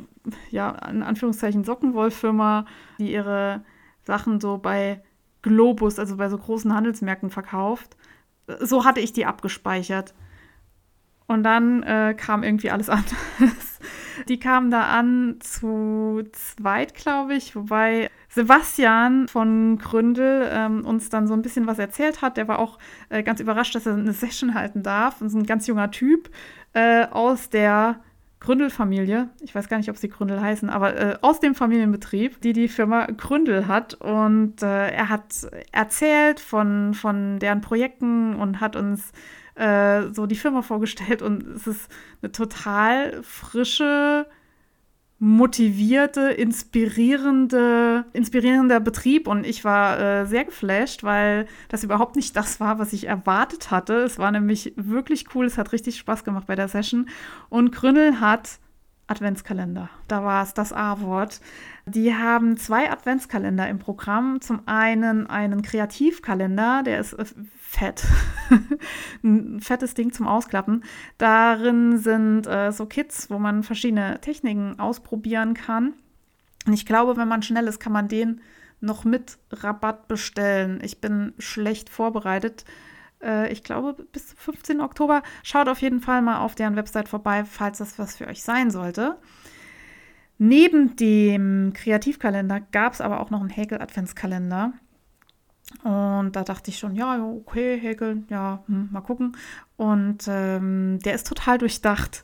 ja, 0.52 0.72
in 0.90 1.04
Anführungszeichen 1.04 1.64
Sockenwollfirma, 1.64 2.66
die 3.00 3.12
ihre 3.12 3.64
Sachen 4.04 4.40
so 4.40 4.58
bei 4.58 5.02
Globus, 5.46 6.00
also 6.00 6.18
bei 6.18 6.28
so 6.28 6.40
großen 6.40 6.74
Handelsmärkten 6.74 7.30
verkauft. 7.30 7.96
So 8.60 8.84
hatte 8.84 9.00
ich 9.00 9.14
die 9.14 9.28
abgespeichert. 9.28 10.16
Und 11.28 11.44
dann 11.44 11.84
äh, 11.84 12.16
kam 12.18 12.44
irgendwie 12.44 12.72
alles 12.72 12.90
anders. 12.90 13.80
Die 14.28 14.40
kamen 14.40 14.72
da 14.72 14.88
an 14.88 15.38
zu 15.40 16.24
zweit, 16.32 16.96
glaube 16.96 17.36
ich, 17.36 17.56
wobei 17.56 18.10
Sebastian 18.30 19.28
von 19.28 19.78
Gründel 19.78 20.50
ähm, 20.52 20.84
uns 20.84 21.10
dann 21.10 21.28
so 21.28 21.34
ein 21.34 21.44
bisschen 21.44 21.68
was 21.68 21.78
erzählt 21.78 22.24
hat. 22.24 22.38
Der 22.38 22.48
war 22.48 22.58
auch 22.58 22.80
äh, 23.10 23.22
ganz 23.22 23.40
überrascht, 23.40 23.76
dass 23.76 23.86
er 23.86 23.94
eine 23.94 24.14
Session 24.14 24.56
halten 24.56 24.82
darf. 24.82 25.22
Und 25.22 25.28
ist 25.28 25.36
ein 25.36 25.46
ganz 25.46 25.68
junger 25.68 25.92
Typ 25.92 26.30
äh, 26.74 27.06
aus 27.06 27.50
der 27.50 28.00
Gründel-Familie, 28.40 29.30
ich 29.42 29.56
weiß 29.56 29.70
gar 29.70 29.78
nicht, 29.78 29.90
ob 29.90 29.98
sie 29.98 30.10
Gründel 30.10 30.40
heißen, 30.40 30.70
aber 30.70 30.96
äh, 30.96 31.18
aus 31.22 31.40
dem 31.40 31.56
Familienbetrieb, 31.56 32.42
die 32.42 32.54
die 32.54 32.68
Firma 32.68 33.06
Gründel 33.06 33.68
hat. 33.68 33.96
Und 33.96 34.62
äh, 34.62 34.90
er 34.90 35.10
hat 35.10 35.48
erzählt 35.72 36.40
von, 36.40 36.94
von 36.94 37.40
deren 37.40 37.62
Projekten 37.62 38.36
und 38.36 38.60
hat 38.60 38.76
uns 38.76 39.12
äh, 39.56 40.12
so 40.12 40.26
die 40.28 40.36
Firma 40.36 40.62
vorgestellt. 40.62 41.22
Und 41.22 41.48
es 41.48 41.66
ist 41.66 41.90
eine 42.22 42.32
total 42.32 43.24
frische, 43.24 44.28
motivierte, 45.18 46.30
inspirierende, 46.32 48.06
inspirierender 48.14 48.80
Betrieb. 48.80 49.28
Und 49.28 49.46
ich 49.46 49.64
war 49.64 50.00
äh, 50.00 50.26
sehr 50.26 50.46
geflasht, 50.46 51.04
weil 51.04 51.48
das 51.70 51.84
überhaupt 51.84 52.16
nicht 52.16 52.36
das 52.36 52.60
war, 52.60 52.80
was 52.80 52.94
ich 52.94 53.08
erwartet 53.08 53.72
hatte. 53.72 54.04
Es 54.04 54.20
war 54.20 54.32
nämlich 54.32 54.74
wirklich 54.76 55.26
cool, 55.34 55.46
es 55.46 55.58
hat 55.58 55.72
richtig 55.72 55.98
Spaß 55.98 56.24
gemacht 56.24 56.48
bei 56.48 56.56
der 56.56 56.68
Session. 56.68 57.08
Und 57.50 57.72
Gründel 57.72 58.20
hat 58.20 58.60
Adventskalender. 59.08 59.90
Da 60.08 60.24
war 60.24 60.44
es 60.44 60.54
das 60.54 60.74
A-Wort. 60.74 61.40
Die 61.86 62.16
haben 62.16 62.58
zwei 62.58 62.92
Adventskalender 62.92 63.68
im 63.70 63.78
Programm. 63.78 64.42
Zum 64.42 64.62
einen 64.68 65.28
einen 65.28 65.62
Kreativkalender, 65.62 66.82
der 66.84 67.00
ist 67.00 67.14
äh, 67.14 67.26
fett. 67.60 68.06
Ein 69.24 69.60
fettes 69.60 69.94
Ding 69.94 70.12
zum 70.12 70.28
Ausklappen. 70.28 70.84
Darin 71.18 71.98
sind 71.98 72.48
äh, 72.48 72.72
so 72.72 72.86
Kits, 72.86 73.30
wo 73.30 73.38
man 73.38 73.64
verschiedene 73.64 74.20
Techniken 74.22 74.80
ausprobieren 74.80 75.54
kann. 75.54 75.94
Und 76.66 76.74
ich 76.74 76.86
glaube, 76.86 77.18
wenn 77.18 77.28
man 77.28 77.44
schnell 77.44 77.68
ist, 77.68 77.80
kann 77.80 77.94
man 77.94 78.08
den 78.08 78.42
noch 78.82 79.04
mit 79.04 79.38
Rabatt 79.52 80.08
bestellen. 80.08 80.80
Ich 80.84 81.00
bin 81.02 81.34
schlecht 81.38 81.90
vorbereitet. 81.90 82.66
Äh, 83.26 83.52
ich 83.52 83.64
glaube, 83.64 83.94
bis 84.12 84.28
zum 84.28 84.38
15. 84.38 84.82
Oktober. 84.82 85.24
Schaut 85.44 85.68
auf 85.68 85.82
jeden 85.82 86.00
Fall 86.00 86.22
mal 86.22 86.40
auf 86.40 86.56
deren 86.56 86.76
Website 86.76 87.10
vorbei, 87.10 87.44
falls 87.44 87.80
das 87.80 88.00
was 88.00 88.16
für 88.16 88.28
euch 88.28 88.44
sein 88.44 88.72
sollte. 88.72 89.18
Neben 90.38 90.96
dem 90.96 91.74
Kreativkalender 91.74 92.62
gab 92.72 92.94
es 92.94 93.02
aber 93.02 93.20
auch 93.20 93.30
noch 93.30 93.40
einen 93.40 93.50
Häkel-Adventskalender. 93.50 94.74
Und 95.84 96.36
da 96.36 96.44
dachte 96.44 96.70
ich 96.70 96.78
schon, 96.78 96.96
ja, 96.96 97.24
okay, 97.24 97.78
Häkel, 97.78 98.24
ja, 98.30 98.64
hm, 98.68 98.90
mal 98.92 99.02
gucken. 99.02 99.36
Und 99.78 100.26
ähm, 100.28 101.00
der 101.04 101.16
ist 101.16 101.28
total 101.28 101.58
durchdacht. 101.58 102.24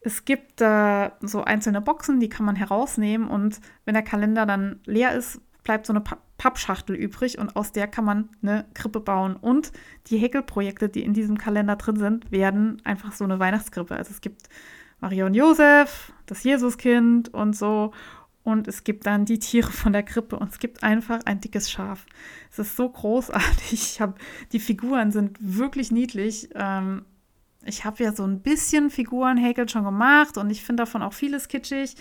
Es 0.00 0.24
gibt 0.24 0.60
äh, 0.60 1.10
so 1.20 1.44
einzelne 1.44 1.80
Boxen, 1.80 2.18
die 2.18 2.28
kann 2.28 2.44
man 2.44 2.56
herausnehmen 2.56 3.28
und 3.28 3.60
wenn 3.84 3.94
der 3.94 4.02
Kalender 4.02 4.46
dann 4.46 4.80
leer 4.84 5.14
ist, 5.14 5.40
bleibt 5.64 5.86
so 5.86 5.92
eine 5.92 6.02
Pappschachtel 6.38 6.96
übrig 6.96 7.38
und 7.38 7.54
aus 7.56 7.72
der 7.72 7.86
kann 7.86 8.04
man 8.04 8.28
eine 8.42 8.66
Krippe 8.74 9.00
bauen. 9.00 9.36
Und 9.36 9.72
die 10.08 10.18
Häkelprojekte, 10.18 10.88
die 10.88 11.02
in 11.02 11.14
diesem 11.14 11.38
Kalender 11.38 11.76
drin 11.76 11.96
sind, 11.96 12.30
werden 12.32 12.82
einfach 12.84 13.12
so 13.12 13.24
eine 13.24 13.38
Weihnachtskrippe. 13.38 13.94
Also 13.94 14.10
es 14.10 14.20
gibt 14.20 14.48
Maria 15.00 15.26
und 15.26 15.34
Josef, 15.34 16.12
das 16.26 16.44
Jesuskind 16.44 17.32
und 17.32 17.56
so. 17.56 17.92
Und 18.44 18.66
es 18.66 18.82
gibt 18.82 19.06
dann 19.06 19.24
die 19.24 19.38
Tiere 19.38 19.70
von 19.70 19.92
der 19.92 20.02
Krippe 20.02 20.36
und 20.36 20.50
es 20.50 20.58
gibt 20.58 20.82
einfach 20.82 21.20
ein 21.26 21.40
dickes 21.40 21.70
Schaf. 21.70 22.06
Es 22.50 22.58
ist 22.58 22.76
so 22.76 22.88
großartig. 22.88 23.72
Ich 23.72 24.00
hab, 24.00 24.18
die 24.50 24.58
Figuren 24.58 25.12
sind 25.12 25.38
wirklich 25.40 25.92
niedlich. 25.92 26.48
Ähm, 26.54 27.04
ich 27.64 27.84
habe 27.84 28.02
ja 28.02 28.12
so 28.12 28.24
ein 28.24 28.40
bisschen 28.40 28.90
Figurenhäkel 28.90 29.68
schon 29.68 29.84
gemacht 29.84 30.36
und 30.36 30.50
ich 30.50 30.64
finde 30.64 30.82
davon 30.82 31.02
auch 31.02 31.12
vieles 31.12 31.46
kitschig. 31.46 31.94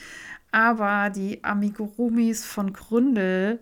Aber 0.52 1.10
die 1.10 1.44
Amigurumis 1.44 2.46
von 2.46 2.74
Gründel 2.74 3.60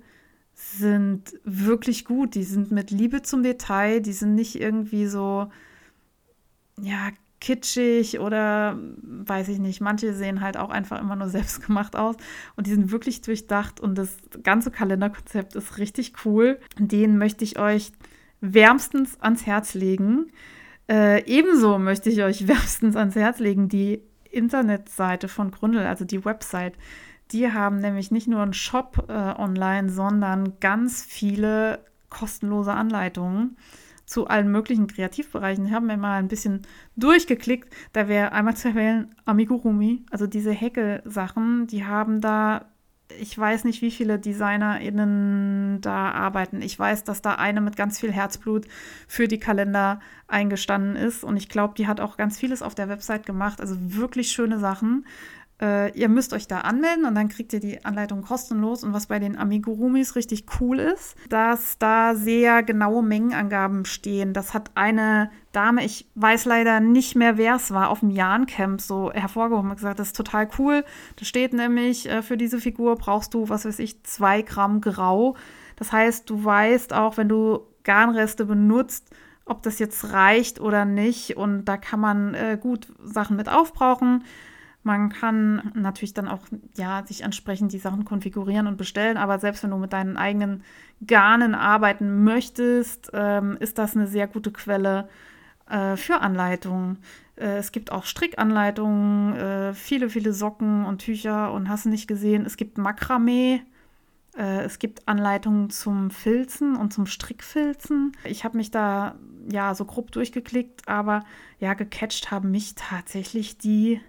sind 0.54 1.40
wirklich 1.44 2.06
gut. 2.06 2.36
Die 2.36 2.44
sind 2.44 2.72
mit 2.72 2.92
Liebe 2.92 3.22
zum 3.22 3.44
Detail, 3.44 4.02
die 4.02 4.14
sind 4.14 4.36
nicht 4.36 4.60
irgendwie 4.60 5.06
so, 5.06 5.50
ja, 6.82 7.10
kitschig 7.40 8.20
oder 8.20 8.78
weiß 9.02 9.48
ich 9.50 9.60
nicht. 9.60 9.82
Manche 9.82 10.14
sehen 10.14 10.42
halt 10.42 10.58
auch 10.58 10.70
einfach 10.70 11.00
immer 11.00 11.16
nur 11.16 11.30
selbstgemacht 11.30 11.96
aus 11.96 12.16
und 12.56 12.68
die 12.68 12.72
sind 12.72 12.92
wirklich 12.92 13.22
durchdacht 13.22 13.80
und 13.80 13.98
das 13.98 14.18
ganze 14.44 14.72
Kalenderkonzept 14.72 15.56
ist 15.56 15.78
richtig 15.78 16.14
cool. 16.26 16.60
Den 16.78 17.18
möchte 17.18 17.44
ich 17.44 17.60
euch 17.60 17.92
wärmstens 18.42 19.20
ans 19.22 19.46
Herz 19.46 19.74
legen. 19.74 20.32
Äh, 20.90 21.24
ebenso 21.26 21.78
möchte 21.78 22.10
ich 22.10 22.24
euch 22.24 22.48
wärmstens 22.48 22.96
ans 22.96 23.16
Herz 23.16 23.40
legen 23.40 23.70
die 23.70 24.02
Internetseite 24.32 25.28
von 25.28 25.52
Gründel, 25.52 25.86
also 25.86 26.06
die 26.06 26.26
Website. 26.26 26.74
Die 27.32 27.52
haben 27.52 27.80
nämlich 27.80 28.12
nicht 28.12 28.28
nur 28.28 28.42
einen 28.42 28.54
Shop 28.54 29.06
äh, 29.08 29.14
online, 29.14 29.90
sondern 29.90 30.60
ganz 30.60 31.04
viele 31.04 31.86
kostenlose 32.10 32.74
Anleitungen 32.74 33.58
zu 34.10 34.26
allen 34.26 34.52
möglichen 34.52 34.88
Kreativbereichen. 34.88 35.68
Ich 35.68 35.72
habe 35.72 35.86
mir 35.86 35.98
mal 35.98 36.18
ein 36.18 36.28
bisschen 36.28 36.64
durchgeklickt. 36.96 37.72
Da 37.94 38.08
wäre 38.08 38.32
einmal 38.32 38.58
zu 38.58 38.70
erwähnen 38.70 39.14
Amigurumi, 39.26 40.04
also 40.10 40.26
diese 40.26 40.52
Häkelsachen, 40.52 41.68
die 41.68 41.86
haben 41.86 42.20
da, 42.20 42.66
ich 43.18 43.38
weiß 43.38 43.64
nicht, 43.64 43.82
wie 43.82 43.92
viele 43.92 44.20
DesignerInnen 44.20 45.82
da 45.82 46.12
arbeiten. 46.12 46.62
Ich 46.62 46.78
weiß, 46.78 47.04
dass 47.04 47.22
da 47.22 47.36
eine 47.36 47.62
mit 47.62 47.76
ganz 47.76 48.00
viel 48.00 48.12
Herzblut 48.12 48.68
für 49.08 49.28
die 49.28 49.40
Kalender 49.40 50.00
eingestanden 50.28 50.96
ist 50.96 51.24
und 51.24 51.36
ich 51.38 51.50
glaube, 51.50 51.74
die 51.76 51.88
hat 51.88 52.00
auch 52.00 52.18
ganz 52.18 52.38
vieles 52.38 52.62
auf 52.62 52.76
der 52.76 52.90
Website 52.90 53.26
gemacht. 53.26 53.62
Also 53.62 53.76
wirklich 53.80 54.32
schöne 54.32 54.60
Sachen. 54.60 55.06
Äh, 55.62 55.92
ihr 55.98 56.08
müsst 56.08 56.34
euch 56.34 56.48
da 56.48 56.62
anmelden 56.62 57.06
und 57.06 57.16
dann 57.16 57.28
kriegt 57.28 57.52
ihr 57.52 57.60
die 57.60 57.84
Anleitung 57.84 58.22
kostenlos. 58.22 58.84
Und 58.84 58.94
was 58.94 59.08
bei 59.08 59.20
den 59.20 59.38
Amigurumis 59.38 60.16
richtig 60.16 60.46
cool 60.60 60.80
ist, 60.80 61.16
dass 61.28 61.78
da 61.78 62.16
sehr 62.16 62.64
genaue 62.64 63.04
Mengenangaben 63.04 63.86
stehen. 63.86 64.34
Das 64.34 64.54
hat 64.54 64.72
eine 64.76 65.32
Dame, 65.52 65.84
ich 65.84 66.08
weiß 66.16 66.46
leider 66.46 66.80
nicht 66.80 67.16
mehr, 67.16 67.38
wer 67.38 67.56
es 67.56 67.72
war, 67.72 67.90
auf 67.90 68.00
dem 68.00 68.10
Jahn-Camp 68.10 68.80
so 68.80 69.12
hervorgehoben 69.12 69.72
und 69.72 69.76
gesagt, 69.76 70.00
das 70.00 70.08
ist 70.08 70.18
total 70.18 70.48
cool. 70.58 70.86
Da 71.18 71.26
steht 71.26 71.54
nämlich, 71.54 72.10
äh, 72.10 72.22
für 72.22 72.38
diese 72.38 72.60
Figur 72.60 72.96
brauchst 72.96 73.34
du, 73.34 73.50
was 73.50 73.66
weiß 73.66 73.80
ich, 73.80 74.04
zwei 74.04 74.42
Gramm 74.42 74.80
Grau. 74.80 75.36
Das 75.76 75.92
heißt, 75.92 76.30
du 76.30 76.44
weißt 76.44 76.94
auch, 76.94 77.18
wenn 77.18 77.30
du 77.30 77.62
Garnreste 77.84 78.46
benutzt, 78.46 79.10
ob 79.46 79.64
das 79.64 79.80
jetzt 79.80 80.14
reicht 80.14 80.62
oder 80.62 80.86
nicht. 80.86 81.36
Und 81.36 81.66
da 81.66 81.76
kann 81.78 82.00
man 82.00 82.34
äh, 82.34 82.58
gut 82.62 82.88
Sachen 83.04 83.36
mit 83.36 83.50
aufbrauchen. 83.50 84.24
Man 84.84 85.10
kann 85.10 85.72
natürlich 85.76 86.14
dann 86.14 86.28
auch 86.28 86.42
ja, 86.78 87.06
sich 87.06 87.22
entsprechend 87.22 87.74
die 87.74 87.80
Sachen 87.80 88.06
konfigurieren 88.06 88.66
und 88.66 88.78
bestellen, 88.78 89.18
aber 89.18 89.38
selbst 89.38 89.64
wenn 89.64 89.72
du 89.72 89.78
mit 89.78 89.92
deinen 89.92 90.16
eigenen 90.16 90.64
Garnen 91.06 91.54
arbeiten 91.54 92.24
möchtest, 92.24 93.12
ähm, 93.14 93.58
ist 93.60 93.78
das 93.78 93.96
eine 93.96 94.08
sehr 94.08 94.28
gute 94.28 94.52
Quelle 94.52 95.10
äh, 95.70 95.98
für 95.98 96.22
Anleitungen. 96.22 97.00
Äh, 97.36 97.58
es 97.58 97.72
gibt 97.72 97.92
auch 97.92 98.06
Strickanleitungen, 98.06 99.36
äh, 99.36 99.74
viele, 99.74 100.10
viele 100.10 100.34
Socken 100.34 100.86
und 100.86 101.00
Tücher 101.00 101.52
und 101.52 101.68
hast 101.68 101.86
nicht 101.86 102.08
gesehen, 102.08 102.46
es 102.46 102.56
gibt 102.56 102.78
Makramee. 102.78 103.62
Äh, 104.38 104.62
es 104.62 104.80
gibt 104.80 105.08
Anleitungen 105.08 105.70
zum 105.70 106.12
Filzen 106.12 106.76
und 106.76 106.94
zum 106.94 107.06
Strickfilzen. 107.06 108.14
Ich 108.24 108.44
habe 108.44 108.58
mich 108.58 108.72
da 108.72 109.16
ja 109.52 109.76
so 109.76 109.86
grob 109.86 110.12
durchgeklickt, 110.12 110.88
aber 110.88 111.24
ja, 111.60 111.74
gecatcht 111.74 112.32
haben 112.32 112.52
mich 112.52 112.76
tatsächlich 112.76 113.58
die 113.58 114.00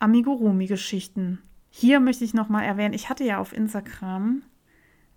Amigurumi-Geschichten. 0.00 1.38
Hier 1.70 2.00
möchte 2.00 2.24
ich 2.24 2.34
nochmal 2.34 2.64
erwähnen, 2.64 2.94
ich 2.94 3.08
hatte 3.08 3.24
ja 3.24 3.38
auf 3.38 3.52
Instagram 3.52 4.42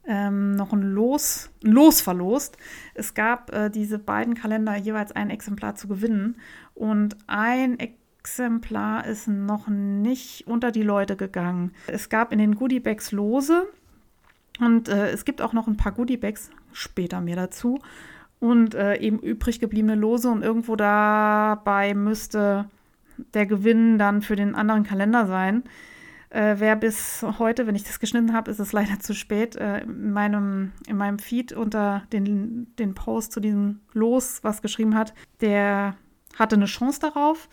ähm, 0.06 0.56
noch 0.56 0.74
ein 0.74 0.82
Los, 0.82 1.50
ein 1.64 1.72
Los 1.72 2.02
verlost. 2.02 2.58
Es 2.94 3.14
gab 3.14 3.52
äh, 3.54 3.70
diese 3.70 3.98
beiden 3.98 4.36
Kalender 4.36 4.76
jeweils 4.76 5.12
ein 5.12 5.30
Exemplar 5.30 5.76
zu 5.76 5.88
gewinnen 5.88 6.38
und 6.76 7.18
ein 7.28 7.78
Exemplar 7.80 9.06
ist 9.06 9.28
noch 9.28 9.68
nicht 9.68 10.48
unter 10.48 10.72
die 10.72 10.84
Leute 10.84 11.16
gegangen. 11.16 11.72
Es 11.88 12.10
gab 12.10 12.32
in 12.32 12.40
den 12.40 12.56
Goodiebags 12.56 13.12
Lose 13.12 13.68
und 14.60 14.90
äh, 14.90 15.10
es 15.10 15.26
gibt 15.26 15.42
auch 15.42 15.54
noch 15.54 15.68
ein 15.68 15.78
paar 15.78 15.94
Goodiebags, 15.94 16.52
später 16.72 17.22
mehr 17.22 17.36
dazu, 17.36 17.80
und 18.40 18.76
äh, 18.76 18.98
eben 18.98 19.20
übrig 19.20 19.60
gebliebene 19.60 19.96
Lose 19.96 20.30
und 20.30 20.44
irgendwo 20.44 20.76
dabei 20.76 21.94
müsste 21.94 22.70
der 23.18 23.46
Gewinn 23.46 23.98
dann 23.98 24.22
für 24.22 24.36
den 24.36 24.56
anderen 24.56 24.84
Kalender 24.84 25.28
sein. 25.28 25.64
Äh, 26.30 26.56
wer 26.58 26.76
bis 26.76 27.24
heute, 27.38 27.68
wenn 27.68 27.76
ich 27.76 27.84
das 27.84 28.00
geschnitten 28.00 28.34
habe, 28.34 28.50
ist 28.50 28.60
es 28.60 28.74
leider 28.74 29.00
zu 29.00 29.14
spät, 29.14 29.56
äh, 29.56 29.82
in, 29.82 30.12
meinem, 30.12 30.72
in 30.88 30.98
meinem 30.98 31.20
Feed 31.20 31.54
unter 31.54 32.04
den, 32.12 32.76
den 32.78 32.96
Post 32.96 33.34
zu 33.34 33.40
diesem 33.40 33.82
Los 33.94 34.44
was 34.44 34.64
geschrieben 34.64 34.96
hat, 34.96 35.14
der 35.42 35.96
hatte 36.38 36.56
eine 36.56 36.66
Chance 36.66 37.00
darauf. 37.00 37.50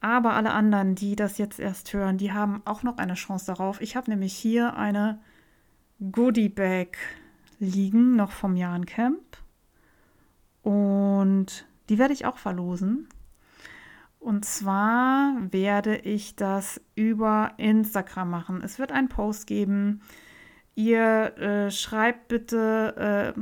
Aber 0.00 0.34
alle 0.34 0.52
anderen, 0.52 0.94
die 0.94 1.16
das 1.16 1.38
jetzt 1.38 1.58
erst 1.58 1.92
hören, 1.92 2.18
die 2.18 2.32
haben 2.32 2.62
auch 2.64 2.82
noch 2.82 2.98
eine 2.98 3.14
Chance 3.14 3.46
darauf. 3.46 3.80
Ich 3.80 3.96
habe 3.96 4.10
nämlich 4.10 4.32
hier 4.32 4.76
eine 4.76 5.20
Goodie 6.12 6.48
Bag 6.48 6.96
liegen, 7.58 8.16
noch 8.16 8.30
vom 8.30 8.56
Jahrencamp. 8.56 9.36
Und 10.62 11.66
die 11.88 11.98
werde 11.98 12.14
ich 12.14 12.24
auch 12.24 12.38
verlosen. 12.38 13.08
Und 14.20 14.44
zwar 14.44 15.34
werde 15.50 15.96
ich 15.96 16.36
das 16.36 16.80
über 16.94 17.52
Instagram 17.56 18.30
machen. 18.30 18.60
Es 18.62 18.78
wird 18.78 18.92
einen 18.92 19.08
Post 19.08 19.46
geben. 19.46 20.02
Ihr 20.74 21.36
äh, 21.38 21.70
schreibt 21.70 22.28
bitte, 22.28 23.34
äh, 23.34 23.40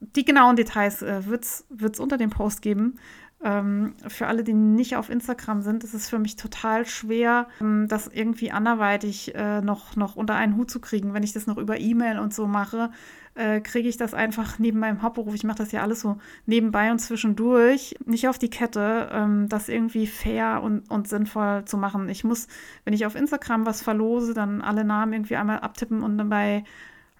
die 0.00 0.24
genauen 0.24 0.56
Details 0.56 1.02
äh, 1.02 1.26
wird 1.26 1.44
es 1.44 2.00
unter 2.00 2.18
dem 2.18 2.30
Post 2.30 2.60
geben. 2.60 2.98
Ähm, 3.42 3.94
für 4.06 4.26
alle, 4.26 4.44
die 4.44 4.52
nicht 4.52 4.96
auf 4.96 5.10
Instagram 5.10 5.62
sind, 5.62 5.82
ist 5.82 5.94
es 5.94 6.08
für 6.08 6.18
mich 6.18 6.36
total 6.36 6.86
schwer, 6.86 7.48
ähm, 7.60 7.86
das 7.88 8.06
irgendwie 8.06 8.50
anderweitig 8.50 9.34
äh, 9.34 9.60
noch, 9.60 9.96
noch 9.96 10.16
unter 10.16 10.34
einen 10.34 10.56
Hut 10.56 10.70
zu 10.70 10.80
kriegen. 10.80 11.14
Wenn 11.14 11.22
ich 11.22 11.32
das 11.32 11.46
noch 11.46 11.58
über 11.58 11.78
E-Mail 11.78 12.18
und 12.18 12.34
so 12.34 12.46
mache, 12.46 12.90
äh, 13.36 13.60
kriege 13.60 13.88
ich 13.88 13.96
das 13.96 14.14
einfach 14.14 14.58
neben 14.58 14.78
meinem 14.78 15.02
Hauptberuf, 15.02 15.34
ich 15.34 15.44
mache 15.44 15.58
das 15.58 15.72
ja 15.72 15.82
alles 15.82 16.00
so 16.00 16.18
nebenbei 16.46 16.90
und 16.90 16.98
zwischendurch, 16.98 17.94
nicht 18.04 18.28
auf 18.28 18.38
die 18.38 18.50
Kette, 18.50 19.08
ähm, 19.12 19.48
das 19.48 19.68
irgendwie 19.68 20.06
fair 20.06 20.62
und, 20.62 20.90
und 20.90 21.08
sinnvoll 21.08 21.64
zu 21.66 21.76
machen. 21.76 22.08
Ich 22.08 22.24
muss, 22.24 22.48
wenn 22.84 22.94
ich 22.94 23.06
auf 23.06 23.14
Instagram 23.14 23.66
was 23.66 23.82
verlose, 23.82 24.34
dann 24.34 24.62
alle 24.62 24.84
Namen 24.84 25.12
irgendwie 25.12 25.36
einmal 25.36 25.60
abtippen 25.60 26.02
und 26.02 26.18
dann 26.18 26.28
bei 26.28 26.64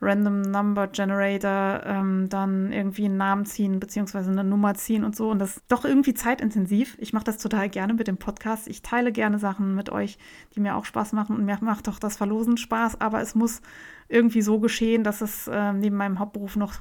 Random 0.01 0.43
Number 0.43 0.89
Generator 0.89 1.81
ähm, 1.85 2.29
dann 2.29 2.73
irgendwie 2.73 3.07
einen 3.07 3.17
Namen 3.17 3.47
ziehen 3.47 3.81
beziehungsweise 3.81 4.31
eine 4.31 4.45
Nummer 4.45 4.75
ziehen 4.75 5.05
und 5.05 5.17
so. 5.17 5.31
Und 5.31 5.39
das 5.39 5.57
ist 5.57 5.65
doch 5.69 5.85
irgendwie 5.85 6.13
zeitintensiv. 6.13 6.97
Ich 7.01 7.13
mache 7.13 7.25
das 7.25 7.39
total 7.39 7.71
gerne 7.71 7.95
mit 7.95 8.07
dem 8.07 8.19
Podcast. 8.19 8.69
Ich 8.69 8.83
teile 8.83 9.11
gerne 9.11 9.39
Sachen 9.39 9.75
mit 9.75 9.91
euch, 9.91 10.19
die 10.55 10.61
mir 10.61 10.77
auch 10.77 10.85
Spaß 10.85 11.13
machen. 11.13 11.37
Und 11.37 11.47
mir 11.47 11.59
macht 11.63 11.89
doch 11.89 11.99
das 11.99 12.17
Verlosen 12.17 12.59
Spaß. 12.59 13.01
Aber 13.01 13.23
es 13.23 13.35
muss 13.35 13.63
irgendwie 14.09 14.43
so 14.43 14.61
geschehen, 14.61 15.03
dass 15.03 15.23
es 15.23 15.49
äh, 15.49 15.73
neben 15.73 15.97
meinem 15.97 16.19
Hauptberuf 16.19 16.57
noch 16.57 16.75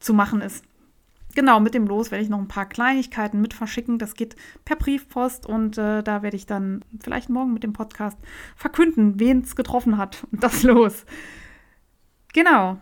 zu 0.00 0.14
machen 0.14 0.40
ist. 0.40 0.64
Genau, 1.34 1.60
mit 1.60 1.74
dem 1.74 1.86
Los 1.86 2.10
werde 2.10 2.24
ich 2.24 2.30
noch 2.30 2.38
ein 2.38 2.48
paar 2.48 2.66
Kleinigkeiten 2.66 3.40
mit 3.40 3.54
verschicken. 3.54 3.98
Das 3.98 4.14
geht 4.14 4.36
per 4.64 4.76
Briefpost 4.76 5.46
und 5.46 5.78
äh, 5.78 6.02
da 6.02 6.22
werde 6.22 6.36
ich 6.36 6.46
dann 6.46 6.84
vielleicht 7.02 7.30
morgen 7.30 7.54
mit 7.54 7.62
dem 7.62 7.72
Podcast 7.72 8.18
verkünden, 8.54 9.18
wen 9.18 9.40
es 9.40 9.56
getroffen 9.56 9.96
hat. 9.96 10.26
Das 10.32 10.62
Los. 10.62 11.06
Genau. 12.32 12.78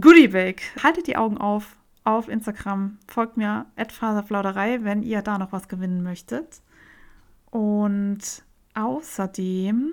Goodie 0.00 0.28
Bag. 0.28 0.62
Haltet 0.82 1.06
die 1.06 1.16
Augen 1.16 1.38
auf 1.38 1.76
auf 2.06 2.28
Instagram. 2.28 2.98
Folgt 3.08 3.36
mir 3.36 3.66
Faserflauderei, 3.90 4.84
wenn 4.84 5.02
ihr 5.02 5.22
da 5.22 5.38
noch 5.38 5.52
was 5.52 5.68
gewinnen 5.68 6.02
möchtet. 6.02 6.62
Und 7.50 8.20
außerdem 8.74 9.92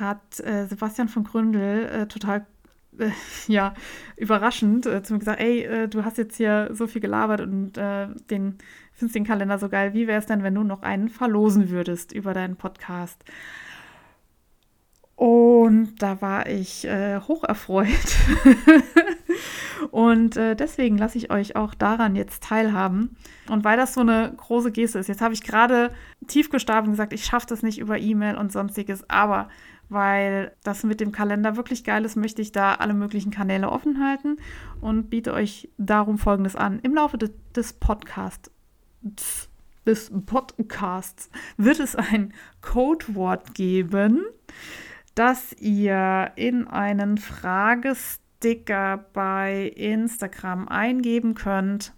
hat 0.00 0.40
äh, 0.40 0.66
Sebastian 0.66 1.08
von 1.08 1.22
Gründel 1.22 1.86
äh, 1.86 2.06
total 2.08 2.44
äh, 2.98 3.10
ja, 3.46 3.74
überraschend 4.16 4.86
äh, 4.86 5.02
zu 5.04 5.12
mir 5.12 5.20
gesagt, 5.20 5.40
ey, 5.40 5.62
äh, 5.62 5.88
du 5.88 6.04
hast 6.04 6.18
jetzt 6.18 6.36
hier 6.36 6.70
so 6.72 6.88
viel 6.88 7.00
gelabert 7.00 7.40
und 7.40 7.78
äh, 7.78 8.08
den, 8.30 8.58
findest 8.92 9.14
den 9.14 9.24
Kalender 9.24 9.58
so 9.58 9.68
geil. 9.68 9.94
Wie 9.94 10.08
wäre 10.08 10.18
es 10.18 10.26
denn, 10.26 10.42
wenn 10.42 10.56
du 10.56 10.64
noch 10.64 10.82
einen 10.82 11.08
verlosen 11.08 11.70
würdest 11.70 12.12
über 12.12 12.34
deinen 12.34 12.56
Podcast? 12.56 13.24
Und 15.16 16.02
da 16.02 16.20
war 16.20 16.48
ich 16.48 16.86
äh, 16.86 17.20
hoch 17.20 17.44
erfreut. 17.44 17.88
und 19.92 20.36
äh, 20.36 20.56
deswegen 20.56 20.98
lasse 20.98 21.18
ich 21.18 21.30
euch 21.30 21.54
auch 21.54 21.74
daran 21.74 22.16
jetzt 22.16 22.42
teilhaben. 22.42 23.16
Und 23.48 23.62
weil 23.62 23.76
das 23.76 23.94
so 23.94 24.00
eine 24.00 24.32
große 24.36 24.72
Geste 24.72 24.98
ist, 24.98 25.08
jetzt 25.08 25.20
habe 25.20 25.34
ich 25.34 25.44
gerade 25.44 25.92
tief 26.26 26.50
gestapelt 26.50 26.86
und 26.86 26.92
gesagt, 26.92 27.12
ich 27.12 27.24
schaffe 27.24 27.46
das 27.48 27.62
nicht 27.62 27.78
über 27.78 27.98
E-Mail 27.98 28.36
und 28.36 28.50
sonstiges, 28.50 29.08
aber 29.08 29.48
weil 29.88 30.52
das 30.64 30.82
mit 30.82 31.00
dem 31.00 31.12
Kalender 31.12 31.56
wirklich 31.56 31.84
geil 31.84 32.04
ist, 32.04 32.16
möchte 32.16 32.42
ich 32.42 32.50
da 32.50 32.74
alle 32.74 32.94
möglichen 32.94 33.30
Kanäle 33.30 33.70
offen 33.70 34.02
halten 34.04 34.38
und 34.80 35.10
biete 35.10 35.32
euch 35.32 35.68
darum 35.78 36.18
Folgendes 36.18 36.56
an. 36.56 36.80
Im 36.82 36.94
Laufe 36.94 37.18
de 37.18 37.30
des 37.54 37.74
Podcasts 37.74 38.50
des 39.86 40.10
Podcasts 40.26 41.30
wird 41.56 41.78
es 41.78 41.94
ein 41.94 42.32
Codewort 42.62 43.54
geben, 43.54 44.24
das 45.14 45.52
ihr 45.60 46.32
in 46.36 46.66
einen 46.66 47.18
Fragestil 47.18 48.24
Sticker 48.44 49.06
bei 49.14 49.72
Instagram 49.74 50.68
eingeben 50.68 51.32
könnt 51.32 51.94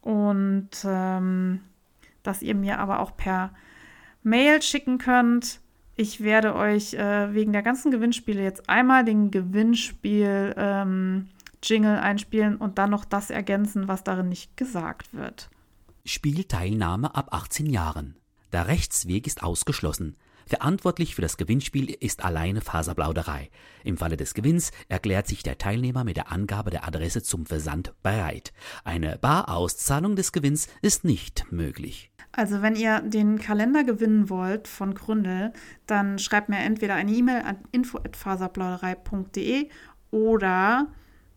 und 0.00 0.70
ähm, 0.82 1.60
dass 2.22 2.40
ihr 2.40 2.54
mir 2.54 2.78
aber 2.78 3.00
auch 3.00 3.18
per 3.18 3.52
Mail 4.22 4.62
schicken 4.62 4.96
könnt. 4.96 5.60
Ich 5.94 6.22
werde 6.22 6.54
euch 6.54 6.94
äh, 6.94 7.34
wegen 7.34 7.52
der 7.52 7.60
ganzen 7.60 7.90
Gewinnspiele 7.90 8.42
jetzt 8.42 8.66
einmal 8.66 9.04
den 9.04 9.30
Gewinnspiel 9.30 10.54
ähm, 10.56 11.28
Jingle 11.62 11.98
einspielen 11.98 12.56
und 12.56 12.78
dann 12.78 12.88
noch 12.88 13.04
das 13.04 13.28
ergänzen, 13.28 13.86
was 13.86 14.02
darin 14.04 14.30
nicht 14.30 14.56
gesagt 14.56 15.12
wird. 15.12 15.50
Spielteilnahme 16.06 17.14
ab 17.14 17.28
18 17.34 17.66
Jahren. 17.66 18.16
Der 18.54 18.68
Rechtsweg 18.68 19.26
ist 19.26 19.42
ausgeschlossen. 19.42 20.16
Verantwortlich 20.46 21.14
für 21.14 21.22
das 21.22 21.36
Gewinnspiel 21.36 21.90
ist 21.90 22.24
alleine 22.24 22.60
Faserplauderei. 22.60 23.50
Im 23.82 23.96
Falle 23.96 24.16
des 24.16 24.34
Gewinns 24.34 24.72
erklärt 24.88 25.26
sich 25.26 25.42
der 25.42 25.58
Teilnehmer 25.58 26.04
mit 26.04 26.16
der 26.16 26.30
Angabe 26.32 26.70
der 26.70 26.86
Adresse 26.86 27.22
zum 27.22 27.46
Versand 27.46 27.92
bereit. 28.02 28.52
Eine 28.84 29.18
Barauszahlung 29.18 30.16
des 30.16 30.32
Gewinns 30.32 30.68
ist 30.82 31.04
nicht 31.04 31.46
möglich. 31.50 32.10
Also 32.32 32.62
wenn 32.62 32.74
ihr 32.74 33.00
den 33.00 33.38
Kalender 33.38 33.84
gewinnen 33.84 34.28
wollt 34.28 34.66
von 34.66 34.94
Gründel, 34.94 35.52
dann 35.86 36.18
schreibt 36.18 36.48
mir 36.48 36.58
entweder 36.58 36.94
eine 36.94 37.12
E-Mail 37.12 37.42
an 37.42 37.58
info@faserplauderei.de 37.70 39.68
oder 40.10 40.88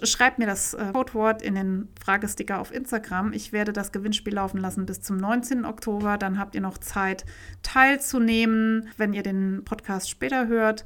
Schreibt 0.04 0.38
mir 0.38 0.46
das 0.46 0.76
äh, 0.76 0.92
Codewort 0.94 1.42
in 1.42 1.56
den 1.56 1.90
Fragesticker 2.00 2.60
auf 2.60 2.72
Instagram. 2.72 3.34
Ich 3.34 3.52
werde 3.52 3.74
das 3.74 3.92
Gewinnspiel 3.92 4.36
laufen 4.36 4.60
lassen 4.60 4.86
bis 4.86 5.02
zum 5.02 5.18
19. 5.18 5.66
Oktober. 5.66 6.20
Dann 6.20 6.38
habt 6.38 6.54
ihr 6.54 6.62
noch 6.62 6.78
Zeit 6.78 7.26
teilzunehmen, 7.64 8.90
wenn 8.98 9.14
ihr 9.14 9.24
den 9.24 9.64
Podcast 9.66 10.10
später 10.10 10.48
hört. 10.48 10.86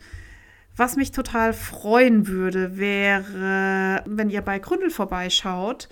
Was 0.77 0.95
mich 0.95 1.11
total 1.11 1.51
freuen 1.51 2.27
würde, 2.27 2.77
wäre, 2.77 4.01
wenn 4.05 4.29
ihr 4.29 4.41
bei 4.41 4.59
Gründel 4.59 4.89
vorbeischaut 4.89 5.89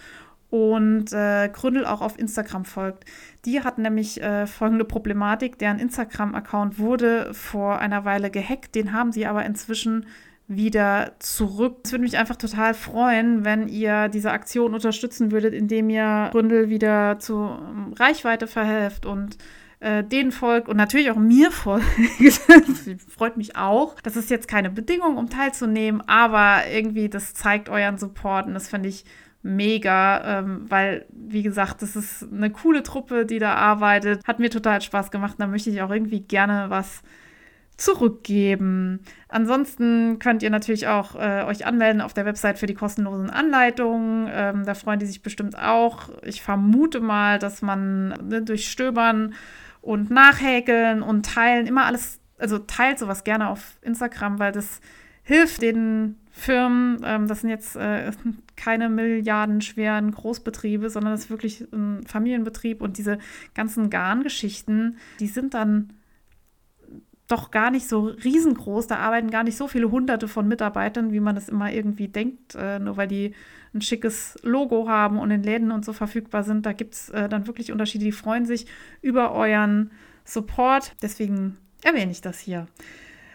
und 0.50 1.12
äh, 1.12 1.50
Gründel 1.50 1.86
auch 1.86 2.02
auf 2.02 2.18
Instagram 2.18 2.66
folgt. 2.66 3.06
Die 3.46 3.62
hat 3.62 3.78
nämlich 3.78 4.22
äh, 4.22 4.48
folgende 4.48 4.86
Problematik. 4.86 5.60
Deren 5.60 5.80
Instagram-Account 5.80 6.80
wurde 6.80 7.34
vor 7.34 7.80
einer 7.80 8.06
Weile 8.06 8.32
gehackt. 8.32 8.76
Den 8.76 8.94
haben 8.94 9.12
sie 9.12 9.26
aber 9.26 9.46
inzwischen 9.46 10.06
wieder 10.50 11.14
zurück. 11.20 11.78
Es 11.86 11.92
würde 11.92 12.04
mich 12.04 12.18
einfach 12.18 12.36
total 12.36 12.74
freuen, 12.74 13.46
wenn 13.46 13.68
ihr 13.68 14.10
diese 14.10 14.32
Aktion 14.32 14.74
unterstützen 14.74 15.32
würdet, 15.32 15.54
indem 15.54 15.90
ihr 15.92 16.30
Gründel 16.32 16.70
wieder 16.70 17.20
zu 17.20 17.36
ähm, 17.36 17.94
Reichweite 17.94 18.48
verhelft 18.48 19.06
und 19.06 19.38
äh, 19.80 20.04
denen 20.04 20.32
folgt 20.32 20.68
und 20.68 20.76
natürlich 20.76 21.12
auch 21.12 21.18
mir 21.18 21.52
folgt. 21.52 21.86
Freut 23.10 23.38
mich 23.38 23.56
auch. 23.56 23.96
Das 24.02 24.16
ist 24.16 24.32
jetzt 24.32 24.48
keine 24.48 24.72
Bedingung, 24.72 25.18
um 25.18 25.30
teilzunehmen, 25.30 26.02
aber 26.08 26.64
irgendwie, 26.68 27.10
das 27.10 27.36
zeigt 27.36 27.70
euren 27.70 28.00
Support 28.00 28.48
und 28.48 28.56
das 28.56 28.68
finde 28.68 28.90
ich 28.90 29.06
mega, 29.44 30.40
ähm, 30.40 30.66
weil, 30.68 31.06
wie 31.12 31.44
gesagt, 31.44 31.84
das 31.84 31.96
ist 31.96 32.28
eine 32.34 32.50
coole 32.50 32.82
Truppe, 32.82 33.28
die 33.28 33.40
da 33.40 33.54
arbeitet. 33.54 34.28
Hat 34.28 34.40
mir 34.40 34.50
total 34.50 34.82
Spaß 34.82 35.12
gemacht. 35.12 35.36
Da 35.38 35.46
möchte 35.46 35.70
ich 35.70 35.82
auch 35.84 35.92
irgendwie 35.92 36.22
gerne 36.22 36.70
was 36.70 37.04
zurückgeben. 37.80 39.00
Ansonsten 39.30 40.20
könnt 40.20 40.44
ihr 40.44 40.50
natürlich 40.50 40.88
auch 40.88 41.16
äh, 41.16 41.44
euch 41.46 41.66
anmelden 41.66 42.02
auf 42.02 42.14
der 42.14 42.26
Website 42.26 42.60
für 42.60 42.66
die 42.66 42.74
kostenlosen 42.74 43.30
Anleitungen. 43.30 44.30
Ähm, 44.32 44.66
da 44.66 44.74
freuen 44.74 45.00
die 45.00 45.06
sich 45.06 45.22
bestimmt 45.22 45.58
auch. 45.58 46.10
Ich 46.24 46.42
vermute 46.42 47.00
mal, 47.00 47.40
dass 47.40 47.62
man 47.62 48.10
ne, 48.28 48.42
durch 48.42 48.70
Stöbern 48.70 49.34
und 49.82 50.12
Nachhäkeln 50.12 51.02
und 51.02 51.26
Teilen 51.26 51.68
immer 51.68 51.86
alles, 51.86 52.20
also 52.38 52.60
teilt 52.60 53.00
sowas 53.00 53.24
gerne 53.24 53.50
auf 53.50 53.78
Instagram, 53.82 54.40
weil 54.40 54.52
das 54.52 54.82
hilft 55.24 55.62
den 55.62 56.18
Firmen. 56.32 57.00
Ähm, 57.06 57.28
das 57.28 57.42
sind 57.42 57.50
jetzt 57.50 57.78
äh, 57.78 58.12
keine 58.58 58.90
milliardenschweren 58.90 60.12
Großbetriebe, 60.12 60.90
sondern 60.90 61.14
das 61.14 61.22
ist 61.22 61.30
wirklich 61.30 61.66
ein 61.72 62.04
Familienbetrieb 62.06 62.82
und 62.82 62.98
diese 62.98 63.20
ganzen 63.56 63.90
Garngeschichten, 63.90 64.98
die 65.22 65.28
sind 65.28 65.54
dann 65.54 65.94
doch 67.30 67.52
gar 67.52 67.72
nicht 67.72 67.88
so 67.88 68.08
riesengroß. 68.08 68.88
Da 68.88 68.98
arbeiten 68.98 69.30
gar 69.30 69.44
nicht 69.44 69.56
so 69.56 69.68
viele 69.68 69.92
hunderte 69.92 70.28
von 70.28 70.48
Mitarbeitern, 70.48 71.14
wie 71.14 71.20
man 71.20 71.38
es 71.38 71.48
immer 71.48 71.72
irgendwie 71.72 72.10
denkt, 72.10 72.56
äh, 72.56 72.80
nur 72.80 72.98
weil 72.98 73.08
die 73.08 73.34
ein 73.74 73.82
schickes 73.82 74.38
Logo 74.42 74.90
haben 74.90 75.20
und 75.20 75.30
in 75.32 75.44
Läden 75.44 75.72
und 75.72 75.86
so 75.86 75.94
verfügbar 75.94 76.44
sind. 76.44 76.66
Da 76.66 76.74
gibt 76.74 76.96
es 76.96 77.10
äh, 77.10 77.30
dann 77.30 77.48
wirklich 77.48 77.72
Unterschiede, 77.72 78.04
die 78.04 78.12
freuen 78.12 78.46
sich 78.46 78.66
über 79.02 79.32
euren 79.32 79.92
Support. 80.26 80.96
Deswegen 81.04 81.58
erwähne 81.84 82.12
ich 82.12 82.22
das 82.22 82.40
hier. 82.40 82.68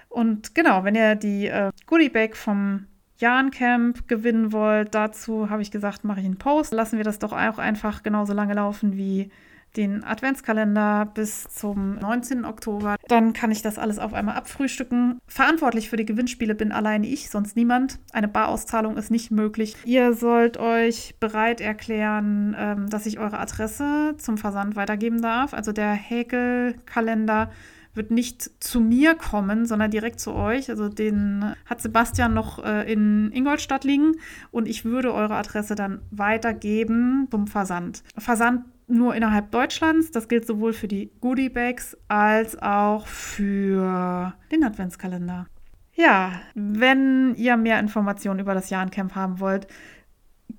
Und 0.09 0.55
genau, 0.55 0.85
wenn 0.85 0.97
ihr 0.97 1.15
die 1.15 1.47
äh, 1.47 1.71
Goodie 1.87 2.09
Bag 2.09 2.37
vom 2.37 2.87
Jan 3.19 3.53
Camp 3.53 4.09
gewinnen 4.09 4.53
wollt, 4.53 4.95
dazu 4.95 5.51
habe 5.51 5.63
ich 5.63 5.71
gesagt, 5.71 6.03
mache 6.03 6.19
ich 6.19 6.27
einen 6.27 6.37
Post. 6.37 6.73
Lassen 6.73 6.97
wir 6.97 7.05
das 7.05 7.21
doch 7.21 7.33
auch 7.33 7.59
einfach 7.59 8.03
genauso 8.03 8.33
lange 8.33 8.55
laufen 8.55 8.97
wie 8.97 9.31
den 9.77 10.05
Adventskalender 10.05 11.07
bis 11.07 11.49
zum 11.49 11.97
19. 11.97 12.45
Oktober. 12.45 12.97
Dann 13.09 13.33
kann 13.33 13.51
ich 13.51 13.63
das 13.63 13.79
alles 13.79 13.99
auf 13.99 14.15
einmal 14.15 14.37
abfrühstücken. 14.37 15.19
Verantwortlich 15.27 15.91
für 15.91 15.97
die 15.97 16.05
Gewinnspiele 16.05 16.55
bin 16.55 16.73
alleine 16.73 17.07
ich, 17.07 17.31
sonst 17.31 17.57
niemand. 17.57 17.99
Eine 18.13 18.29
Barauszahlung 18.29 18.97
ist 18.97 19.11
nicht 19.11 19.31
möglich. 19.31 19.77
Ihr 19.85 20.15
sollt 20.15 20.57
euch 20.57 21.17
bereit 21.21 21.61
erklären, 21.61 22.55
ähm, 22.59 22.91
dass 22.91 23.07
ich 23.07 23.19
eure 23.19 23.39
Adresse 23.39 24.15
zum 24.19 24.39
Versand 24.39 24.77
weitergeben 24.77 25.21
darf. 25.21 25.55
Also 25.55 25.73
der 25.73 25.93
Häkelkalender 25.93 27.51
wird 27.95 28.11
nicht 28.11 28.51
zu 28.63 28.81
mir 28.81 29.15
kommen, 29.15 29.67
sondern 29.67 29.91
direkt 29.91 30.21
zu 30.21 30.35
euch. 30.35 30.69
Also 30.69 30.89
den 30.89 31.55
hat 31.65 31.81
Sebastian 31.81 32.35
noch 32.35 32.63
äh, 32.65 32.93
in 32.93 33.31
Ingolstadt 33.33 33.85
liegen 33.85 34.17
und 34.51 34.69
ich 34.69 34.85
würde 34.85 35.15
eure 35.15 35.35
Adresse 35.35 35.75
dann 35.75 36.03
weitergeben 36.11 37.29
zum 37.31 37.47
Versand. 37.47 38.03
Versand 38.19 38.65
nur 38.87 39.15
innerhalb 39.15 39.51
Deutschlands. 39.51 40.11
Das 40.11 40.29
gilt 40.29 40.47
sowohl 40.47 40.73
für 40.73 40.89
die 40.89 41.11
Goodie 41.21 41.49
Bags 41.49 41.97
als 42.09 42.61
auch 42.61 43.07
für 43.07 44.35
den 44.51 44.65
Adventskalender. 44.65 45.47
Ja, 45.95 46.41
wenn 46.55 47.35
ihr 47.37 47.57
mehr 47.57 47.79
Informationen 47.79 48.41
über 48.41 48.55
das 48.55 48.71
Jahrencamp 48.71 49.15
haben 49.15 49.39
wollt, 49.39 49.69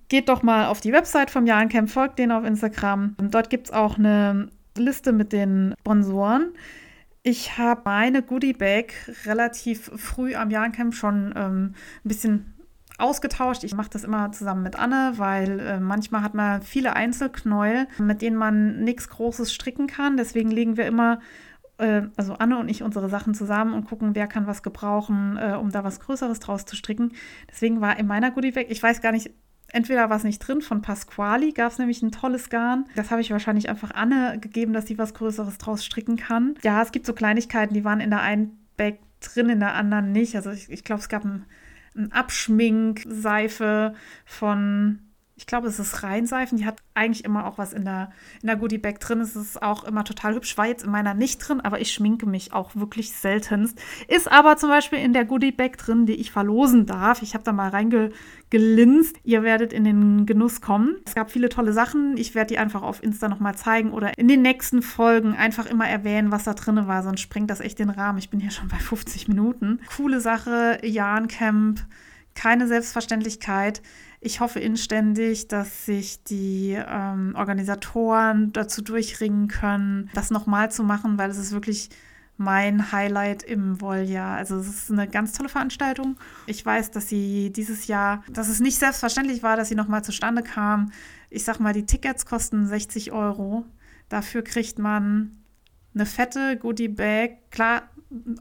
geht 0.07 0.29
doch 0.29 0.43
mal 0.43 0.67
auf 0.67 0.79
die 0.79 0.93
Website 0.93 1.29
vom 1.29 1.45
Jahrencamp, 1.45 1.89
folgt 1.89 2.19
denen 2.19 2.31
auf 2.31 2.45
Instagram. 2.45 3.15
Dort 3.19 3.49
gibt 3.49 3.67
es 3.67 3.73
auch 3.73 3.97
eine 3.97 4.49
Liste 4.77 5.11
mit 5.11 5.33
den 5.33 5.73
Sponsoren. 5.79 6.53
Ich 7.23 7.57
habe 7.57 7.81
meine 7.85 8.21
Goodie 8.21 8.53
Bag 8.53 8.93
relativ 9.25 9.91
früh 9.95 10.35
am 10.35 10.51
Jahrencamp 10.51 10.93
schon 10.93 11.33
ähm, 11.35 11.73
ein 12.03 12.07
bisschen 12.07 12.54
ausgetauscht. 12.97 13.63
Ich 13.63 13.75
mache 13.75 13.89
das 13.89 14.03
immer 14.03 14.31
zusammen 14.31 14.63
mit 14.63 14.77
Anne, 14.77 15.13
weil 15.17 15.59
äh, 15.59 15.79
manchmal 15.79 16.21
hat 16.21 16.33
man 16.33 16.61
viele 16.61 16.95
Einzelknäuel, 16.95 17.87
mit 17.97 18.21
denen 18.21 18.37
man 18.37 18.83
nichts 18.83 19.09
Großes 19.09 19.53
stricken 19.53 19.87
kann. 19.87 20.17
Deswegen 20.17 20.49
legen 20.49 20.77
wir 20.77 20.85
immer, 20.85 21.19
äh, 21.77 22.03
also 22.15 22.35
Anne 22.35 22.57
und 22.57 22.69
ich, 22.69 22.83
unsere 22.83 23.09
Sachen 23.09 23.33
zusammen 23.33 23.73
und 23.73 23.85
gucken, 23.85 24.15
wer 24.15 24.27
kann 24.27 24.47
was 24.47 24.63
gebrauchen, 24.63 25.37
äh, 25.37 25.55
um 25.59 25.71
da 25.71 25.83
was 25.83 25.99
Größeres 25.99 26.39
draus 26.39 26.65
zu 26.65 26.75
stricken. 26.75 27.11
Deswegen 27.49 27.81
war 27.81 27.99
in 27.99 28.07
meiner 28.07 28.31
Goodie 28.31 28.51
Bag, 28.51 28.67
ich 28.69 28.81
weiß 28.81 29.01
gar 29.01 29.11
nicht, 29.11 29.31
Entweder 29.71 30.09
war 30.09 30.15
es 30.15 30.23
nicht 30.23 30.39
drin, 30.39 30.61
von 30.61 30.81
Pasquali 30.81 31.51
gab 31.51 31.71
es 31.71 31.79
nämlich 31.79 32.01
ein 32.01 32.11
tolles 32.11 32.49
Garn. 32.49 32.85
Das 32.95 33.11
habe 33.11 33.19
ich 33.19 33.31
wahrscheinlich 33.31 33.67
einfach 33.67 33.91
Anne 33.91 34.37
gegeben, 34.39 34.71
dass 34.71 34.85
sie 34.85 34.97
was 34.97 35.13
Größeres 35.13 35.57
draus 35.57 35.83
stricken 35.83 36.15
kann. 36.15 36.55
Ja, 36.63 36.81
es 36.81 36.91
gibt 36.91 37.05
so 37.05 37.13
Kleinigkeiten, 37.13 37.73
die 37.73 37.83
waren 37.83 37.99
in 37.99 38.11
der 38.11 38.21
einen 38.21 38.57
Bag 38.77 38.99
drin, 39.19 39.49
in 39.49 39.59
der 39.59 39.73
anderen 39.73 40.11
nicht. 40.11 40.35
Also 40.35 40.51
ich, 40.51 40.69
ich 40.69 40.83
glaube, 40.83 41.01
es 41.01 41.09
gab 41.09 41.25
ein 41.25 41.45
Abschminkseife 42.11 43.93
von 44.25 44.99
ich 45.37 45.47
glaube, 45.47 45.67
es 45.67 45.79
ist 45.79 46.01
Reinseifen. 46.01 46.57
Die 46.57 46.65
hat 46.65 46.81
eigentlich 46.93 47.25
immer 47.25 47.45
auch 47.45 47.57
was 47.57 47.73
in 47.73 47.83
der, 47.83 48.11
in 48.41 48.47
der 48.47 48.55
Goodie 48.55 48.77
Bag 48.77 49.01
drin. 49.01 49.19
Es 49.19 49.35
ist 49.35 49.61
auch 49.61 49.83
immer 49.83 50.05
total 50.05 50.33
hübsch. 50.33 50.57
War 50.57 50.65
jetzt 50.65 50.85
in 50.85 50.91
meiner 50.91 51.13
nicht 51.13 51.39
drin, 51.39 51.59
aber 51.59 51.81
ich 51.81 51.91
schminke 51.91 52.25
mich 52.25 52.53
auch 52.53 52.73
wirklich 52.73 53.11
seltenst. 53.11 53.77
Ist 54.07 54.31
aber 54.31 54.55
zum 54.55 54.69
Beispiel 54.69 54.99
in 54.99 55.11
der 55.11 55.25
Goodie 55.25 55.51
Bag 55.51 55.77
drin, 55.77 56.05
die 56.05 56.13
ich 56.13 56.31
verlosen 56.31 56.85
darf. 56.85 57.21
Ich 57.21 57.33
habe 57.33 57.43
da 57.43 57.51
mal 57.51 57.67
reingelinst. 57.67 59.17
Ihr 59.25 59.43
werdet 59.43 59.73
in 59.73 59.83
den 59.83 60.25
Genuss 60.25 60.61
kommen. 60.61 61.01
Es 61.05 61.15
gab 61.15 61.29
viele 61.29 61.49
tolle 61.49 61.73
Sachen. 61.73 62.15
Ich 62.15 62.33
werde 62.33 62.53
die 62.53 62.57
einfach 62.57 62.81
auf 62.81 63.03
Insta 63.03 63.27
nochmal 63.27 63.55
zeigen 63.55 63.91
oder 63.91 64.17
in 64.17 64.29
den 64.29 64.41
nächsten 64.41 64.81
Folgen 64.81 65.33
einfach 65.33 65.65
immer 65.65 65.87
erwähnen, 65.87 66.31
was 66.31 66.45
da 66.45 66.53
drin 66.53 66.87
war. 66.87 67.03
Sonst 67.03 67.19
sprengt 67.19 67.49
das 67.49 67.59
echt 67.59 67.79
den 67.79 67.89
Rahmen. 67.89 68.19
Ich 68.19 68.29
bin 68.29 68.39
hier 68.39 68.51
schon 68.51 68.69
bei 68.69 68.77
50 68.77 69.27
Minuten. 69.27 69.81
Coole 69.97 70.21
Sache. 70.21 70.79
Jan 70.81 71.27
Camp. 71.27 71.81
Keine 72.35 72.67
Selbstverständlichkeit. 72.67 73.81
Ich 74.25 74.39
hoffe 74.39 74.59
inständig, 74.59 75.49
dass 75.49 75.85
sich 75.85 76.23
die 76.23 76.75
ähm, 76.75 77.35
Organisatoren 77.35 78.51
dazu 78.53 78.81
durchringen 78.81 79.47
können, 79.47 80.09
das 80.15 80.31
nochmal 80.31 80.71
zu 80.71 80.83
machen, 80.83 81.19
weil 81.19 81.29
es 81.29 81.37
ist 81.37 81.51
wirklich 81.51 81.91
mein 82.35 82.91
Highlight 82.91 83.43
im 83.43 83.79
Wolljahr. 83.81 84.35
Also 84.35 84.57
es 84.57 84.67
ist 84.67 84.91
eine 84.91 85.07
ganz 85.07 85.33
tolle 85.33 85.47
Veranstaltung. 85.47 86.17
Ich 86.47 86.65
weiß, 86.65 86.89
dass 86.89 87.07
sie 87.07 87.51
dieses 87.51 87.85
Jahr, 87.85 88.23
dass 88.27 88.49
es 88.49 88.59
nicht 88.59 88.79
selbstverständlich 88.79 89.43
war, 89.43 89.57
dass 89.57 89.69
sie 89.69 89.75
nochmal 89.75 90.03
zustande 90.03 90.41
kam. 90.41 90.91
Ich 91.29 91.43
sag 91.43 91.59
mal, 91.59 91.73
die 91.73 91.85
Tickets 91.85 92.25
kosten 92.25 92.65
60 92.65 93.11
Euro. 93.11 93.63
Dafür 94.09 94.43
kriegt 94.43 94.79
man 94.79 95.37
eine 95.93 96.07
fette 96.07 96.57
Goodie 96.57 96.87
Bag. 96.87 97.51
Klar, 97.51 97.83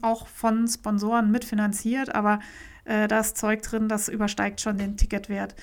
auch 0.01 0.25
von 0.25 0.67
Sponsoren 0.67 1.29
mitfinanziert, 1.29 2.15
aber 2.15 2.39
Äh, 2.85 3.07
da 3.07 3.19
ist 3.19 3.37
Zeug 3.37 3.61
drin, 3.61 3.89
das 3.89 4.07
übersteigt 4.07 4.61
schon 4.61 4.77
den 4.77 4.97
Ticketwert. 4.97 5.55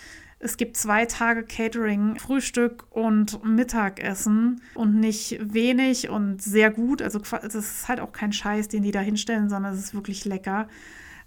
Es 0.45 0.57
gibt 0.57 0.77
zwei 0.77 1.07
Tage 1.07 1.45
Catering, 1.45 2.17
Frühstück 2.17 2.85
und 2.91 3.45
Mittagessen 3.45 4.61
und 4.75 4.99
nicht 4.99 5.39
wenig 5.41 6.09
und 6.09 6.43
sehr 6.43 6.73
gut. 6.73 7.01
Also 7.01 7.21
das 7.21 7.55
ist 7.55 7.89
halt 7.89 8.01
auch 8.01 8.11
kein 8.11 8.33
Scheiß, 8.33 8.67
den 8.67 8.83
die 8.83 8.91
da 8.91 8.99
hinstellen, 8.99 9.49
sondern 9.49 9.73
es 9.73 9.79
ist 9.79 9.95
wirklich 9.95 10.25
lecker. 10.25 10.67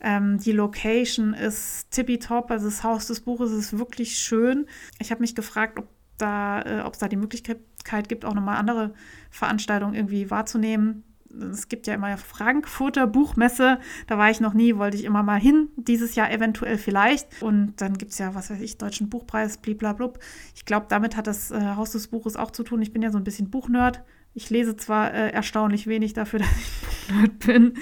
Ähm, 0.02 0.38
die 0.39 0.52
Location 0.52 1.34
ist 1.34 1.91
tippitopp, 1.91 2.52
also 2.52 2.66
das 2.66 2.84
Haus 2.84 3.08
des 3.08 3.22
Buches 3.22 3.54
ist 3.54 3.78
wirklich 3.80 4.18
schön. 4.18 4.66
Ich 5.00 5.12
habe 5.12 5.22
mich 5.22 5.34
gefragt, 5.34 5.80
ob 5.80 5.88
da, 6.18 6.62
äh, 6.64 6.82
ob 6.82 6.93
es 6.93 7.00
da 7.00 7.08
die 7.08 7.16
Möglichkeit 7.16 8.10
gibt, 8.10 8.26
auch 8.26 8.34
nochmal 8.34 8.58
andere 8.58 8.93
Veranstaltungen 9.30 9.96
irgendwie 9.96 10.30
wahrzunehmen 10.30 11.06
es 11.52 11.68
gibt 11.70 11.88
ja 11.88 11.94
immer 11.94 12.18
Frankfurter 12.18 13.08
Buchmesse, 13.08 13.80
da 14.08 14.18
war 14.18 14.30
ich 14.30 14.40
noch 14.40 14.54
nie, 14.54 14.76
wollte 14.78 14.98
ich 14.98 15.04
immer 15.04 15.24
mal 15.24 15.40
hin, 15.40 15.70
dieses 15.76 16.16
Jahr 16.16 16.32
eventuell 16.32 16.78
vielleicht. 16.78 17.42
Und 17.42 17.82
dann 17.82 17.98
gibt 17.98 18.12
es 18.12 18.18
ja, 18.18 18.36
was 18.36 18.50
weiß 18.50 18.62
ich, 18.62 18.78
Deutschen 18.78 19.10
Buchpreis, 19.10 19.58
bliblablub. 19.58 20.20
Ich 20.56 20.66
glaube, 20.66 20.88
damit 20.90 21.16
hat 21.16 21.28
das 21.28 21.52
äh, 21.52 21.76
Haus 21.76 21.92
des 21.92 22.08
Buches 22.08 22.36
auch 22.36 22.52
zu 22.52 22.64
tun. 22.64 22.82
Ich 22.82 22.94
bin 22.94 23.02
ja 23.02 23.12
so 23.12 23.18
ein 23.18 23.24
bisschen 23.24 23.50
Buchnerd. 23.50 24.04
Ich 24.34 24.50
lese 24.50 24.76
zwar 24.76 25.14
äh, 25.14 25.30
erstaunlich 25.32 25.88
wenig 25.88 26.14
dafür, 26.14 26.40
dass 26.40 26.50
ich 26.58 27.08
Buchnerd 27.08 27.40
bin, 27.40 27.74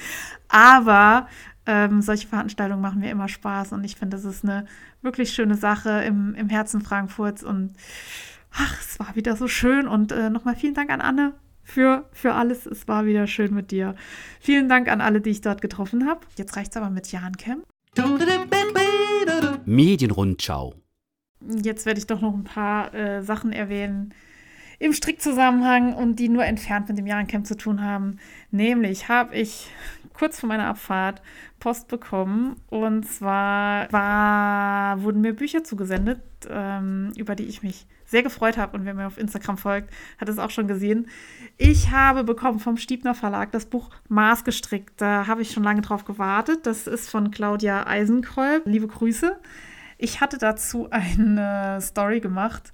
aber 0.48 1.28
ähm, 1.66 2.02
solche 2.02 2.28
Veranstaltungen 2.28 2.82
machen 2.82 3.00
mir 3.00 3.10
immer 3.10 3.30
Spaß 3.30 3.72
und 3.72 3.84
ich 3.84 3.96
finde, 3.96 4.18
das 4.18 4.26
ist 4.26 4.44
eine 4.44 4.66
wirklich 5.02 5.32
schöne 5.32 5.56
Sache 5.56 6.04
im, 6.04 6.36
im 6.36 6.50
Herzen 6.50 6.82
Frankfurts 6.82 7.44
und 7.44 7.74
ach, 8.52 8.80
es 8.82 9.00
war 9.00 9.16
wieder 9.16 9.36
so 9.36 9.48
schön 9.48 9.88
und 9.88 10.12
äh, 10.12 10.30
nochmal 10.30 10.56
vielen 10.56 10.74
Dank 10.74 10.92
an 10.92 11.02
Anne 11.02 11.34
für, 11.64 12.08
für 12.12 12.34
alles. 12.34 12.66
Es 12.66 12.88
war 12.88 13.06
wieder 13.06 13.28
schön 13.28 13.54
mit 13.54 13.72
dir. 13.72 13.96
Vielen 14.40 14.70
Dank 14.70 14.90
an 14.90 15.02
alle, 15.02 15.22
die 15.22 15.32
ich 15.32 15.42
dort 15.42 15.62
getroffen 15.62 16.08
habe. 16.08 16.22
Jetzt 16.36 16.56
reicht 16.56 16.72
es 16.72 16.78
aber 16.78 16.90
mit 16.90 17.12
Jan 17.12 17.36
Camp. 17.38 17.66
Medienrundschau. 19.66 20.76
Jetzt 21.42 21.86
werde 21.86 22.00
ich 22.00 22.08
doch 22.08 22.22
noch 22.22 22.34
ein 22.34 22.44
paar 22.44 22.94
äh, 22.94 23.22
Sachen 23.22 23.52
erwähnen 23.52 24.14
im 24.80 24.92
Strickzusammenhang 24.92 25.94
und 25.94 26.18
die 26.18 26.30
nur 26.30 26.44
entfernt 26.46 26.90
mit 26.90 26.98
dem 26.98 27.08
Jahrencamp 27.08 27.48
zu 27.48 27.56
tun 27.56 27.82
haben. 27.82 28.18
Nämlich 28.52 29.08
habe 29.08 29.36
ich 29.36 29.70
kurz 30.14 30.40
vor 30.40 30.50
meiner 30.50 30.68
Abfahrt 30.68 31.22
Post 31.60 31.88
bekommen 31.88 32.58
und 32.70 33.08
zwar 33.08 33.92
war, 33.92 35.02
wurden 35.02 35.22
mir 35.22 35.34
Bücher 35.34 35.64
zugesendet, 35.64 36.22
ähm, 36.50 37.14
über 37.16 37.36
die 37.36 37.46
ich 37.46 37.64
mich 37.64 37.86
sehr 38.14 38.24
gefreut 38.24 38.58
habe 38.58 38.78
und 38.78 38.86
wer 38.86 38.94
mir 38.94 39.08
auf 39.08 39.18
Instagram 39.18 39.58
folgt, 39.58 39.90
hat 40.20 40.30
es 40.30 40.38
auch 40.38 40.52
schon 40.52 40.68
gesehen. 40.68 41.08
Ich 41.58 41.90
habe 41.90 42.24
bekommen 42.24 42.60
vom 42.60 42.78
Stiebner 42.78 43.16
Verlag 43.16 43.52
das 43.52 43.66
Buch 43.66 43.90
Maßgestrickt. 44.08 45.02
Da 45.02 45.26
habe 45.26 45.42
ich 45.42 45.52
schon 45.52 45.64
lange 45.64 45.82
drauf 45.82 46.06
gewartet. 46.06 46.68
Das 46.68 46.86
ist 46.86 47.10
von 47.10 47.32
Claudia 47.32 47.88
Eisenkolb. 47.88 48.68
Liebe 48.68 48.88
Grüße. 48.88 49.36
Ich 49.98 50.22
hatte 50.22 50.38
dazu 50.38 50.90
eine 50.92 51.80
Story 51.82 52.20
gemacht 52.20 52.72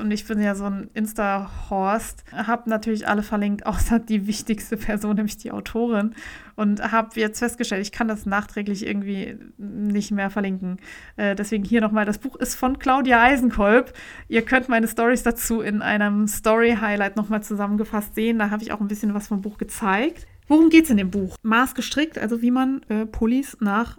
und 0.00 0.10
ich 0.10 0.26
bin 0.26 0.40
ja 0.40 0.54
so 0.54 0.64
ein 0.64 0.90
Insta-Horst, 0.94 2.24
habe 2.32 2.68
natürlich 2.70 3.08
alle 3.08 3.22
verlinkt, 3.22 3.66
außer 3.66 3.98
die 3.98 4.26
wichtigste 4.26 4.76
Person, 4.76 5.16
nämlich 5.16 5.36
die 5.36 5.50
Autorin. 5.50 6.14
Und 6.54 6.92
habe 6.92 7.08
jetzt 7.18 7.38
festgestellt, 7.38 7.82
ich 7.82 7.92
kann 7.92 8.08
das 8.08 8.26
nachträglich 8.26 8.86
irgendwie 8.86 9.38
nicht 9.56 10.10
mehr 10.10 10.28
verlinken. 10.28 10.76
Äh, 11.16 11.34
deswegen 11.34 11.64
hier 11.64 11.80
nochmal, 11.80 12.04
das 12.04 12.18
Buch 12.18 12.36
ist 12.36 12.54
von 12.54 12.78
Claudia 12.78 13.22
Eisenkolb. 13.22 13.94
Ihr 14.28 14.42
könnt 14.42 14.68
meine 14.68 14.86
Stories 14.86 15.22
dazu 15.22 15.62
in 15.62 15.80
einem 15.80 16.26
Story-Highlight 16.28 17.16
nochmal 17.16 17.42
zusammengefasst 17.42 18.14
sehen. 18.14 18.38
Da 18.38 18.50
habe 18.50 18.62
ich 18.62 18.72
auch 18.72 18.80
ein 18.80 18.88
bisschen 18.88 19.14
was 19.14 19.28
vom 19.28 19.40
Buch 19.40 19.56
gezeigt. 19.56 20.26
Worum 20.48 20.68
geht 20.68 20.84
es 20.84 20.90
in 20.90 20.98
dem 20.98 21.10
Buch? 21.10 21.36
Maßgestrickt, 21.42 22.18
also 22.18 22.42
wie 22.42 22.50
man 22.50 22.82
äh, 22.88 23.06
Pullis 23.06 23.56
nach 23.60 23.98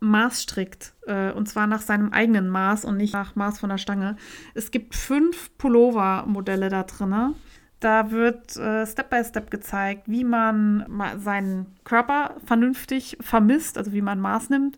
Maß 0.00 0.42
strickt. 0.42 0.94
Äh, 1.06 1.32
und 1.32 1.48
zwar 1.48 1.66
nach 1.66 1.82
seinem 1.82 2.12
eigenen 2.12 2.48
Maß 2.48 2.84
und 2.84 2.96
nicht 2.96 3.12
nach 3.12 3.36
Maß 3.36 3.60
von 3.60 3.70
der 3.70 3.78
Stange. 3.78 4.16
Es 4.54 4.70
gibt 4.70 4.94
fünf 4.94 5.56
Pullover-Modelle 5.58 6.68
da 6.68 6.82
drin. 6.82 7.34
Da 7.80 8.10
wird 8.10 8.56
äh, 8.56 8.86
Step 8.86 9.08
by 9.08 9.24
Step 9.24 9.50
gezeigt, 9.50 10.02
wie 10.06 10.24
man 10.24 10.84
seinen 11.18 11.66
Körper 11.84 12.36
vernünftig 12.44 13.16
vermisst, 13.20 13.78
also 13.78 13.92
wie 13.92 14.02
man 14.02 14.20
Maß 14.20 14.50
nimmt. 14.50 14.76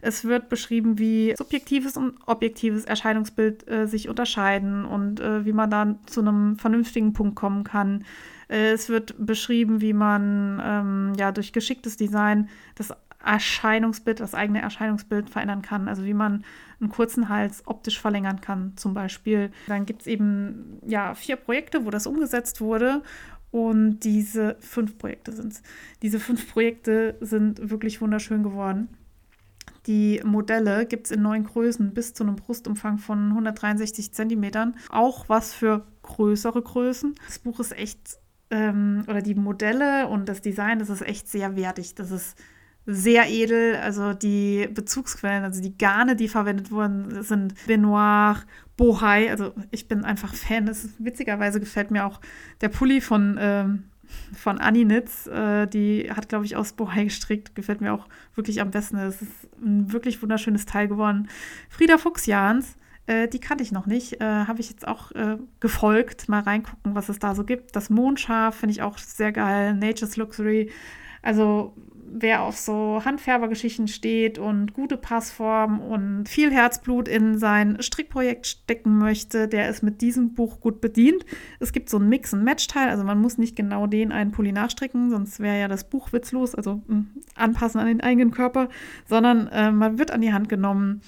Es 0.00 0.24
wird 0.24 0.50
beschrieben, 0.50 0.98
wie 0.98 1.34
subjektives 1.36 1.96
und 1.96 2.18
objektives 2.26 2.84
Erscheinungsbild 2.84 3.66
äh, 3.66 3.86
sich 3.86 4.08
unterscheiden 4.08 4.84
und 4.84 5.18
äh, 5.18 5.46
wie 5.46 5.52
man 5.52 5.70
dann 5.70 5.98
zu 6.06 6.20
einem 6.20 6.56
vernünftigen 6.56 7.12
Punkt 7.14 7.36
kommen 7.36 7.64
kann. 7.64 8.04
Äh, 8.48 8.72
es 8.72 8.88
wird 8.88 9.14
beschrieben, 9.18 9.80
wie 9.80 9.94
man 9.94 10.62
ähm, 10.62 11.12
ja 11.18 11.32
durch 11.32 11.52
geschicktes 11.52 11.96
Design 11.96 12.50
das 12.74 12.92
Erscheinungsbild, 13.24 14.20
das 14.20 14.34
eigene 14.34 14.60
Erscheinungsbild 14.60 15.30
verändern 15.30 15.62
kann. 15.62 15.88
Also 15.88 16.04
wie 16.04 16.14
man 16.14 16.44
einen 16.80 16.90
kurzen 16.90 17.28
Hals 17.28 17.62
optisch 17.66 18.00
verlängern 18.00 18.40
kann, 18.40 18.72
zum 18.76 18.94
Beispiel. 18.94 19.50
Dann 19.66 19.86
gibt 19.86 20.02
es 20.02 20.06
eben 20.06 20.80
ja 20.86 21.14
vier 21.14 21.36
Projekte, 21.36 21.84
wo 21.84 21.90
das 21.90 22.06
umgesetzt 22.06 22.60
wurde. 22.60 23.02
Und 23.50 24.00
diese 24.00 24.56
fünf 24.58 24.98
Projekte 24.98 25.32
sind 25.32 25.52
es. 25.52 25.62
Diese 26.02 26.18
fünf 26.18 26.52
Projekte 26.52 27.16
sind 27.20 27.70
wirklich 27.70 28.00
wunderschön 28.00 28.42
geworden. 28.42 28.88
Die 29.86 30.20
Modelle 30.24 30.86
gibt 30.86 31.06
es 31.06 31.12
in 31.12 31.22
neun 31.22 31.44
Größen 31.44 31.92
bis 31.92 32.14
zu 32.14 32.24
einem 32.24 32.36
Brustumfang 32.36 32.98
von 32.98 33.28
163 33.28 34.12
Zentimetern. 34.12 34.74
Auch 34.88 35.28
was 35.28 35.52
für 35.52 35.86
größere 36.02 36.62
Größen. 36.62 37.14
Das 37.26 37.38
Buch 37.38 37.60
ist 37.60 37.72
echt, 37.72 38.18
ähm, 38.50 39.04
oder 39.06 39.20
die 39.20 39.34
Modelle 39.34 40.08
und 40.08 40.28
das 40.28 40.40
Design, 40.40 40.78
das 40.78 40.88
ist 40.88 41.02
echt 41.02 41.28
sehr 41.28 41.54
wertig. 41.54 41.94
Das 41.94 42.10
ist 42.10 42.36
sehr 42.86 43.28
edel. 43.28 43.76
Also 43.76 44.12
die 44.12 44.68
Bezugsquellen, 44.72 45.44
also 45.44 45.62
die 45.62 45.76
Garne, 45.76 46.16
die 46.16 46.28
verwendet 46.28 46.70
wurden, 46.70 47.22
sind 47.22 47.54
Benoir, 47.66 48.42
Bohai. 48.76 49.30
Also 49.30 49.52
ich 49.70 49.88
bin 49.88 50.04
einfach 50.04 50.34
Fan. 50.34 50.68
Es 50.68 50.90
witzigerweise 50.98 51.60
gefällt 51.60 51.90
mir 51.90 52.06
auch 52.06 52.20
der 52.60 52.68
Pulli 52.68 53.00
von, 53.00 53.36
ähm, 53.40 53.84
von 54.36 54.58
Annie. 54.58 54.84
Äh, 54.84 55.66
die 55.66 56.10
hat, 56.10 56.28
glaube 56.28 56.44
ich, 56.44 56.56
aus 56.56 56.72
Bohai 56.72 57.04
gestrickt. 57.04 57.54
Gefällt 57.54 57.80
mir 57.80 57.92
auch 57.92 58.06
wirklich 58.34 58.60
am 58.60 58.70
besten. 58.70 58.98
Es 58.98 59.22
ist 59.22 59.32
ein 59.62 59.92
wirklich 59.92 60.20
wunderschönes 60.22 60.66
Teil 60.66 60.88
geworden. 60.88 61.28
Frieda 61.68 61.98
Fuchsjans. 61.98 62.76
Äh, 63.06 63.28
die 63.28 63.40
kannte 63.40 63.62
ich 63.62 63.72
noch 63.72 63.86
nicht. 63.86 64.20
Äh, 64.20 64.24
Habe 64.24 64.60
ich 64.60 64.70
jetzt 64.70 64.86
auch 64.86 65.12
äh, 65.12 65.38
gefolgt. 65.60 66.28
Mal 66.28 66.40
reingucken, 66.40 66.94
was 66.94 67.08
es 67.08 67.18
da 67.18 67.34
so 67.34 67.44
gibt. 67.44 67.76
Das 67.76 67.90
Mondschaf 67.90 68.56
finde 68.56 68.72
ich 68.72 68.82
auch 68.82 68.98
sehr 68.98 69.32
geil. 69.32 69.74
Nature's 69.74 70.16
Luxury. 70.16 70.70
Also 71.22 71.74
wer 72.16 72.42
auf 72.42 72.56
so 72.56 73.02
Handfärbergeschichten 73.04 73.88
steht 73.88 74.38
und 74.38 74.72
gute 74.72 74.96
Passform 74.96 75.80
und 75.80 76.28
viel 76.28 76.52
Herzblut 76.52 77.08
in 77.08 77.38
sein 77.38 77.82
Strickprojekt 77.82 78.46
stecken 78.46 78.98
möchte, 78.98 79.48
der 79.48 79.68
ist 79.68 79.82
mit 79.82 80.00
diesem 80.00 80.34
Buch 80.34 80.60
gut 80.60 80.80
bedient. 80.80 81.26
Es 81.58 81.72
gibt 81.72 81.90
so 81.90 81.98
ein 81.98 82.08
Mix-and-Match-Teil, 82.08 82.88
also 82.88 83.02
man 83.02 83.20
muss 83.20 83.36
nicht 83.36 83.56
genau 83.56 83.88
den 83.88 84.12
einen 84.12 84.30
Pulli 84.30 84.52
nachstricken, 84.52 85.10
sonst 85.10 85.40
wäre 85.40 85.58
ja 85.58 85.68
das 85.68 85.84
Buch 85.90 86.12
witzlos, 86.12 86.54
also 86.54 86.82
mh, 86.86 86.88
hm, 86.88 87.06
anpassen 87.34 87.80
an 87.80 87.88
den 87.88 88.00
eigenen 88.00 88.30
Körper, 88.30 88.68
sondern 89.08 89.48
äh, 89.48 89.72
man 89.72 89.98
wird 89.98 90.12
an 90.12 90.20
die 90.20 90.32
Hand 90.32 90.48
genommen 90.48 91.02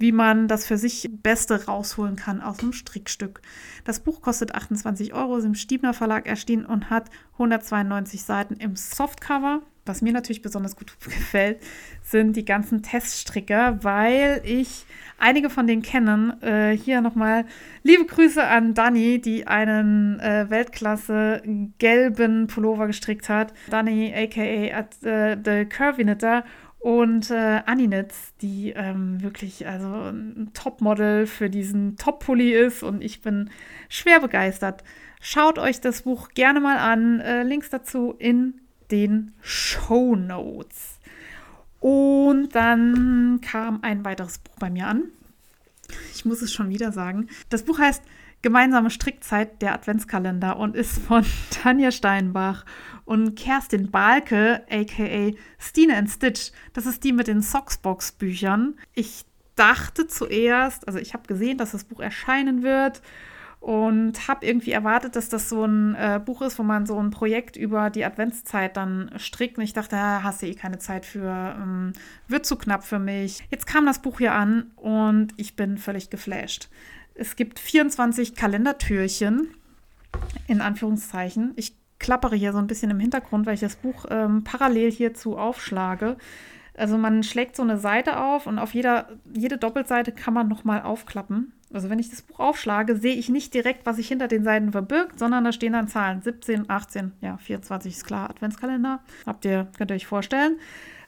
wie 0.00 0.12
man 0.12 0.48
das 0.48 0.66
für 0.66 0.78
sich 0.78 1.10
Beste 1.22 1.66
rausholen 1.66 2.16
kann 2.16 2.40
aus 2.40 2.60
einem 2.60 2.72
Strickstück. 2.72 3.42
Das 3.84 4.00
Buch 4.00 4.22
kostet 4.22 4.54
28 4.54 5.12
Euro, 5.12 5.36
ist 5.36 5.44
im 5.44 5.54
Stiebner 5.54 5.92
Verlag 5.92 6.26
erschienen 6.26 6.64
und 6.64 6.88
hat 6.88 7.10
192 7.34 8.22
Seiten 8.22 8.54
im 8.54 8.76
Softcover. 8.76 9.60
Was 9.86 10.02
mir 10.02 10.12
natürlich 10.12 10.42
besonders 10.42 10.76
gut 10.76 10.92
gefällt, 11.04 11.60
sind 12.02 12.36
die 12.36 12.44
ganzen 12.44 12.82
Teststricker, 12.82 13.82
weil 13.82 14.42
ich 14.44 14.84
einige 15.18 15.50
von 15.50 15.66
denen 15.66 15.82
kenne. 15.82 16.38
Äh, 16.42 16.76
hier 16.76 17.00
nochmal 17.00 17.44
liebe 17.82 18.04
Grüße 18.04 18.42
an 18.42 18.74
Dani, 18.74 19.20
die 19.20 19.46
einen 19.46 20.20
äh, 20.20 20.46
Weltklasse 20.48 21.42
gelben 21.78 22.46
Pullover 22.46 22.86
gestrickt 22.86 23.28
hat. 23.28 23.52
Dani, 23.70 24.12
aka 24.14 24.42
äh, 24.42 25.36
The 25.44 25.64
Curvy 25.66 26.02
Knitter 26.02 26.44
und 26.80 27.30
äh, 27.30 27.60
Aninitz, 27.66 28.32
die 28.40 28.72
ähm, 28.74 29.22
wirklich 29.22 29.66
also 29.66 29.86
ein 29.86 30.50
Topmodel 30.54 31.26
für 31.26 31.50
diesen 31.50 31.96
Top-Pulli 31.96 32.52
ist 32.52 32.82
und 32.82 33.02
ich 33.04 33.20
bin 33.20 33.50
schwer 33.90 34.20
begeistert. 34.20 34.82
Schaut 35.20 35.58
euch 35.58 35.82
das 35.82 36.02
Buch 36.02 36.30
gerne 36.30 36.60
mal 36.60 36.78
an. 36.78 37.20
Äh, 37.20 37.42
Links 37.42 37.68
dazu 37.68 38.14
in 38.18 38.62
den 38.90 39.32
Show 39.42 40.16
Notes. 40.16 40.98
Und 41.80 42.54
dann 42.54 43.40
kam 43.42 43.80
ein 43.82 44.04
weiteres 44.04 44.38
Buch 44.38 44.56
bei 44.58 44.70
mir 44.70 44.86
an. 44.86 45.04
Ich 46.14 46.24
muss 46.24 46.42
es 46.42 46.52
schon 46.52 46.68
wieder 46.68 46.92
sagen. 46.92 47.28
Das 47.48 47.64
Buch 47.64 47.78
heißt 47.78 48.02
Gemeinsame 48.42 48.90
Strickzeit, 48.90 49.60
der 49.60 49.74
Adventskalender 49.74 50.56
und 50.56 50.74
ist 50.74 50.98
von 50.98 51.24
Tanja 51.50 51.90
Steinbach 51.90 52.64
und 53.04 53.34
Kerstin 53.34 53.90
Balke, 53.90 54.62
aka 54.70 55.36
Stine 55.58 55.96
and 55.96 56.10
Stitch. 56.10 56.52
Das 56.72 56.86
ist 56.86 57.04
die 57.04 57.12
mit 57.12 57.28
den 57.28 57.42
Socksbox-Büchern. 57.42 58.76
Ich 58.94 59.24
dachte 59.56 60.06
zuerst, 60.06 60.86
also 60.86 60.98
ich 60.98 61.12
habe 61.12 61.26
gesehen, 61.26 61.58
dass 61.58 61.72
das 61.72 61.84
Buch 61.84 62.00
erscheinen 62.00 62.62
wird 62.62 63.02
und 63.60 64.26
habe 64.26 64.46
irgendwie 64.46 64.72
erwartet, 64.72 65.16
dass 65.16 65.28
das 65.28 65.50
so 65.50 65.64
ein 65.64 65.94
äh, 65.94 66.18
Buch 66.24 66.40
ist, 66.40 66.58
wo 66.58 66.62
man 66.62 66.86
so 66.86 66.98
ein 66.98 67.10
Projekt 67.10 67.56
über 67.56 67.90
die 67.90 68.06
Adventszeit 68.06 68.76
dann 68.76 69.10
strickt. 69.16 69.58
Und 69.58 69.64
ich 69.64 69.74
dachte, 69.74 69.96
ja, 69.96 70.22
hast 70.22 70.40
du 70.40 70.46
eh 70.46 70.54
keine 70.54 70.78
Zeit 70.78 71.04
für, 71.04 71.56
ähm, 71.58 71.92
wird 72.26 72.46
zu 72.46 72.56
knapp 72.56 72.84
für 72.84 72.98
mich. 72.98 73.44
Jetzt 73.50 73.66
kam 73.66 73.84
das 73.84 74.00
Buch 74.00 74.18
hier 74.18 74.32
an 74.32 74.70
und 74.76 75.34
ich 75.36 75.56
bin 75.56 75.76
völlig 75.76 76.08
geflasht. 76.08 76.70
Es 77.14 77.36
gibt 77.36 77.58
24 77.58 78.34
Kalendertürchen, 78.34 79.48
in 80.46 80.62
Anführungszeichen. 80.62 81.52
Ich 81.56 81.76
klappere 81.98 82.36
hier 82.36 82.52
so 82.52 82.58
ein 82.58 82.66
bisschen 82.66 82.90
im 82.90 82.98
Hintergrund, 82.98 83.44
weil 83.44 83.54
ich 83.54 83.60
das 83.60 83.76
Buch 83.76 84.06
ähm, 84.08 84.42
parallel 84.42 84.90
hierzu 84.90 85.36
aufschlage. 85.36 86.16
Also 86.74 86.96
man 86.96 87.22
schlägt 87.22 87.56
so 87.56 87.62
eine 87.62 87.76
Seite 87.76 88.20
auf 88.20 88.46
und 88.46 88.58
auf 88.58 88.72
jeder, 88.72 89.10
jede 89.34 89.58
Doppelseite 89.58 90.12
kann 90.12 90.32
man 90.32 90.48
nochmal 90.48 90.80
aufklappen. 90.80 91.52
Also 91.72 91.88
wenn 91.88 92.00
ich 92.00 92.10
das 92.10 92.22
Buch 92.22 92.40
aufschlage, 92.40 92.96
sehe 92.96 93.14
ich 93.14 93.28
nicht 93.28 93.54
direkt, 93.54 93.86
was 93.86 93.96
sich 93.96 94.08
hinter 94.08 94.26
den 94.26 94.42
Seiten 94.42 94.72
verbirgt, 94.72 95.18
sondern 95.18 95.44
da 95.44 95.52
stehen 95.52 95.72
dann 95.72 95.88
Zahlen. 95.88 96.20
17, 96.20 96.68
18, 96.68 97.12
ja, 97.20 97.36
24 97.36 97.92
ist 97.92 98.04
klar, 98.04 98.28
Adventskalender. 98.28 99.00
Habt 99.24 99.44
ihr, 99.44 99.68
könnt 99.78 99.92
ihr 99.92 99.94
euch 99.94 100.06
vorstellen. 100.06 100.58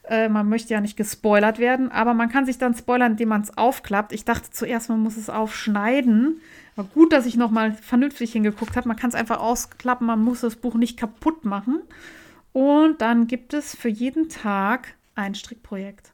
Äh, 0.05 0.29
man 0.29 0.49
möchte 0.49 0.75
ja 0.75 0.81
nicht 0.81 0.97
gespoilert 0.97 1.59
werden, 1.59 1.91
aber 1.91 2.15
man 2.15 2.29
kann 2.29 2.47
sich 2.47 2.59
dann 2.59 2.75
spoilern, 2.75 3.13
indem 3.13 3.31
man 3.31 3.43
es 3.43 3.57
aufklappt. 3.57 4.13
Ich 4.13 4.25
dachte 4.25 4.51
zuerst, 4.51 4.89
man 4.89 5.01
muss 5.01 5.17
es 5.17 5.31
aufschneiden. 5.31 6.41
War 6.77 6.85
gut, 6.87 7.13
dass 7.13 7.27
ich 7.27 7.37
nochmal 7.37 7.73
vernünftig 7.73 8.33
hingeguckt 8.33 8.77
habe. 8.77 8.89
Man 8.89 8.97
kann 8.97 9.11
es 9.11 9.17
einfach 9.17 9.41
ausklappen, 9.41 10.07
man 10.07 10.23
muss 10.23 10.41
das 10.41 10.57
Buch 10.57 10.75
nicht 10.75 10.99
kaputt 10.99 11.45
machen. 11.45 11.83
Und 12.53 13.01
dann 13.01 13.27
gibt 13.27 13.55
es 13.55 13.75
für 13.77 13.89
jeden 13.89 14.29
Tag 14.29 14.95
ein 15.15 15.35
Strickprojekt. 15.35 16.12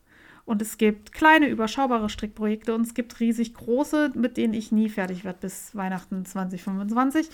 Und 0.48 0.62
es 0.62 0.78
gibt 0.78 1.12
kleine, 1.12 1.46
überschaubare 1.46 2.08
Strickprojekte 2.08 2.74
und 2.74 2.80
es 2.80 2.94
gibt 2.94 3.20
riesig 3.20 3.52
große, 3.52 4.12
mit 4.14 4.38
denen 4.38 4.54
ich 4.54 4.72
nie 4.72 4.88
fertig 4.88 5.26
werde 5.26 5.40
bis 5.42 5.76
Weihnachten 5.76 6.24
2025. 6.24 7.28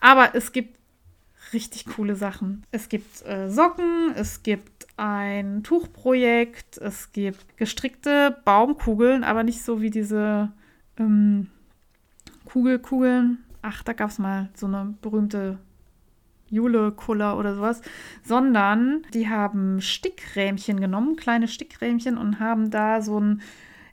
Aber 0.00 0.34
es 0.34 0.52
gibt 0.52 0.76
richtig 1.54 1.86
coole 1.86 2.14
Sachen. 2.14 2.66
Es 2.70 2.90
gibt 2.90 3.24
äh, 3.24 3.48
Socken, 3.48 4.12
es 4.14 4.42
gibt 4.42 4.86
ein 4.98 5.62
Tuchprojekt, 5.62 6.76
es 6.76 7.10
gibt 7.12 7.56
gestrickte 7.56 8.36
Baumkugeln, 8.44 9.24
aber 9.24 9.44
nicht 9.44 9.62
so 9.62 9.80
wie 9.80 9.88
diese 9.88 10.52
ähm, 10.98 11.46
Kugelkugeln. 12.44 13.38
Ach, 13.62 13.82
da 13.82 13.94
gab 13.94 14.10
es 14.10 14.18
mal 14.18 14.50
so 14.54 14.66
eine 14.66 14.94
berühmte 15.00 15.58
Jule-Kuller 16.50 17.38
oder 17.38 17.54
sowas, 17.54 17.82
sondern 18.24 19.02
die 19.14 19.28
haben 19.28 19.80
Stickrähmchen 19.80 20.80
genommen, 20.80 21.16
kleine 21.16 21.48
Stickrähmchen 21.48 22.18
und 22.18 22.40
haben 22.40 22.70
da 22.70 23.00
so 23.02 23.20
ein, 23.20 23.42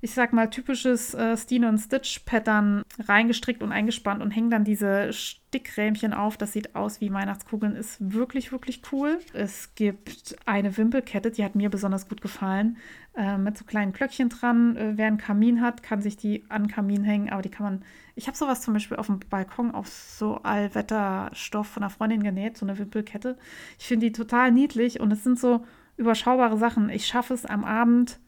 ich 0.02 0.14
sag 0.14 0.34
mal, 0.34 0.50
typisches 0.50 1.14
äh, 1.14 1.38
Stine 1.38 1.70
und 1.70 1.78
Stitch-Pattern 1.78 2.84
reingestrickt 3.00 3.64
und 3.64 3.72
eingespannt 3.72 4.22
und 4.22 4.32
hängen 4.32 4.50
dann 4.50 4.64
diese 4.64 5.14
Stickrähmchen 5.14 6.14
auf. 6.14 6.38
Das 6.38 6.54
sieht 6.54 6.76
aus 6.76 7.02
wie 7.02 7.12
Weihnachtskugeln, 7.12 7.76
ist 7.76 7.98
wirklich, 8.14 8.52
wirklich 8.52 8.82
cool. 8.92 9.20
Es 9.34 9.76
gibt 9.76 10.36
eine 10.46 10.76
Wimpelkette, 10.78 11.32
die 11.32 11.44
hat 11.44 11.56
mir 11.56 11.70
besonders 11.70 12.08
gut 12.08 12.22
gefallen, 12.22 12.78
äh, 13.16 13.38
mit 13.38 13.58
so 13.58 13.66
kleinen 13.66 13.94
Glöckchen 13.94 14.30
dran. 14.30 14.76
Äh, 14.76 14.94
wer 14.96 15.08
einen 15.08 15.18
Kamin 15.18 15.62
hat, 15.62 15.84
kann 15.84 16.02
sich 16.02 16.18
die 16.18 16.44
an 16.50 16.64
den 16.64 16.72
Kamin 16.72 17.04
hängen, 17.04 17.30
aber 17.30 17.42
die 17.42 17.50
kann 17.50 17.66
man 17.66 17.86
ich 18.16 18.28
habe 18.28 18.38
sowas 18.38 18.62
zum 18.62 18.74
Beispiel 18.74 18.98
auf 18.98 19.08
dem 19.08 19.20
Balkon 19.30 19.72
auf 19.72 19.90
so 19.90 20.38
Allwetterstoff 20.38 21.68
von 21.68 21.84
einer 21.84 21.90
Freundin 21.90 22.24
genäht, 22.24 22.58
so 22.58 22.66
eine 22.66 22.78
Wimpelkette. 22.78 23.38
Ich 23.78 23.88
finde 23.88 24.08
die 24.08 24.14
total 24.14 24.52
niedlich 24.52 25.02
und 25.02 25.12
es 25.12 25.24
sind 25.24 25.38
so 25.38 25.66
überschaubare 25.98 26.58
Sachen. 26.58 26.90
Ich 26.90 27.08
schaffe 27.08 27.34
es 27.34 27.46
am 27.46 27.66
Abend 27.66 28.20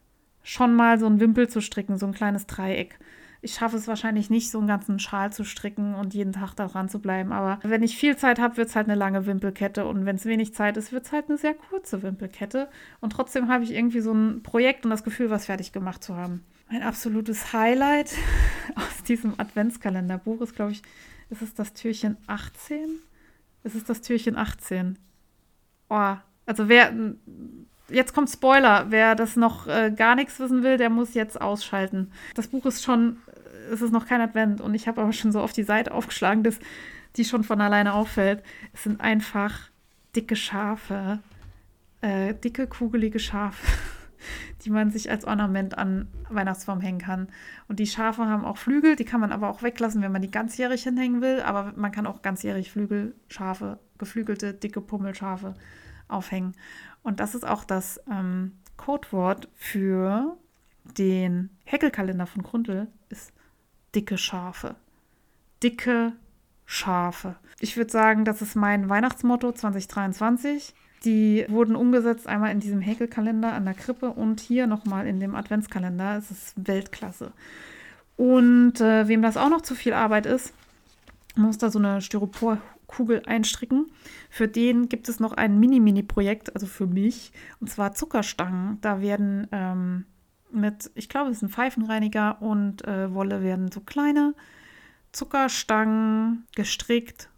schon 0.48 0.74
mal 0.74 0.98
so 0.98 1.04
ein 1.04 1.20
Wimpel 1.20 1.46
zu 1.46 1.60
stricken, 1.60 1.98
so 1.98 2.06
ein 2.06 2.14
kleines 2.14 2.46
Dreieck. 2.46 2.98
Ich 3.42 3.54
schaffe 3.54 3.76
es 3.76 3.86
wahrscheinlich 3.86 4.30
nicht, 4.30 4.50
so 4.50 4.58
einen 4.58 4.66
ganzen 4.66 4.98
Schal 4.98 5.30
zu 5.30 5.44
stricken 5.44 5.94
und 5.94 6.14
jeden 6.14 6.32
Tag 6.32 6.54
da 6.54 6.66
dran 6.66 6.88
zu 6.88 7.00
bleiben. 7.00 7.32
Aber 7.32 7.60
wenn 7.62 7.82
ich 7.82 7.98
viel 7.98 8.16
Zeit 8.16 8.40
habe, 8.40 8.56
wird 8.56 8.70
es 8.70 8.74
halt 8.74 8.88
eine 8.88 8.96
lange 8.96 9.26
Wimpelkette. 9.26 9.84
Und 9.84 10.06
wenn 10.06 10.16
es 10.16 10.24
wenig 10.24 10.54
Zeit 10.54 10.78
ist, 10.78 10.90
wird 10.90 11.04
es 11.04 11.12
halt 11.12 11.28
eine 11.28 11.36
sehr 11.36 11.52
kurze 11.52 12.02
Wimpelkette. 12.02 12.68
Und 13.00 13.10
trotzdem 13.10 13.48
habe 13.48 13.62
ich 13.62 13.72
irgendwie 13.72 14.00
so 14.00 14.12
ein 14.12 14.42
Projekt 14.42 14.86
und 14.86 14.90
das 14.90 15.04
Gefühl, 15.04 15.28
was 15.28 15.46
fertig 15.46 15.72
gemacht 15.72 16.02
zu 16.02 16.16
haben. 16.16 16.42
Ein 16.68 16.82
absolutes 16.82 17.52
Highlight 17.52 18.16
aus 18.74 19.02
diesem 19.06 19.34
Adventskalenderbuch 19.38 20.40
ist, 20.40 20.56
glaube 20.56 20.72
ich, 20.72 20.82
ist 21.28 21.42
es 21.42 21.52
das 21.52 21.74
Türchen 21.74 22.16
18? 22.26 22.78
Ist 23.64 23.74
es 23.74 23.84
das 23.84 24.00
Türchen 24.00 24.36
18? 24.36 24.98
Oh, 25.90 26.16
also 26.46 26.68
wer, 26.70 26.92
jetzt 27.90 28.14
kommt 28.14 28.30
Spoiler, 28.30 28.86
wer 28.90 29.14
das 29.14 29.36
noch 29.36 29.66
äh, 29.66 29.92
gar 29.94 30.14
nichts 30.14 30.38
wissen 30.40 30.62
will, 30.62 30.76
der 30.76 30.90
muss 30.90 31.14
jetzt 31.14 31.40
ausschalten. 31.40 32.12
Das 32.34 32.48
Buch 32.48 32.66
ist 32.66 32.82
schon, 32.82 33.18
es 33.72 33.82
ist 33.82 33.92
noch 33.92 34.06
kein 34.06 34.20
Advent 34.20 34.60
und 34.60 34.74
ich 34.74 34.88
habe 34.88 35.00
aber 35.00 35.12
schon 35.12 35.32
so 35.32 35.40
auf 35.40 35.52
die 35.52 35.62
Seite 35.62 35.92
aufgeschlagen, 35.92 36.42
dass 36.42 36.58
die 37.16 37.24
schon 37.24 37.44
von 37.44 37.60
alleine 37.60 37.94
auffällt. 37.94 38.42
Es 38.72 38.84
sind 38.84 39.00
einfach 39.00 39.70
dicke 40.14 40.36
Schafe, 40.36 41.20
äh, 42.00 42.34
dicke, 42.34 42.66
kugelige 42.66 43.18
Schafe 43.18 43.66
die 44.64 44.70
man 44.70 44.90
sich 44.90 45.10
als 45.10 45.24
Ornament 45.24 45.76
an 45.78 46.08
Weihnachtsbaum 46.28 46.80
hängen 46.80 46.98
kann. 46.98 47.28
Und 47.68 47.78
die 47.78 47.86
Schafe 47.86 48.26
haben 48.26 48.44
auch 48.44 48.56
Flügel, 48.56 48.96
die 48.96 49.04
kann 49.04 49.20
man 49.20 49.32
aber 49.32 49.48
auch 49.48 49.62
weglassen, 49.62 50.02
wenn 50.02 50.12
man 50.12 50.22
die 50.22 50.30
ganzjährig 50.30 50.82
hinhängen 50.82 51.20
will. 51.20 51.40
Aber 51.40 51.72
man 51.76 51.92
kann 51.92 52.06
auch 52.06 52.22
ganzjährig 52.22 52.70
Flügelschafe, 52.70 53.78
geflügelte, 53.98 54.54
dicke 54.54 54.80
Pummelschafe 54.80 55.54
aufhängen. 56.08 56.54
Und 57.08 57.20
das 57.20 57.34
ist 57.34 57.48
auch 57.48 57.64
das 57.64 57.98
ähm, 58.10 58.52
Codewort 58.76 59.48
für 59.54 60.36
den 60.98 61.48
Häkelkalender 61.64 62.26
von 62.26 62.42
Grundl, 62.42 62.86
ist 63.08 63.32
dicke 63.94 64.18
Schafe. 64.18 64.74
Dicke 65.62 66.12
Schafe. 66.66 67.36
Ich 67.60 67.78
würde 67.78 67.90
sagen, 67.90 68.26
das 68.26 68.42
ist 68.42 68.56
mein 68.56 68.90
Weihnachtsmotto 68.90 69.52
2023. 69.52 70.74
Die 71.06 71.46
wurden 71.48 71.76
umgesetzt 71.76 72.26
einmal 72.26 72.52
in 72.52 72.60
diesem 72.60 72.82
Häkelkalender 72.82 73.54
an 73.54 73.64
der 73.64 73.72
Krippe 73.72 74.10
und 74.10 74.40
hier 74.40 74.66
nochmal 74.66 75.06
in 75.06 75.18
dem 75.18 75.34
Adventskalender. 75.34 76.18
Es 76.18 76.30
ist 76.30 76.52
Weltklasse. 76.56 77.32
Und 78.18 78.82
äh, 78.82 79.08
wem 79.08 79.22
das 79.22 79.38
auch 79.38 79.48
noch 79.48 79.62
zu 79.62 79.74
viel 79.74 79.94
Arbeit 79.94 80.26
ist, 80.26 80.52
muss 81.36 81.56
da 81.56 81.70
so 81.70 81.78
eine 81.78 82.02
Styroporkugel 82.88 83.22
einstricken. 83.26 83.86
Für 84.30 84.48
den 84.48 84.88
gibt 84.88 85.08
es 85.08 85.20
noch 85.20 85.32
ein 85.32 85.58
Mini-Mini-Projekt, 85.60 86.54
also 86.54 86.66
für 86.66 86.86
mich, 86.86 87.32
und 87.60 87.70
zwar 87.70 87.92
Zuckerstangen. 87.92 88.78
Da 88.80 89.00
werden 89.00 89.46
ähm, 89.52 90.04
mit, 90.50 90.90
ich 90.94 91.08
glaube, 91.08 91.30
es 91.30 91.38
ist 91.38 91.42
ein 91.42 91.50
Pfeifenreiniger 91.50 92.40
und 92.42 92.86
äh, 92.86 93.12
Wolle 93.12 93.42
werden 93.42 93.70
so 93.70 93.80
kleine 93.80 94.34
Zuckerstangen 95.12 96.46
gestrickt 96.54 97.30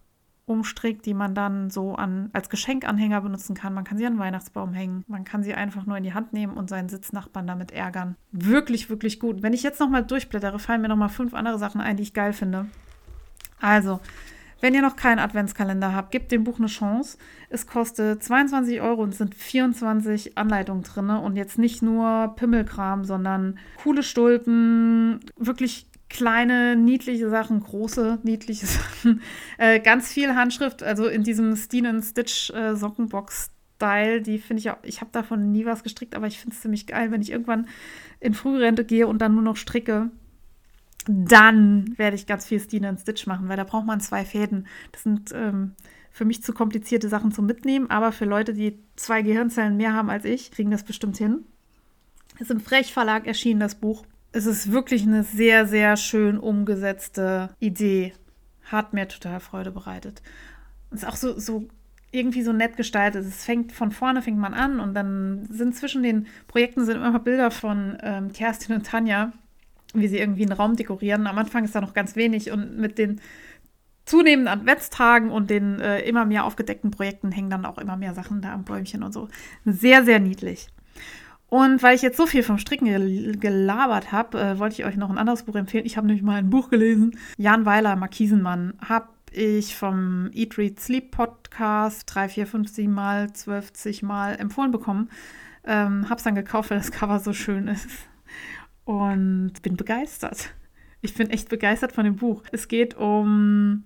umstrickt, 0.46 1.06
die 1.06 1.14
man 1.14 1.32
dann 1.32 1.70
so 1.70 1.94
an, 1.94 2.28
als 2.32 2.48
Geschenkanhänger 2.48 3.20
benutzen 3.20 3.54
kann. 3.54 3.72
Man 3.72 3.84
kann 3.84 3.98
sie 3.98 4.06
an 4.06 4.14
den 4.14 4.18
Weihnachtsbaum 4.18 4.72
hängen. 4.72 5.04
Man 5.06 5.22
kann 5.22 5.44
sie 5.44 5.54
einfach 5.54 5.86
nur 5.86 5.96
in 5.96 6.02
die 6.02 6.12
Hand 6.12 6.32
nehmen 6.32 6.54
und 6.54 6.68
seinen 6.68 6.88
Sitznachbarn 6.88 7.46
damit 7.46 7.70
ärgern. 7.70 8.16
Wirklich, 8.32 8.90
wirklich 8.90 9.20
gut. 9.20 9.44
Wenn 9.44 9.52
ich 9.52 9.62
jetzt 9.62 9.78
nochmal 9.78 10.04
durchblättere, 10.04 10.58
fallen 10.58 10.80
mir 10.80 10.88
nochmal 10.88 11.08
fünf 11.08 11.34
andere 11.34 11.56
Sachen 11.60 11.80
ein, 11.80 11.96
die 11.96 12.02
ich 12.02 12.14
geil 12.14 12.32
finde. 12.32 12.66
Also, 13.60 14.00
wenn 14.60 14.74
ihr 14.74 14.82
noch 14.82 14.96
keinen 14.96 15.18
Adventskalender 15.18 15.94
habt, 15.94 16.10
gebt 16.10 16.32
dem 16.32 16.44
Buch 16.44 16.58
eine 16.58 16.66
Chance. 16.66 17.18
Es 17.48 17.66
kostet 17.66 18.22
22 18.22 18.80
Euro 18.80 19.02
und 19.02 19.14
sind 19.14 19.34
24 19.34 20.36
Anleitungen 20.36 20.82
drin. 20.82 21.10
Und 21.10 21.36
jetzt 21.36 21.58
nicht 21.58 21.82
nur 21.82 22.34
Pimmelkram, 22.36 23.04
sondern 23.04 23.58
coole 23.82 24.02
Stulpen, 24.02 25.20
wirklich 25.36 25.86
kleine, 26.10 26.76
niedliche 26.76 27.30
Sachen, 27.30 27.60
große, 27.60 28.18
niedliche 28.22 28.66
Sachen. 28.66 29.22
Äh, 29.58 29.80
ganz 29.80 30.10
viel 30.10 30.34
Handschrift, 30.34 30.82
also 30.82 31.06
in 31.06 31.22
diesem 31.22 31.54
Steen 31.54 32.02
Stitch 32.02 32.50
äh, 32.50 32.74
Sockenbox-Style, 32.74 34.22
die 34.22 34.38
finde 34.38 34.60
ich 34.60 34.70
auch, 34.70 34.78
ich 34.82 35.02
habe 35.02 35.10
davon 35.12 35.52
nie 35.52 35.66
was 35.66 35.82
gestrickt, 35.82 36.14
aber 36.14 36.26
ich 36.26 36.38
finde 36.38 36.56
es 36.56 36.62
ziemlich 36.62 36.86
geil, 36.86 37.10
wenn 37.10 37.20
ich 37.20 37.30
irgendwann 37.30 37.68
in 38.18 38.32
Frührente 38.32 38.86
gehe 38.86 39.06
und 39.06 39.20
dann 39.20 39.34
nur 39.34 39.42
noch 39.42 39.56
stricke. 39.56 40.10
Dann 41.06 41.96
werde 41.96 42.16
ich 42.16 42.26
ganz 42.26 42.46
viel 42.46 42.60
Steen 42.60 42.98
Stitch 42.98 43.26
machen, 43.26 43.48
weil 43.48 43.56
da 43.56 43.64
braucht 43.64 43.86
man 43.86 44.00
zwei 44.00 44.24
Fäden. 44.24 44.66
Das 44.92 45.02
sind 45.02 45.32
ähm, 45.32 45.72
für 46.10 46.24
mich 46.24 46.42
zu 46.42 46.52
komplizierte 46.52 47.08
Sachen 47.08 47.32
zum 47.32 47.46
Mitnehmen, 47.46 47.88
aber 47.90 48.12
für 48.12 48.26
Leute, 48.26 48.52
die 48.52 48.78
zwei 48.96 49.22
Gehirnzellen 49.22 49.76
mehr 49.76 49.94
haben 49.94 50.10
als 50.10 50.24
ich, 50.24 50.50
kriegen 50.50 50.70
das 50.70 50.84
bestimmt 50.84 51.16
hin. 51.16 51.44
Es 52.34 52.42
ist 52.42 52.50
im 52.50 52.60
Frech 52.60 52.92
Verlag 52.92 53.26
erschienen, 53.26 53.60
das 53.60 53.74
Buch 53.74 54.04
es 54.32 54.46
ist 54.46 54.70
wirklich 54.70 55.02
eine 55.02 55.24
sehr, 55.24 55.66
sehr 55.66 55.96
schön 55.96 56.38
umgesetzte 56.38 57.50
Idee. 57.58 58.12
Hat 58.64 58.92
mir 58.92 59.08
total 59.08 59.40
Freude 59.40 59.70
bereitet. 59.70 60.22
Es 60.90 61.02
ist 61.02 61.08
auch 61.08 61.16
so, 61.16 61.38
so 61.38 61.66
irgendwie 62.12 62.42
so 62.42 62.52
nett 62.52 62.76
gestaltet. 62.76 63.24
Es 63.24 63.44
fängt 63.44 63.72
von 63.72 63.90
vorne 63.90 64.22
fängt 64.22 64.38
man 64.38 64.54
an 64.54 64.80
und 64.80 64.94
dann 64.94 65.46
sind 65.50 65.76
zwischen 65.76 66.02
den 66.02 66.26
Projekten 66.46 66.84
sind 66.84 66.96
immer 66.96 67.18
Bilder 67.18 67.50
von 67.50 67.98
ähm, 68.02 68.32
Kerstin 68.32 68.76
und 68.76 68.86
Tanja, 68.86 69.32
wie 69.94 70.08
sie 70.08 70.18
irgendwie 70.18 70.42
einen 70.42 70.52
Raum 70.52 70.76
dekorieren. 70.76 71.26
Am 71.26 71.38
Anfang 71.38 71.64
ist 71.64 71.74
da 71.74 71.80
noch 71.80 71.94
ganz 71.94 72.16
wenig 72.16 72.50
und 72.50 72.78
mit 72.78 72.98
den 72.98 73.20
zunehmenden 74.04 74.48
Adventstagen 74.48 75.30
und 75.30 75.50
den 75.50 75.80
äh, 75.80 76.00
immer 76.00 76.24
mehr 76.24 76.44
aufgedeckten 76.44 76.90
Projekten 76.90 77.32
hängen 77.32 77.50
dann 77.50 77.64
auch 77.64 77.78
immer 77.78 77.96
mehr 77.96 78.14
Sachen 78.14 78.42
da 78.42 78.52
am 78.52 78.64
Bäumchen 78.64 79.02
und 79.02 79.12
so. 79.12 79.28
Sehr, 79.64 80.04
sehr 80.04 80.18
niedlich. 80.18 80.68
Und 81.48 81.82
weil 81.82 81.96
ich 81.96 82.02
jetzt 82.02 82.16
so 82.16 82.26
viel 82.26 82.44
vom 82.44 82.58
Stricken 82.58 82.86
gel 82.86 83.36
gelabert 83.36 84.12
habe, 84.12 84.40
äh, 84.40 84.58
wollte 84.58 84.80
ich 84.80 84.86
euch 84.86 84.96
noch 84.96 85.10
ein 85.10 85.18
anderes 85.18 85.42
Buch 85.42 85.56
empfehlen. 85.56 85.84
Ich 85.84 85.96
habe 85.96 86.06
nämlich 86.06 86.22
mal 86.22 86.36
ein 86.36 86.50
Buch 86.50 86.70
gelesen. 86.70 87.18
Jan 87.36 87.66
Weiler, 87.66 87.96
Markisenmann. 87.96 88.74
Habe 88.88 89.08
ich 89.32 89.76
vom 89.76 90.30
Eat, 90.32 90.58
Read, 90.58 90.78
Sleep 90.78 91.10
Podcast 91.10 92.04
drei, 92.06 92.28
vier, 92.28 92.46
fünf, 92.46 92.68
sieben 92.68 92.94
Mal, 92.94 93.32
zwölf, 93.32 93.72
Mal 94.02 94.36
empfohlen 94.36 94.70
bekommen. 94.70 95.10
Ähm, 95.64 96.08
habe 96.08 96.16
es 96.16 96.22
dann 96.22 96.36
gekauft, 96.36 96.70
weil 96.70 96.78
das 96.78 96.92
Cover 96.92 97.18
so 97.18 97.32
schön 97.32 97.68
ist. 97.68 97.88
Und 98.90 99.62
bin 99.62 99.76
begeistert. 99.76 100.52
Ich 101.00 101.14
bin 101.14 101.30
echt 101.30 101.48
begeistert 101.48 101.92
von 101.92 102.04
dem 102.04 102.16
Buch. 102.16 102.42
Es 102.50 102.66
geht 102.66 102.96
um 102.96 103.84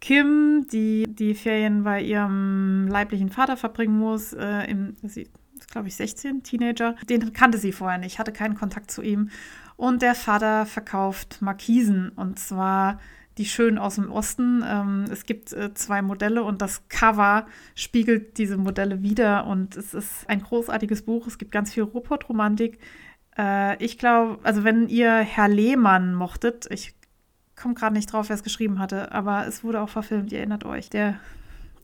Kim, 0.00 0.66
die 0.72 1.04
die 1.06 1.34
Ferien 1.34 1.84
bei 1.84 2.00
ihrem 2.00 2.88
leiblichen 2.88 3.28
Vater 3.28 3.58
verbringen 3.58 3.98
muss. 3.98 4.32
Äh, 4.32 4.62
im, 4.70 4.96
sie 5.02 5.28
ist, 5.58 5.70
glaube 5.70 5.88
ich, 5.88 5.96
16, 5.96 6.42
Teenager. 6.42 6.94
Den 7.10 7.34
kannte 7.34 7.58
sie 7.58 7.70
vorher 7.70 7.98
nicht, 7.98 8.18
hatte 8.18 8.32
keinen 8.32 8.54
Kontakt 8.54 8.90
zu 8.90 9.02
ihm. 9.02 9.28
Und 9.76 10.00
der 10.00 10.14
Vater 10.14 10.64
verkauft 10.64 11.42
Markisen 11.42 12.08
und 12.08 12.38
zwar 12.38 13.00
die 13.36 13.44
schön 13.44 13.76
aus 13.76 13.96
dem 13.96 14.10
Osten. 14.10 14.64
Ähm, 14.66 15.04
es 15.12 15.26
gibt 15.26 15.52
äh, 15.52 15.74
zwei 15.74 16.00
Modelle 16.00 16.44
und 16.44 16.62
das 16.62 16.88
Cover 16.88 17.46
spiegelt 17.74 18.38
diese 18.38 18.56
Modelle 18.56 19.02
wieder 19.02 19.46
und 19.46 19.76
es 19.76 19.92
ist 19.92 20.28
ein 20.28 20.42
großartiges 20.42 21.02
Buch. 21.02 21.26
Es 21.26 21.36
gibt 21.36 21.52
ganz 21.52 21.74
viel 21.74 21.82
Ruhrpott-Romantik. 21.82 22.78
Äh, 23.38 23.82
ich 23.82 23.98
glaube, 23.98 24.38
also 24.42 24.64
wenn 24.64 24.88
ihr 24.88 25.12
Herr 25.12 25.48
Lehmann 25.48 26.14
mochtet, 26.14 26.66
ich 26.70 26.94
komme 27.56 27.74
gerade 27.74 27.94
nicht 27.94 28.12
drauf, 28.12 28.28
wer 28.28 28.36
es 28.36 28.42
geschrieben 28.42 28.78
hatte, 28.78 29.12
aber 29.12 29.46
es 29.46 29.64
wurde 29.64 29.80
auch 29.80 29.88
verfilmt, 29.88 30.32
ihr 30.32 30.38
erinnert 30.38 30.64
euch, 30.64 30.90
der, 30.90 31.18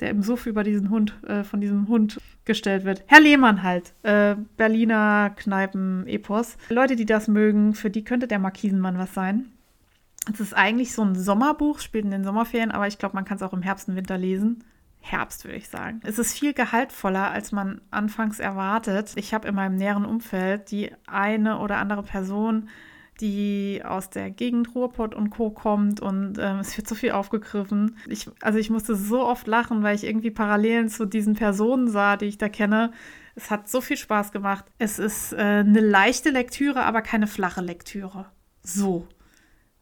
der 0.00 0.10
im 0.10 0.22
Suff 0.22 0.46
über 0.46 0.64
diesen 0.64 0.90
Hund, 0.90 1.14
äh, 1.26 1.44
von 1.44 1.60
diesem 1.60 1.88
Hund 1.88 2.20
gestellt 2.44 2.84
wird. 2.84 3.02
Herr 3.06 3.20
Lehmann 3.20 3.62
halt, 3.62 3.94
äh, 4.02 4.36
Berliner 4.56 5.30
Kneipen-Epos. 5.36 6.56
Leute, 6.68 6.96
die 6.96 7.06
das 7.06 7.28
mögen, 7.28 7.74
für 7.74 7.90
die 7.90 8.04
könnte 8.04 8.28
der 8.28 8.38
Markisenmann 8.38 8.98
was 8.98 9.14
sein. 9.14 9.46
Es 10.32 10.40
ist 10.40 10.54
eigentlich 10.54 10.94
so 10.94 11.02
ein 11.02 11.14
Sommerbuch, 11.14 11.80
spielt 11.80 12.04
in 12.04 12.10
den 12.10 12.24
Sommerferien, 12.24 12.70
aber 12.70 12.86
ich 12.86 12.98
glaube, 12.98 13.14
man 13.14 13.24
kann 13.24 13.36
es 13.36 13.42
auch 13.42 13.52
im 13.52 13.62
Herbst 13.62 13.88
und 13.88 13.96
Winter 13.96 14.16
lesen. 14.16 14.64
Herbst, 15.04 15.44
würde 15.44 15.58
ich 15.58 15.68
sagen. 15.68 16.00
Es 16.02 16.18
ist 16.18 16.38
viel 16.38 16.54
gehaltvoller, 16.54 17.30
als 17.30 17.52
man 17.52 17.82
anfangs 17.90 18.40
erwartet. 18.40 19.12
Ich 19.16 19.34
habe 19.34 19.46
in 19.48 19.54
meinem 19.54 19.76
näheren 19.76 20.06
Umfeld 20.06 20.70
die 20.70 20.90
eine 21.06 21.58
oder 21.58 21.76
andere 21.76 22.02
Person, 22.02 22.70
die 23.20 23.82
aus 23.84 24.08
der 24.08 24.30
Gegend 24.30 24.74
Ruhrpott 24.74 25.14
und 25.14 25.28
Co. 25.28 25.50
kommt 25.50 26.00
und 26.00 26.38
ähm, 26.38 26.58
es 26.58 26.76
wird 26.76 26.88
so 26.88 26.94
viel 26.94 27.12
aufgegriffen. 27.12 27.98
Ich, 28.08 28.30
also 28.40 28.58
ich 28.58 28.70
musste 28.70 28.96
so 28.96 29.26
oft 29.26 29.46
lachen, 29.46 29.82
weil 29.82 29.94
ich 29.94 30.04
irgendwie 30.04 30.30
Parallelen 30.30 30.88
zu 30.88 31.04
diesen 31.04 31.34
Personen 31.34 31.88
sah, 31.88 32.16
die 32.16 32.24
ich 32.24 32.38
da 32.38 32.48
kenne. 32.48 32.90
Es 33.34 33.50
hat 33.50 33.68
so 33.68 33.82
viel 33.82 33.98
Spaß 33.98 34.32
gemacht. 34.32 34.64
Es 34.78 34.98
ist 34.98 35.34
äh, 35.34 35.36
eine 35.36 35.80
leichte 35.80 36.30
Lektüre, 36.30 36.82
aber 36.82 37.02
keine 37.02 37.26
flache 37.26 37.60
Lektüre. 37.60 38.26
So. 38.62 39.06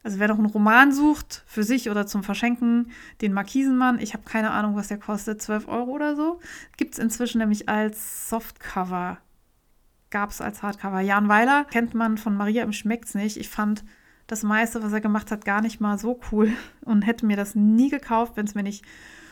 Also 0.05 0.19
wer 0.19 0.29
noch 0.29 0.39
einen 0.39 0.47
Roman 0.47 0.93
sucht, 0.93 1.45
für 1.47 1.63
sich 1.63 1.89
oder 1.89 2.07
zum 2.07 2.25
Verschenken, 2.25 2.91
den 3.21 3.33
Markisenmann, 3.33 4.01
ich 4.01 4.15
habe 4.15 4.25
keine 4.25 4.51
Ahnung, 4.51 4.75
was 4.75 4.89
der 4.89 4.99
kostet, 4.99 5.41
12 5.41 5.69
Euro 5.69 5.93
oder 5.93 6.17
so, 6.17 6.41
gibt 6.77 6.95
es 6.95 6.99
inzwischen 6.99 7.39
nämlich 7.39 7.69
als 7.69 8.29
Softcover. 8.29 9.19
Gab 10.11 10.31
es 10.31 10.41
als 10.41 10.63
Hardcover. 10.63 11.01
Jan 11.01 11.29
Weiler 11.29 11.65
kennt 11.65 11.95
man 11.95 12.19
von 12.19 12.37
Maria 12.37 12.65
im 12.65 12.73
Schmeckt's 12.73 13.15
nicht. 13.15 13.37
Ich 13.37 13.49
fand 13.49 13.85
das 14.27 14.43
meiste, 14.43 14.83
was 14.83 14.93
er 14.93 15.01
gemacht 15.01 15.31
hat, 15.31 15.45
gar 15.45 15.63
nicht 15.63 15.81
mal 15.81 15.99
so 15.99 16.21
cool 16.31 16.53
und 16.85 17.03
hätte 17.03 17.25
mir 17.25 17.37
das 17.37 17.55
nie 17.55 17.89
gekauft, 17.89 18.37
wenn 18.37 18.47
es 18.47 18.55
mir 18.55 18.65
nicht 18.65 18.85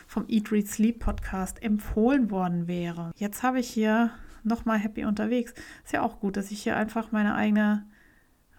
vom 0.07 0.25
Eat, 0.27 0.51
Read, 0.51 0.67
Sleep 0.67 0.99
Podcast 0.99 1.61
empfohlen 1.61 2.31
worden 2.31 2.67
wäre. 2.67 3.11
Jetzt 3.15 3.43
habe 3.43 3.59
ich 3.59 3.69
hier 3.69 4.11
nochmal 4.43 4.79
happy 4.79 5.05
unterwegs. 5.05 5.53
Ist 5.83 5.93
ja 5.93 6.01
auch 6.01 6.19
gut, 6.19 6.37
dass 6.37 6.51
ich 6.51 6.63
hier 6.63 6.77
einfach 6.77 7.11
meine 7.11 7.35
eigene 7.35 7.85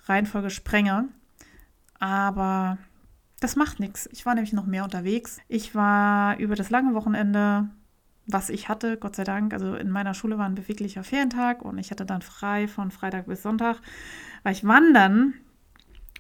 Reihenfolge 0.05 0.51
sprenge. 0.51 1.09
Aber 2.03 2.79
das 3.39 3.55
macht 3.55 3.79
nichts. 3.79 4.09
Ich 4.11 4.27
war 4.27 4.35
nämlich 4.35 4.53
noch 4.53 4.67
mehr 4.67 4.83
unterwegs. 4.83 5.39
Ich 5.47 5.73
war 5.77 6.37
über 6.39 6.57
das 6.57 6.69
lange 6.69 6.95
Wochenende, 6.95 7.69
was 8.27 8.51
ich 8.51 8.69
hatte, 8.69 8.97
Gott 8.97 9.15
sei 9.15 9.23
Dank, 9.23 9.55
also 9.55 9.77
in 9.77 9.89
meiner 9.89 10.13
Schule 10.13 10.37
war 10.37 10.47
ein 10.47 10.57
beweglicher 10.57 11.05
Ferientag 11.05 11.63
und 11.63 11.79
ich 11.79 11.93
hatte 11.93 12.05
dann 12.05 12.21
frei 12.21 12.67
von 12.67 12.91
Freitag 12.91 13.27
bis 13.27 13.45
Sonntag, 13.45 13.81
war 14.43 14.51
ich 14.51 14.65
wandern. 14.65 15.35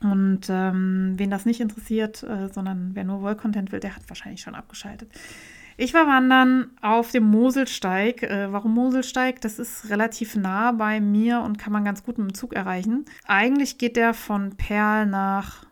Und 0.02 0.42
ähm, 0.50 1.14
wen 1.16 1.30
das 1.30 1.46
nicht 1.46 1.60
interessiert, 1.60 2.22
äh, 2.22 2.48
sondern 2.52 2.92
wer 2.94 3.02
nur 3.02 3.20
Wollcontent 3.20 3.72
will, 3.72 3.80
der 3.80 3.96
hat 3.96 4.08
wahrscheinlich 4.08 4.40
schon 4.40 4.54
abgeschaltet. 4.54 5.10
Ich 5.76 5.94
war 5.94 6.06
wandern 6.06 6.70
auf 6.80 7.10
dem 7.10 7.24
Moselsteig. 7.24 8.22
Äh, 8.22 8.52
warum 8.52 8.72
Moselsteig? 8.74 9.40
Das 9.40 9.58
ist 9.58 9.90
relativ 9.90 10.36
nah 10.36 10.70
bei 10.70 11.00
mir 11.00 11.40
und 11.40 11.58
kann 11.58 11.72
man 11.72 11.84
ganz 11.84 12.04
gut 12.04 12.18
mit 12.18 12.30
dem 12.30 12.34
Zug 12.34 12.52
erreichen. 12.52 13.04
Eigentlich 13.26 13.78
geht 13.78 13.96
der 13.96 14.14
von 14.14 14.56
Perl 14.56 15.06
nach 15.06 15.66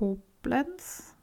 Koblenz 0.00 1.14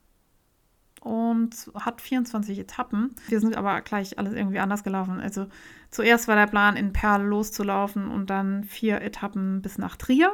und 1.02 1.72
hat 1.74 2.00
24 2.00 2.60
Etappen. 2.60 3.16
Wir 3.28 3.40
sind 3.40 3.56
aber 3.58 3.82
gleich 3.82 4.20
alles 4.20 4.34
irgendwie 4.34 4.60
anders 4.60 4.84
gelaufen. 4.84 5.20
Also 5.20 5.48
zuerst 5.90 6.28
war 6.28 6.36
der 6.36 6.46
Plan, 6.46 6.76
in 6.76 6.94
Perl 6.94 7.24
loszulaufen 7.24 8.08
und 8.08 8.30
dann 8.30 8.64
vier 8.64 9.02
Etappen 9.02 9.64
bis 9.64 9.80
nach 9.80 9.96
Trier, 9.96 10.34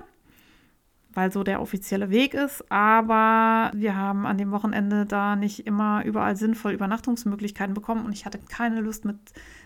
weil 1.14 1.32
so 1.32 1.44
der 1.44 1.62
offizielle 1.62 2.10
Weg 2.10 2.34
ist. 2.34 2.70
Aber 2.70 3.72
wir 3.76 3.96
haben 3.96 4.26
an 4.26 4.38
dem 4.38 4.52
Wochenende 4.52 5.06
da 5.06 5.38
nicht 5.38 5.66
immer 5.66 6.04
überall 6.04 6.36
sinnvoll 6.36 6.74
Übernachtungsmöglichkeiten 6.74 7.74
bekommen 7.74 8.06
und 8.06 8.12
ich 8.12 8.26
hatte 8.26 8.40
keine 8.40 8.82
Lust 8.82 9.06
mit 9.06 9.18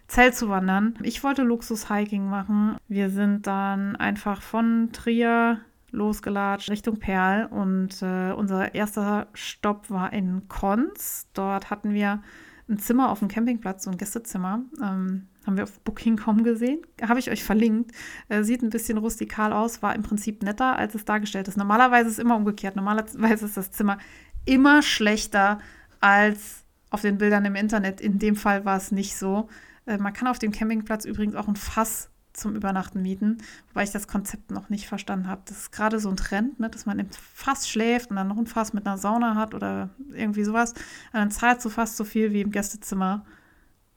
Zelt 0.08 0.36
zu 0.36 0.50
wandern. 0.50 1.00
Ich 1.02 1.24
wollte 1.24 1.42
Luxus-Hiking 1.42 2.30
machen. 2.30 2.78
Wir 2.88 3.10
sind 3.10 3.48
dann 3.48 3.96
einfach 3.96 4.44
von 4.44 4.90
Trier 4.94 5.62
losgelatscht 5.92 6.70
Richtung 6.70 6.98
Perl 6.98 7.46
und 7.46 8.02
äh, 8.02 8.32
unser 8.32 8.76
erster 8.76 9.28
Stopp 9.34 9.90
war 9.90 10.14
in 10.14 10.48
Konz. 10.48 11.28
Dort 11.34 11.70
hatten 11.70 11.94
wir 11.94 12.22
ein 12.70 12.80
Zimmer 12.80 13.10
auf 13.10 13.20
dem 13.20 13.28
Campingplatz, 13.28 13.84
so 13.84 13.92
ein 13.92 13.98
Gästezimmer. 13.98 14.64
Ähm, 14.82 15.28
haben 15.46 15.56
wir 15.56 15.64
auf 15.64 15.80
Booking.com 15.80 16.44
gesehen. 16.44 16.82
Habe 17.02 17.20
ich 17.20 17.32
euch 17.32 17.44
verlinkt. 17.44 17.92
Äh, 18.28 18.44
sieht 18.44 18.62
ein 18.62 18.70
bisschen 18.70 18.98
rustikal 18.98 19.54
aus, 19.54 19.82
war 19.82 19.96
im 19.96 20.04
Prinzip 20.04 20.44
netter, 20.44 20.78
als 20.78 20.94
es 20.94 21.06
dargestellt 21.06 21.48
ist. 21.48 21.58
Normalerweise 21.58 22.08
ist 22.10 22.18
es 22.18 22.20
immer 22.20 22.36
umgekehrt. 22.36 22.76
Normalerweise 22.76 23.46
ist 23.46 23.56
das 23.56 23.72
Zimmer 23.72 23.98
immer 24.46 24.82
schlechter 24.82 25.60
als 26.02 26.66
auf 26.90 27.02
den 27.02 27.18
Bildern 27.18 27.46
im 27.46 27.56
Internet. 27.56 28.02
In 28.02 28.20
dem 28.20 28.36
Fall 28.36 28.66
war 28.66 28.78
es 28.78 28.92
nicht 28.92 29.16
so. 29.16 29.48
Äh, 29.86 29.98
man 29.98 30.14
kann 30.14 30.28
auf 30.28 30.40
dem 30.40 30.52
Campingplatz 30.52 31.06
übrigens 31.06 31.36
auch 31.36 31.48
ein 31.48 31.56
Fass 31.56 32.10
zum 32.38 32.56
Übernachten 32.56 33.02
mieten, 33.02 33.40
wobei 33.70 33.84
ich 33.84 33.92
das 33.92 34.08
Konzept 34.08 34.52
noch 34.52 34.70
nicht 34.70 34.88
verstanden 34.88 35.28
habe. 35.28 35.42
Das 35.46 35.58
ist 35.58 35.72
gerade 35.72 36.00
so 36.00 36.10
ein 36.10 36.18
Trend, 36.18 36.60
ne, 36.60 36.70
dass 36.70 36.86
man 36.86 37.00
im 37.00 37.10
Fass 37.10 37.68
schläft 37.68 38.10
und 38.10 38.16
dann 38.16 38.28
noch 38.28 38.38
ein 38.38 38.48
Fass 38.48 38.74
mit 38.74 38.86
einer 38.86 38.98
Sauna 38.98 39.36
hat 39.36 39.54
oder 39.54 39.90
irgendwie 40.12 40.44
sowas. 40.44 40.74
Und 40.74 41.14
dann 41.14 41.32
zahlst 41.32 41.66
du 41.66 41.70
fast 41.70 41.98
so 41.98 42.04
viel 42.04 42.32
wie 42.32 42.42
im 42.42 42.52
Gästezimmer 42.52 43.26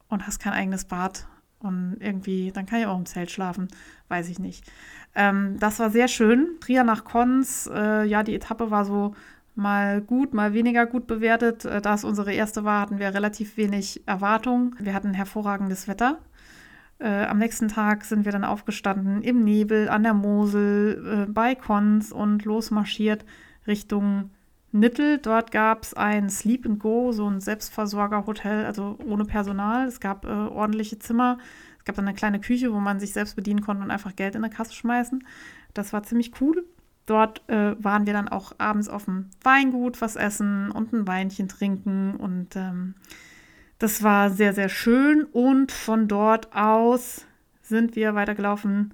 und 0.08 0.26
hast 0.26 0.40
kein 0.40 0.52
eigenes 0.52 0.84
Bad. 0.84 1.26
Und 1.58 1.98
irgendwie, 2.00 2.52
dann 2.52 2.64
kann 2.64 2.80
ich 2.80 2.86
auch 2.86 2.96
im 2.96 3.04
Zelt 3.04 3.30
schlafen, 3.30 3.68
weiß 4.08 4.30
ich 4.30 4.38
nicht. 4.38 4.64
Ähm, 5.14 5.58
das 5.58 5.78
war 5.78 5.90
sehr 5.90 6.08
schön. 6.08 6.56
Trier 6.60 6.84
nach 6.84 7.04
Konz, 7.04 7.68
äh, 7.72 8.04
ja, 8.04 8.22
die 8.22 8.34
Etappe 8.34 8.70
war 8.70 8.86
so 8.86 9.14
mal 9.54 10.00
gut, 10.00 10.32
mal 10.32 10.54
weniger 10.54 10.86
gut 10.86 11.06
bewertet. 11.06 11.66
Äh, 11.66 11.82
da 11.82 11.94
es 11.94 12.04
unsere 12.04 12.32
erste 12.32 12.64
war, 12.64 12.80
hatten 12.80 12.98
wir 12.98 13.12
relativ 13.12 13.56
wenig 13.58 14.02
Erwartung. 14.06 14.74
Wir 14.78 14.94
hatten 14.94 15.12
hervorragendes 15.12 15.86
Wetter. 15.86 16.18
Äh, 17.00 17.24
am 17.24 17.38
nächsten 17.38 17.68
Tag 17.68 18.04
sind 18.04 18.26
wir 18.26 18.32
dann 18.32 18.44
aufgestanden 18.44 19.22
im 19.22 19.40
Nebel 19.40 19.88
an 19.88 20.02
der 20.02 20.12
Mosel 20.12 21.26
äh, 21.28 21.32
bei 21.32 21.54
Kons 21.54 22.12
und 22.12 22.44
losmarschiert 22.44 23.24
Richtung 23.66 24.30
Nittel. 24.70 25.18
Dort 25.18 25.50
gab 25.50 25.82
es 25.82 25.94
ein 25.94 26.28
Sleep 26.28 26.66
and 26.66 26.78
Go, 26.78 27.12
so 27.12 27.26
ein 27.26 27.40
Selbstversorgerhotel, 27.40 28.66
also 28.66 28.98
ohne 29.06 29.24
Personal. 29.24 29.88
Es 29.88 30.00
gab 30.00 30.26
äh, 30.26 30.28
ordentliche 30.28 30.98
Zimmer. 30.98 31.38
Es 31.78 31.86
gab 31.86 31.96
dann 31.96 32.06
eine 32.06 32.14
kleine 32.14 32.38
Küche, 32.38 32.72
wo 32.72 32.78
man 32.78 33.00
sich 33.00 33.14
selbst 33.14 33.34
bedienen 33.34 33.62
konnte 33.62 33.82
und 33.82 33.90
einfach 33.90 34.14
Geld 34.14 34.34
in 34.34 34.44
eine 34.44 34.52
Kasse 34.52 34.74
schmeißen. 34.74 35.24
Das 35.72 35.94
war 35.94 36.02
ziemlich 36.02 36.32
cool. 36.42 36.66
Dort 37.06 37.48
äh, 37.48 37.82
waren 37.82 38.04
wir 38.04 38.12
dann 38.12 38.28
auch 38.28 38.52
abends 38.58 38.90
auf 38.90 39.06
dem 39.06 39.30
Weingut 39.42 40.02
was 40.02 40.16
essen 40.16 40.70
und 40.70 40.92
ein 40.92 41.08
Weinchen 41.08 41.48
trinken 41.48 42.14
und 42.16 42.54
ähm, 42.56 42.94
das 43.80 44.02
war 44.02 44.28
sehr, 44.30 44.52
sehr 44.52 44.68
schön 44.68 45.24
und 45.24 45.72
von 45.72 46.06
dort 46.06 46.54
aus 46.54 47.26
sind 47.62 47.96
wir 47.96 48.14
weitergelaufen 48.14 48.92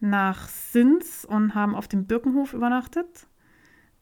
nach 0.00 0.48
Sins 0.48 1.24
und 1.24 1.54
haben 1.54 1.74
auf 1.74 1.86
dem 1.86 2.06
Birkenhof 2.06 2.54
übernachtet. 2.54 3.26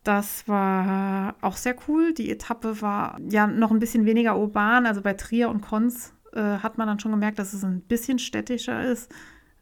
Das 0.05 0.47
war 0.47 1.35
auch 1.41 1.57
sehr 1.57 1.75
cool. 1.89 2.15
Die 2.15 2.31
Etappe 2.31 2.81
war 2.81 3.19
ja 3.29 3.49
noch 3.49 3.73
ein 3.73 3.81
bisschen 3.81 4.07
weniger 4.07 4.39
urban. 4.39 4.87
Also 4.87 5.03
bei 5.03 5.15
Trier 5.15 5.51
und 5.51 5.63
Konz 5.63 6.15
äh, 6.33 6.41
hat 6.41 6.79
man 6.79 6.87
dann 6.87 7.01
schon 7.01 7.11
gemerkt, 7.11 7.41
dass 7.41 7.53
es 7.53 7.65
ein 7.65 7.81
bisschen 7.81 8.21
städtischer 8.21 8.85
ist. 8.85 9.13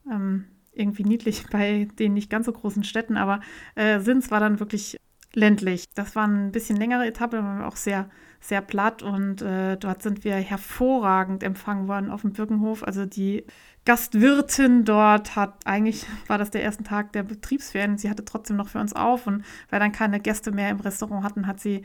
Ähm, 0.08 0.44
irgendwie 0.72 1.04
niedlich 1.04 1.46
bei 1.50 1.88
den 1.98 2.12
nicht 2.12 2.28
ganz 2.28 2.44
so 2.44 2.52
großen 2.52 2.84
Städten, 2.84 3.16
aber 3.16 3.40
äh, 3.74 4.00
Sins 4.00 4.30
war 4.30 4.38
dann 4.38 4.60
wirklich 4.60 4.98
ländlich. 5.34 5.88
Das 5.94 6.16
war 6.16 6.24
eine 6.24 6.50
bisschen 6.50 6.76
längere 6.76 7.06
Etappe, 7.06 7.42
war 7.42 7.66
auch 7.66 7.76
sehr, 7.76 8.08
sehr 8.40 8.60
platt 8.60 9.02
und 9.02 9.42
äh, 9.42 9.76
dort 9.76 10.02
sind 10.02 10.24
wir 10.24 10.34
hervorragend 10.34 11.42
empfangen 11.42 11.88
worden 11.88 12.10
auf 12.10 12.22
dem 12.22 12.32
Birkenhof. 12.32 12.82
Also 12.82 13.04
die 13.04 13.44
Gastwirtin 13.84 14.84
dort 14.84 15.36
hat 15.36 15.54
eigentlich, 15.64 16.06
war 16.26 16.38
das 16.38 16.50
der 16.50 16.62
erste 16.62 16.84
Tag 16.84 17.12
der 17.12 17.22
Betriebsferien, 17.22 17.98
sie 17.98 18.10
hatte 18.10 18.24
trotzdem 18.24 18.56
noch 18.56 18.68
für 18.68 18.80
uns 18.80 18.92
auf 18.92 19.26
und 19.26 19.44
weil 19.70 19.80
dann 19.80 19.92
keine 19.92 20.20
Gäste 20.20 20.52
mehr 20.52 20.70
im 20.70 20.80
Restaurant 20.80 21.24
hatten, 21.24 21.46
hat 21.46 21.60
sie 21.60 21.84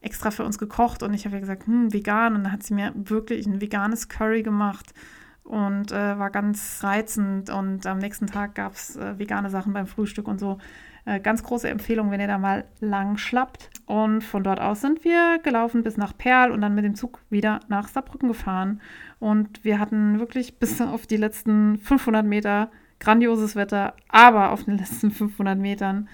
extra 0.00 0.30
für 0.30 0.44
uns 0.44 0.58
gekocht 0.58 1.02
und 1.02 1.14
ich 1.14 1.24
habe 1.24 1.36
ihr 1.36 1.40
gesagt, 1.40 1.66
hm, 1.66 1.92
vegan 1.92 2.34
und 2.34 2.44
dann 2.44 2.52
hat 2.52 2.62
sie 2.62 2.74
mir 2.74 2.92
wirklich 2.94 3.46
ein 3.46 3.60
veganes 3.60 4.08
Curry 4.08 4.42
gemacht 4.42 4.92
und 5.44 5.92
äh, 5.92 6.18
war 6.18 6.30
ganz 6.30 6.80
reizend 6.82 7.50
und 7.50 7.86
am 7.86 7.98
nächsten 7.98 8.26
Tag 8.26 8.54
gab 8.54 8.74
es 8.74 8.96
äh, 8.96 9.18
vegane 9.18 9.50
Sachen 9.50 9.72
beim 9.72 9.86
Frühstück 9.86 10.26
und 10.26 10.40
so. 10.40 10.58
Äh, 11.06 11.20
ganz 11.20 11.42
große 11.42 11.68
Empfehlung, 11.68 12.10
wenn 12.10 12.20
ihr 12.20 12.26
da 12.26 12.38
mal 12.38 12.64
lang 12.80 13.18
schlappt. 13.18 13.70
Und 13.86 14.22
von 14.22 14.42
dort 14.42 14.60
aus 14.60 14.80
sind 14.80 15.04
wir 15.04 15.38
gelaufen 15.42 15.82
bis 15.82 15.96
nach 15.96 16.16
Perl 16.16 16.50
und 16.50 16.62
dann 16.62 16.74
mit 16.74 16.84
dem 16.84 16.94
Zug 16.94 17.20
wieder 17.28 17.60
nach 17.68 17.88
Saarbrücken 17.88 18.28
gefahren. 18.28 18.80
Und 19.18 19.64
wir 19.64 19.78
hatten 19.78 20.18
wirklich 20.18 20.58
bis 20.58 20.80
auf 20.80 21.06
die 21.06 21.18
letzten 21.18 21.78
500 21.78 22.24
Meter 22.24 22.70
grandioses 23.00 23.54
Wetter, 23.54 23.94
aber 24.08 24.50
auf 24.50 24.64
den 24.64 24.78
letzten 24.78 25.10
500 25.10 25.58
Metern 25.58 26.08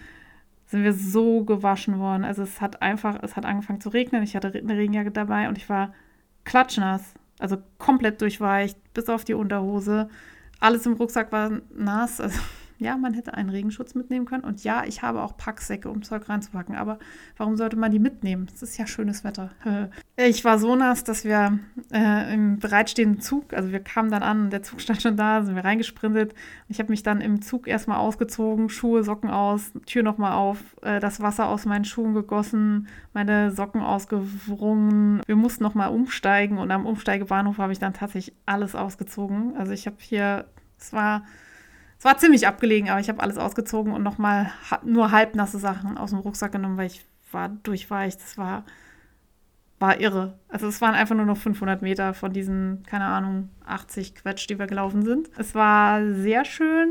sind 0.67 0.83
wir 0.83 0.93
so 0.93 1.45
gewaschen 1.45 1.99
worden. 1.99 2.25
Also 2.25 2.43
es 2.43 2.61
hat 2.61 2.83
einfach, 2.83 3.19
es 3.23 3.37
hat 3.37 3.45
angefangen 3.45 3.81
zu 3.81 3.91
regnen. 3.91 4.23
Ich 4.23 4.35
hatte 4.35 4.53
eine 4.57 4.77
Regenjacke 4.77 5.11
dabei 5.11 5.49
und 5.49 5.59
ich 5.59 5.69
war 5.69 5.93
klatschnass. 6.45 7.15
Also 7.39 7.59
komplett 7.79 8.21
durchweicht, 8.21 8.77
bis 8.93 9.09
auf 9.09 9.25
die 9.25 9.35
Unterhose. 9.35 10.09
Alles 10.59 10.85
im 10.87 10.95
Rucksack 10.95 11.33
war 11.33 11.61
nass. 11.75 12.21
Also 12.21 12.39
ja, 12.81 12.97
man 12.97 13.15
hätte 13.15 13.35
einen 13.35 13.51
Regenschutz 13.51 13.95
mitnehmen 13.95 14.25
können. 14.25 14.43
Und 14.43 14.65
ja, 14.65 14.85
ich 14.87 15.03
habe 15.03 15.23
auch 15.23 15.37
Packsäcke, 15.37 15.91
um 15.91 16.03
Zeug 16.03 16.29
reinzupacken. 16.29 16.75
Aber 16.75 16.99
warum 17.37 17.57
sollte 17.57 17.77
man 17.77 17.93
die 17.93 17.99
mitnehmen? 17.99 18.49
Es 18.53 18.63
ist 18.63 18.79
ja 18.79 18.87
schönes 18.87 19.23
Wetter. 19.25 19.51
Ich 20.17 20.45
war 20.45 20.59
so 20.59 20.77
nass, 20.77 21.03
dass 21.03 21.25
wir 21.25 21.59
äh, 21.91 22.35
im 22.35 22.59
bereitstehenden 22.59 23.23
Zug, 23.23 23.55
also 23.55 23.73
wir 23.73 23.81
kamen 23.81 24.11
dann 24.11 24.23
an, 24.23 24.51
der 24.51 24.63
Zug 24.63 24.79
stand 24.83 25.01
schon 25.01 25.17
da, 25.17 25.43
sind 25.43 25.55
wir 25.55 25.65
reingesprintet. 25.65 26.35
Ich 26.69 26.79
habe 26.79 26.91
mich 26.91 27.03
dann 27.03 27.23
im 27.23 27.41
Zug 27.41 27.67
erstmal 27.67 27.97
ausgezogen, 27.97 28.69
Schuhe, 28.69 29.03
Socken 29.03 29.31
aus, 29.31 29.73
Tür 29.87 30.03
nochmal 30.03 30.33
auf, 30.33 30.59
äh, 30.83 31.01
das 31.01 31.23
Wasser 31.23 31.49
aus 31.49 31.65
meinen 31.65 31.87
Schuhen 31.87 32.13
gegossen, 32.13 32.89
meine 33.15 33.51
Socken 33.51 33.81
ausgewrungen. 33.81 35.23
Wir 35.27 35.37
mussten 35.37 35.65
nochmal 35.65 35.89
umsteigen 35.89 36.59
und 36.59 36.71
am 36.71 36.85
Umsteigebahnhof 36.85 37.57
habe 37.57 37.73
ich 37.73 37.79
dann 37.79 37.95
tatsächlich 37.95 38.37
alles 38.45 38.75
ausgezogen. 38.75 39.57
Also 39.57 39.73
ich 39.73 39.87
habe 39.87 39.97
hier, 40.01 40.45
es 40.79 40.93
war 40.93 41.23
es 42.01 42.05
war 42.07 42.17
ziemlich 42.17 42.47
abgelegen, 42.47 42.89
aber 42.89 42.99
ich 42.99 43.11
habe 43.11 43.23
alles 43.23 43.37
ausgezogen 43.37 43.93
und 43.93 44.03
nochmal 44.03 44.51
nur 44.83 45.13
halbnasse 45.13 45.59
Sachen 45.59 45.99
aus 45.99 46.11
dem 46.11 46.21
Rucksack 46.21 46.51
genommen, 46.51 46.79
weil 46.79 46.87
ich 46.87 47.05
war 47.31 47.51
durchweicht. 47.51 48.19
Das 48.23 48.39
war, 48.39 48.65
war 49.81 50.01
irre. 50.01 50.39
Also 50.49 50.67
es 50.67 50.81
waren 50.81 50.95
einfach 50.95 51.15
nur 51.15 51.27
noch 51.27 51.37
500 51.37 51.83
Meter 51.83 52.15
von 52.15 52.33
diesen, 52.33 52.85
keine 52.87 53.05
Ahnung, 53.05 53.51
80 53.67 54.15
Quetsch, 54.15 54.49
die 54.49 54.59
wir 54.59 54.67
gelaufen 54.67 55.03
sind. 55.03 55.29
Es 55.37 55.55
war 55.55 56.03
sehr 56.15 56.47
schön. 56.47 56.89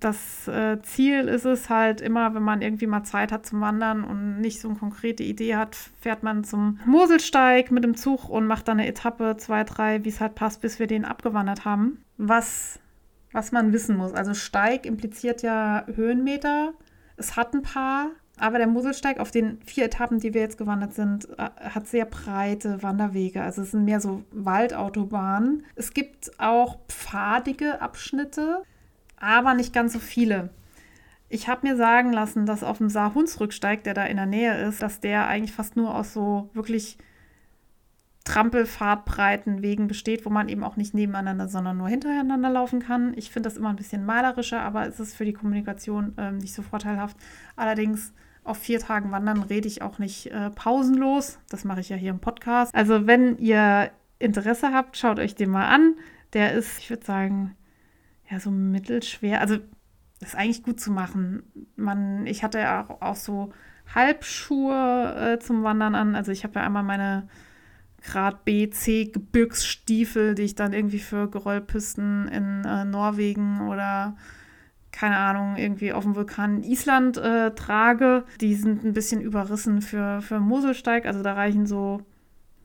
Das 0.00 0.48
äh, 0.48 0.80
Ziel 0.80 1.28
ist 1.28 1.44
es 1.44 1.68
halt 1.68 2.00
immer, 2.00 2.34
wenn 2.34 2.42
man 2.42 2.62
irgendwie 2.62 2.86
mal 2.86 3.04
Zeit 3.04 3.32
hat 3.32 3.44
zum 3.44 3.60
Wandern 3.60 4.04
und 4.04 4.40
nicht 4.40 4.62
so 4.62 4.70
eine 4.70 4.78
konkrete 4.78 5.22
Idee 5.22 5.56
hat, 5.56 5.76
fährt 6.00 6.22
man 6.22 6.44
zum 6.44 6.80
Moselsteig 6.86 7.70
mit 7.70 7.84
dem 7.84 7.94
Zug 7.94 8.30
und 8.30 8.46
macht 8.46 8.68
dann 8.68 8.80
eine 8.80 8.88
Etappe, 8.88 9.36
zwei, 9.36 9.64
drei, 9.64 10.02
wie 10.06 10.08
es 10.08 10.22
halt 10.22 10.34
passt, 10.34 10.62
bis 10.62 10.78
wir 10.78 10.86
den 10.86 11.04
abgewandert 11.04 11.66
haben. 11.66 12.02
Was 12.16 12.80
was 13.32 13.52
man 13.52 13.72
wissen 13.72 13.96
muss. 13.96 14.12
Also 14.12 14.34
Steig 14.34 14.86
impliziert 14.86 15.42
ja 15.42 15.84
Höhenmeter. 15.94 16.72
Es 17.16 17.36
hat 17.36 17.54
ein 17.54 17.62
paar, 17.62 18.10
aber 18.38 18.58
der 18.58 18.66
Muselsteig 18.66 19.20
auf 19.20 19.30
den 19.30 19.60
vier 19.64 19.84
Etappen, 19.84 20.18
die 20.18 20.34
wir 20.34 20.40
jetzt 20.40 20.58
gewandert 20.58 20.94
sind, 20.94 21.28
äh, 21.38 21.50
hat 21.60 21.86
sehr 21.86 22.06
breite 22.06 22.82
Wanderwege. 22.82 23.42
Also 23.42 23.62
es 23.62 23.72
sind 23.72 23.84
mehr 23.84 24.00
so 24.00 24.24
Waldautobahnen. 24.32 25.64
Es 25.76 25.92
gibt 25.92 26.32
auch 26.38 26.78
pfadige 26.88 27.80
Abschnitte, 27.80 28.62
aber 29.18 29.54
nicht 29.54 29.72
ganz 29.72 29.92
so 29.92 29.98
viele. 29.98 30.50
Ich 31.28 31.46
habe 31.46 31.68
mir 31.68 31.76
sagen 31.76 32.12
lassen, 32.12 32.44
dass 32.44 32.64
auf 32.64 32.78
dem 32.78 32.88
Saar-Hunsrücksteig, 32.88 33.84
der 33.84 33.94
da 33.94 34.04
in 34.04 34.16
der 34.16 34.26
Nähe 34.26 34.66
ist, 34.66 34.82
dass 34.82 34.98
der 34.98 35.28
eigentlich 35.28 35.52
fast 35.52 35.76
nur 35.76 35.94
aus 35.94 36.12
so 36.12 36.50
wirklich 36.54 36.98
Trampelfahrtbreiten 38.24 39.62
Wegen 39.62 39.88
besteht, 39.88 40.26
wo 40.26 40.30
man 40.30 40.48
eben 40.48 40.62
auch 40.62 40.76
nicht 40.76 40.92
nebeneinander, 40.92 41.48
sondern 41.48 41.78
nur 41.78 41.88
hintereinander 41.88 42.50
laufen 42.50 42.80
kann. 42.80 43.14
Ich 43.16 43.30
finde 43.30 43.48
das 43.48 43.56
immer 43.56 43.70
ein 43.70 43.76
bisschen 43.76 44.04
malerischer, 44.04 44.60
aber 44.60 44.86
es 44.86 45.00
ist 45.00 45.16
für 45.16 45.24
die 45.24 45.32
Kommunikation 45.32 46.14
ähm, 46.18 46.38
nicht 46.38 46.54
so 46.54 46.62
vorteilhaft. 46.62 47.16
Allerdings 47.56 48.12
auf 48.44 48.58
vier 48.58 48.78
Tagen 48.78 49.10
wandern 49.10 49.42
rede 49.42 49.68
ich 49.68 49.82
auch 49.82 49.98
nicht 49.98 50.26
äh, 50.26 50.50
pausenlos. 50.50 51.38
Das 51.48 51.64
mache 51.64 51.80
ich 51.80 51.88
ja 51.88 51.96
hier 51.96 52.10
im 52.10 52.20
Podcast. 52.20 52.74
Also 52.74 53.06
wenn 53.06 53.38
ihr 53.38 53.90
Interesse 54.18 54.72
habt, 54.72 54.96
schaut 54.96 55.18
euch 55.18 55.34
den 55.34 55.50
mal 55.50 55.66
an. 55.66 55.94
Der 56.32 56.52
ist, 56.52 56.78
ich 56.78 56.90
würde 56.90 57.04
sagen, 57.04 57.56
ja, 58.30 58.38
so 58.38 58.50
mittelschwer. 58.50 59.40
Also 59.40 59.58
ist 60.20 60.36
eigentlich 60.36 60.62
gut 60.62 60.78
zu 60.78 60.92
machen. 60.92 61.42
Man, 61.76 62.26
ich 62.26 62.42
hatte 62.42 62.58
ja 62.58 62.84
auch, 62.84 63.00
auch 63.00 63.16
so 63.16 63.52
Halbschuhe 63.94 65.34
äh, 65.34 65.38
zum 65.38 65.62
Wandern 65.62 65.94
an. 65.94 66.14
Also 66.14 66.30
ich 66.30 66.44
habe 66.44 66.58
ja 66.58 66.66
einmal 66.66 66.82
meine 66.82 67.28
Grad 68.00 68.44
B, 68.44 68.70
C 68.70 69.04
Gebirgsstiefel, 69.06 70.34
die 70.34 70.42
ich 70.42 70.54
dann 70.54 70.72
irgendwie 70.72 70.98
für 70.98 71.28
Geröllpisten 71.28 72.28
in 72.28 72.64
äh, 72.64 72.84
Norwegen 72.84 73.68
oder 73.68 74.16
keine 74.92 75.18
Ahnung, 75.18 75.56
irgendwie 75.56 75.92
auf 75.92 76.04
dem 76.04 76.16
Vulkan 76.16 76.62
Island 76.62 77.16
äh, 77.16 77.52
trage. 77.54 78.24
Die 78.40 78.54
sind 78.54 78.84
ein 78.84 78.92
bisschen 78.92 79.20
überrissen 79.20 79.82
für, 79.82 80.20
für 80.20 80.40
Moselsteig. 80.40 81.06
Also 81.06 81.22
da 81.22 81.34
reichen 81.34 81.66
so 81.66 82.02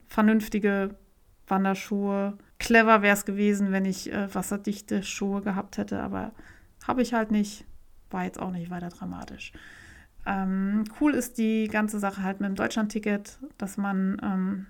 vernünftige 0.08 0.96
Wanderschuhe. 1.46 2.36
Clever 2.58 3.02
wäre 3.02 3.14
es 3.14 3.24
gewesen, 3.24 3.70
wenn 3.70 3.84
ich 3.84 4.12
äh, 4.12 4.34
wasserdichte 4.34 5.02
Schuhe 5.02 5.42
gehabt 5.42 5.78
hätte, 5.78 6.02
aber 6.02 6.32
habe 6.86 7.02
ich 7.02 7.14
halt 7.14 7.30
nicht. 7.30 7.64
War 8.10 8.24
jetzt 8.24 8.40
auch 8.40 8.50
nicht 8.50 8.70
weiter 8.70 8.88
dramatisch. 8.88 9.52
Ähm, 10.26 10.84
cool 11.00 11.14
ist 11.14 11.38
die 11.38 11.68
ganze 11.68 11.98
Sache 11.98 12.22
halt 12.22 12.40
mit 12.40 12.48
dem 12.48 12.56
Deutschlandticket, 12.56 13.38
dass 13.58 13.76
man 13.76 14.20
ähm, 14.22 14.66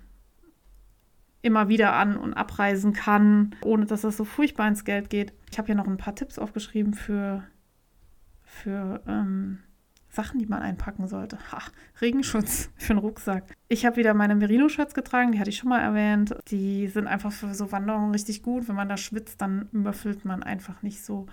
immer 1.47 1.69
wieder 1.69 1.93
an- 1.93 2.17
und 2.17 2.33
abreisen 2.33 2.93
kann, 2.93 3.55
ohne 3.63 3.85
dass 3.85 4.01
das 4.01 4.17
so 4.17 4.25
furchtbar 4.25 4.67
ins 4.67 4.85
Geld 4.85 5.09
geht. 5.09 5.33
Ich 5.49 5.57
habe 5.57 5.67
hier 5.67 5.75
noch 5.75 5.87
ein 5.87 5.97
paar 5.97 6.15
Tipps 6.15 6.37
aufgeschrieben 6.37 6.93
für, 6.93 7.43
für 8.43 9.01
ähm, 9.07 9.59
Sachen, 10.09 10.39
die 10.39 10.45
man 10.47 10.61
einpacken 10.61 11.07
sollte. 11.07 11.37
Ha, 11.51 11.59
Regenschutz 12.01 12.69
für 12.77 12.93
den 12.93 12.99
Rucksack. 12.99 13.55
Ich 13.67 13.85
habe 13.85 13.97
wieder 13.97 14.13
meine 14.13 14.35
Merino-Shirts 14.35 14.93
getragen, 14.93 15.31
die 15.31 15.39
hatte 15.39 15.49
ich 15.49 15.57
schon 15.57 15.69
mal 15.69 15.81
erwähnt. 15.81 16.35
Die 16.49 16.87
sind 16.87 17.07
einfach 17.07 17.31
für 17.31 17.53
so 17.53 17.71
Wanderungen 17.71 18.11
richtig 18.11 18.41
gut. 18.43 18.67
Wenn 18.67 18.75
man 18.75 18.89
da 18.89 18.97
schwitzt, 18.97 19.41
dann 19.41 19.69
möffelt 19.71 20.25
man 20.25 20.43
einfach 20.43 20.81
nicht 20.81 21.03
so. 21.03 21.27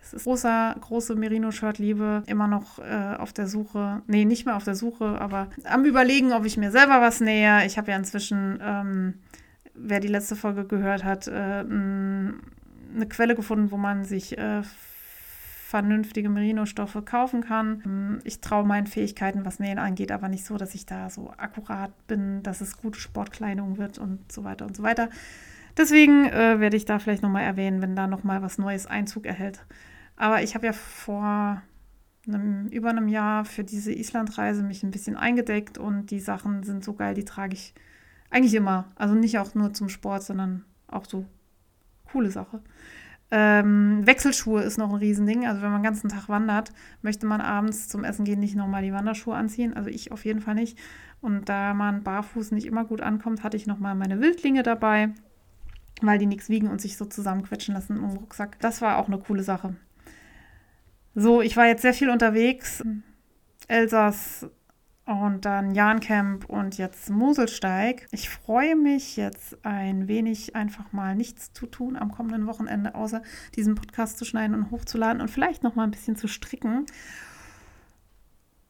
Es 0.00 0.14
ist 0.14 0.24
großer, 0.24 0.76
große 0.80 1.16
Merino-Shirt-Liebe. 1.16 2.22
Immer 2.26 2.46
noch 2.46 2.78
äh, 2.78 3.16
auf 3.18 3.32
der 3.32 3.48
Suche. 3.48 4.02
Nee, 4.06 4.24
nicht 4.24 4.46
mehr 4.46 4.56
auf 4.56 4.64
der 4.64 4.76
Suche, 4.76 5.20
aber 5.20 5.48
am 5.64 5.84
Überlegen, 5.84 6.32
ob 6.32 6.44
ich 6.44 6.56
mir 6.56 6.70
selber 6.70 7.00
was 7.00 7.20
nähe. 7.20 7.66
Ich 7.66 7.76
habe 7.76 7.90
ja 7.90 7.96
inzwischen 7.96 8.58
ähm, 8.62 9.14
wer 9.80 10.00
die 10.00 10.08
letzte 10.08 10.36
Folge 10.36 10.64
gehört 10.64 11.04
hat, 11.04 11.28
äh, 11.28 11.32
eine 11.32 13.06
Quelle 13.08 13.34
gefunden, 13.34 13.70
wo 13.70 13.76
man 13.76 14.04
sich 14.04 14.36
äh, 14.38 14.62
vernünftige 15.68 16.30
Merino-Stoffe 16.30 17.02
kaufen 17.02 17.42
kann. 17.42 18.20
Ich 18.24 18.40
traue 18.40 18.64
meinen 18.64 18.86
Fähigkeiten, 18.86 19.44
was 19.44 19.58
Nähen 19.58 19.78
angeht, 19.78 20.10
aber 20.12 20.28
nicht 20.28 20.46
so, 20.46 20.56
dass 20.56 20.74
ich 20.74 20.86
da 20.86 21.10
so 21.10 21.30
akkurat 21.36 21.92
bin, 22.06 22.42
dass 22.42 22.62
es 22.62 22.78
gute 22.78 22.98
Sportkleidung 22.98 23.76
wird 23.76 23.98
und 23.98 24.32
so 24.32 24.44
weiter 24.44 24.64
und 24.64 24.74
so 24.74 24.82
weiter. 24.82 25.10
Deswegen 25.76 26.24
äh, 26.24 26.58
werde 26.58 26.76
ich 26.76 26.86
da 26.86 26.98
vielleicht 26.98 27.22
nochmal 27.22 27.44
erwähnen, 27.44 27.82
wenn 27.82 27.94
da 27.94 28.06
nochmal 28.06 28.40
was 28.40 28.56
Neues 28.58 28.86
Einzug 28.86 29.26
erhält. 29.26 29.64
Aber 30.16 30.42
ich 30.42 30.54
habe 30.54 30.66
ja 30.66 30.72
vor 30.72 31.62
einem, 32.26 32.68
über 32.68 32.88
einem 32.88 33.08
Jahr 33.08 33.44
für 33.44 33.62
diese 33.62 33.92
Islandreise 33.92 34.62
mich 34.62 34.82
ein 34.82 34.90
bisschen 34.90 35.16
eingedeckt 35.16 35.76
und 35.76 36.10
die 36.10 36.20
Sachen 36.20 36.62
sind 36.62 36.82
so 36.82 36.94
geil, 36.94 37.14
die 37.14 37.24
trage 37.24 37.54
ich 37.54 37.74
eigentlich 38.30 38.54
immer. 38.54 38.86
Also 38.96 39.14
nicht 39.14 39.38
auch 39.38 39.54
nur 39.54 39.72
zum 39.72 39.88
Sport, 39.88 40.22
sondern 40.22 40.64
auch 40.86 41.04
so 41.04 41.26
coole 42.10 42.30
Sache. 42.30 42.60
Ähm, 43.30 44.06
Wechselschuhe 44.06 44.62
ist 44.62 44.78
noch 44.78 44.88
ein 44.88 44.96
Riesending. 44.96 45.46
Also 45.46 45.60
wenn 45.60 45.70
man 45.70 45.80
den 45.80 45.84
ganzen 45.86 46.08
Tag 46.08 46.28
wandert, 46.28 46.72
möchte 47.02 47.26
man 47.26 47.40
abends 47.40 47.88
zum 47.88 48.04
Essen 48.04 48.24
gehen 48.24 48.40
nicht 48.40 48.56
nochmal 48.56 48.82
die 48.82 48.92
Wanderschuhe 48.92 49.34
anziehen. 49.34 49.74
Also 49.74 49.90
ich 49.90 50.12
auf 50.12 50.24
jeden 50.24 50.40
Fall 50.40 50.54
nicht. 50.54 50.78
Und 51.20 51.48
da 51.48 51.74
man 51.74 52.02
barfuß 52.02 52.52
nicht 52.52 52.66
immer 52.66 52.84
gut 52.84 53.00
ankommt, 53.00 53.42
hatte 53.42 53.56
ich 53.56 53.66
nochmal 53.66 53.94
meine 53.94 54.20
Wildlinge 54.20 54.62
dabei, 54.62 55.10
weil 56.00 56.18
die 56.18 56.26
nichts 56.26 56.48
wiegen 56.48 56.68
und 56.68 56.80
sich 56.80 56.96
so 56.96 57.04
zusammenquetschen 57.04 57.74
lassen 57.74 57.96
im 57.96 58.04
Rucksack. 58.04 58.58
Das 58.60 58.80
war 58.80 58.98
auch 58.98 59.08
eine 59.08 59.18
coole 59.18 59.42
Sache. 59.42 59.74
So, 61.14 61.42
ich 61.42 61.56
war 61.56 61.66
jetzt 61.66 61.82
sehr 61.82 61.94
viel 61.94 62.10
unterwegs. 62.10 62.82
Elsass, 63.66 64.46
und 65.08 65.46
dann 65.46 65.74
Jahncamp 65.74 66.44
und 66.50 66.76
jetzt 66.76 67.08
Moselsteig. 67.08 68.06
Ich 68.10 68.28
freue 68.28 68.76
mich 68.76 69.16
jetzt 69.16 69.56
ein 69.64 70.06
wenig 70.06 70.54
einfach 70.54 70.92
mal 70.92 71.16
nichts 71.16 71.50
zu 71.54 71.64
tun 71.64 71.96
am 71.96 72.12
kommenden 72.12 72.46
Wochenende, 72.46 72.94
außer 72.94 73.22
diesen 73.56 73.74
Podcast 73.74 74.18
zu 74.18 74.26
schneiden 74.26 74.54
und 74.54 74.70
hochzuladen 74.70 75.22
und 75.22 75.30
vielleicht 75.30 75.62
noch 75.62 75.74
mal 75.74 75.84
ein 75.84 75.92
bisschen 75.92 76.16
zu 76.16 76.28
stricken. 76.28 76.84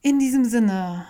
In 0.00 0.20
diesem 0.20 0.44
Sinne, 0.44 1.06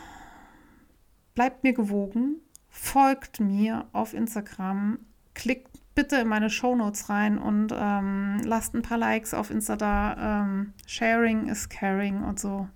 bleibt 1.35 1.63
mir 1.63 1.75
gewogen, 1.75 2.37
folgt 2.71 3.39
mir 3.39 3.87
auf 3.93 4.15
Instagram, 4.15 4.99
klickt 5.35 5.79
bitte 5.95 6.17
in 6.17 6.29
meine 6.29 6.49
Shownotes 6.49 7.11
rein 7.11 7.37
und 7.37 7.75
ähm, 7.77 8.41
lasst 8.45 8.75
ein 8.75 8.83
paar 8.83 8.99
Likes 8.99 9.35
auf 9.35 9.51
Insta 9.51 9.77
da. 9.77 10.43
Ähm, 10.43 10.73
sharing 10.87 11.49
is 11.49 11.69
caring 11.69 12.23
und 12.23 12.41
so. 12.41 12.67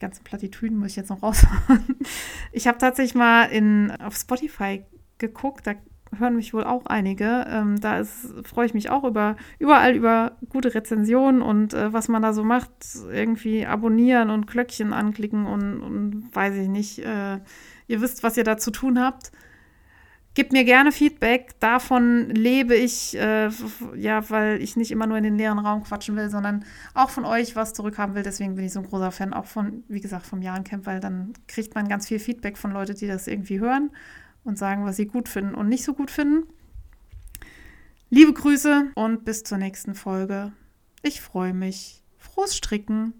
Ganzen 0.00 0.24
Plattitüden 0.24 0.78
muss 0.78 0.90
ich 0.90 0.96
jetzt 0.96 1.10
noch 1.10 1.22
raushauen. 1.22 1.96
Ich 2.52 2.66
habe 2.66 2.78
tatsächlich 2.78 3.14
mal 3.14 3.44
in, 3.44 3.92
auf 4.00 4.16
Spotify 4.16 4.82
geguckt, 5.18 5.66
da 5.66 5.74
hören 6.18 6.34
mich 6.34 6.52
wohl 6.52 6.64
auch 6.64 6.86
einige. 6.86 7.46
Ähm, 7.48 7.80
da 7.80 8.02
freue 8.44 8.66
ich 8.66 8.74
mich 8.74 8.90
auch 8.90 9.04
über 9.04 9.36
überall 9.58 9.94
über 9.94 10.32
gute 10.48 10.74
Rezensionen 10.74 11.42
und 11.42 11.74
äh, 11.74 11.92
was 11.92 12.08
man 12.08 12.22
da 12.22 12.32
so 12.32 12.42
macht. 12.42 12.70
Irgendwie 13.12 13.66
abonnieren 13.66 14.30
und 14.30 14.46
Glöckchen 14.46 14.92
anklicken 14.92 15.46
und, 15.46 15.80
und 15.80 16.34
weiß 16.34 16.56
ich 16.56 16.68
nicht. 16.68 16.98
Äh, 17.00 17.38
ihr 17.86 18.00
wisst, 18.00 18.22
was 18.22 18.36
ihr 18.36 18.44
da 18.44 18.56
zu 18.56 18.70
tun 18.70 18.98
habt. 18.98 19.30
Gebt 20.34 20.52
mir 20.52 20.64
gerne 20.64 20.92
Feedback. 20.92 21.58
Davon 21.58 22.30
lebe 22.30 22.76
ich, 22.76 23.16
äh, 23.16 23.50
ja, 23.96 24.30
weil 24.30 24.62
ich 24.62 24.76
nicht 24.76 24.92
immer 24.92 25.08
nur 25.08 25.16
in 25.16 25.24
den 25.24 25.36
leeren 25.36 25.58
Raum 25.58 25.82
quatschen 25.82 26.14
will, 26.14 26.30
sondern 26.30 26.64
auch 26.94 27.10
von 27.10 27.24
euch 27.24 27.56
was 27.56 27.72
zurückhaben 27.72 28.14
will. 28.14 28.22
Deswegen 28.22 28.54
bin 28.54 28.64
ich 28.64 28.72
so 28.72 28.78
ein 28.78 28.86
großer 28.86 29.10
Fan, 29.10 29.32
auch 29.32 29.46
von, 29.46 29.82
wie 29.88 30.00
gesagt, 30.00 30.26
vom 30.26 30.40
Jahrencamp, 30.40 30.86
weil 30.86 31.00
dann 31.00 31.32
kriegt 31.48 31.74
man 31.74 31.88
ganz 31.88 32.06
viel 32.06 32.20
Feedback 32.20 32.58
von 32.58 32.70
Leuten, 32.70 32.94
die 32.94 33.08
das 33.08 33.26
irgendwie 33.26 33.58
hören 33.58 33.90
und 34.44 34.56
sagen, 34.56 34.84
was 34.84 34.96
sie 34.96 35.06
gut 35.06 35.28
finden 35.28 35.54
und 35.54 35.68
nicht 35.68 35.84
so 35.84 35.94
gut 35.94 36.12
finden. 36.12 36.46
Liebe 38.08 38.32
Grüße 38.32 38.92
und 38.94 39.24
bis 39.24 39.42
zur 39.42 39.58
nächsten 39.58 39.94
Folge. 39.94 40.52
Ich 41.02 41.20
freue 41.20 41.54
mich. 41.54 42.02
Frohes 42.18 42.56
Stricken. 42.56 43.14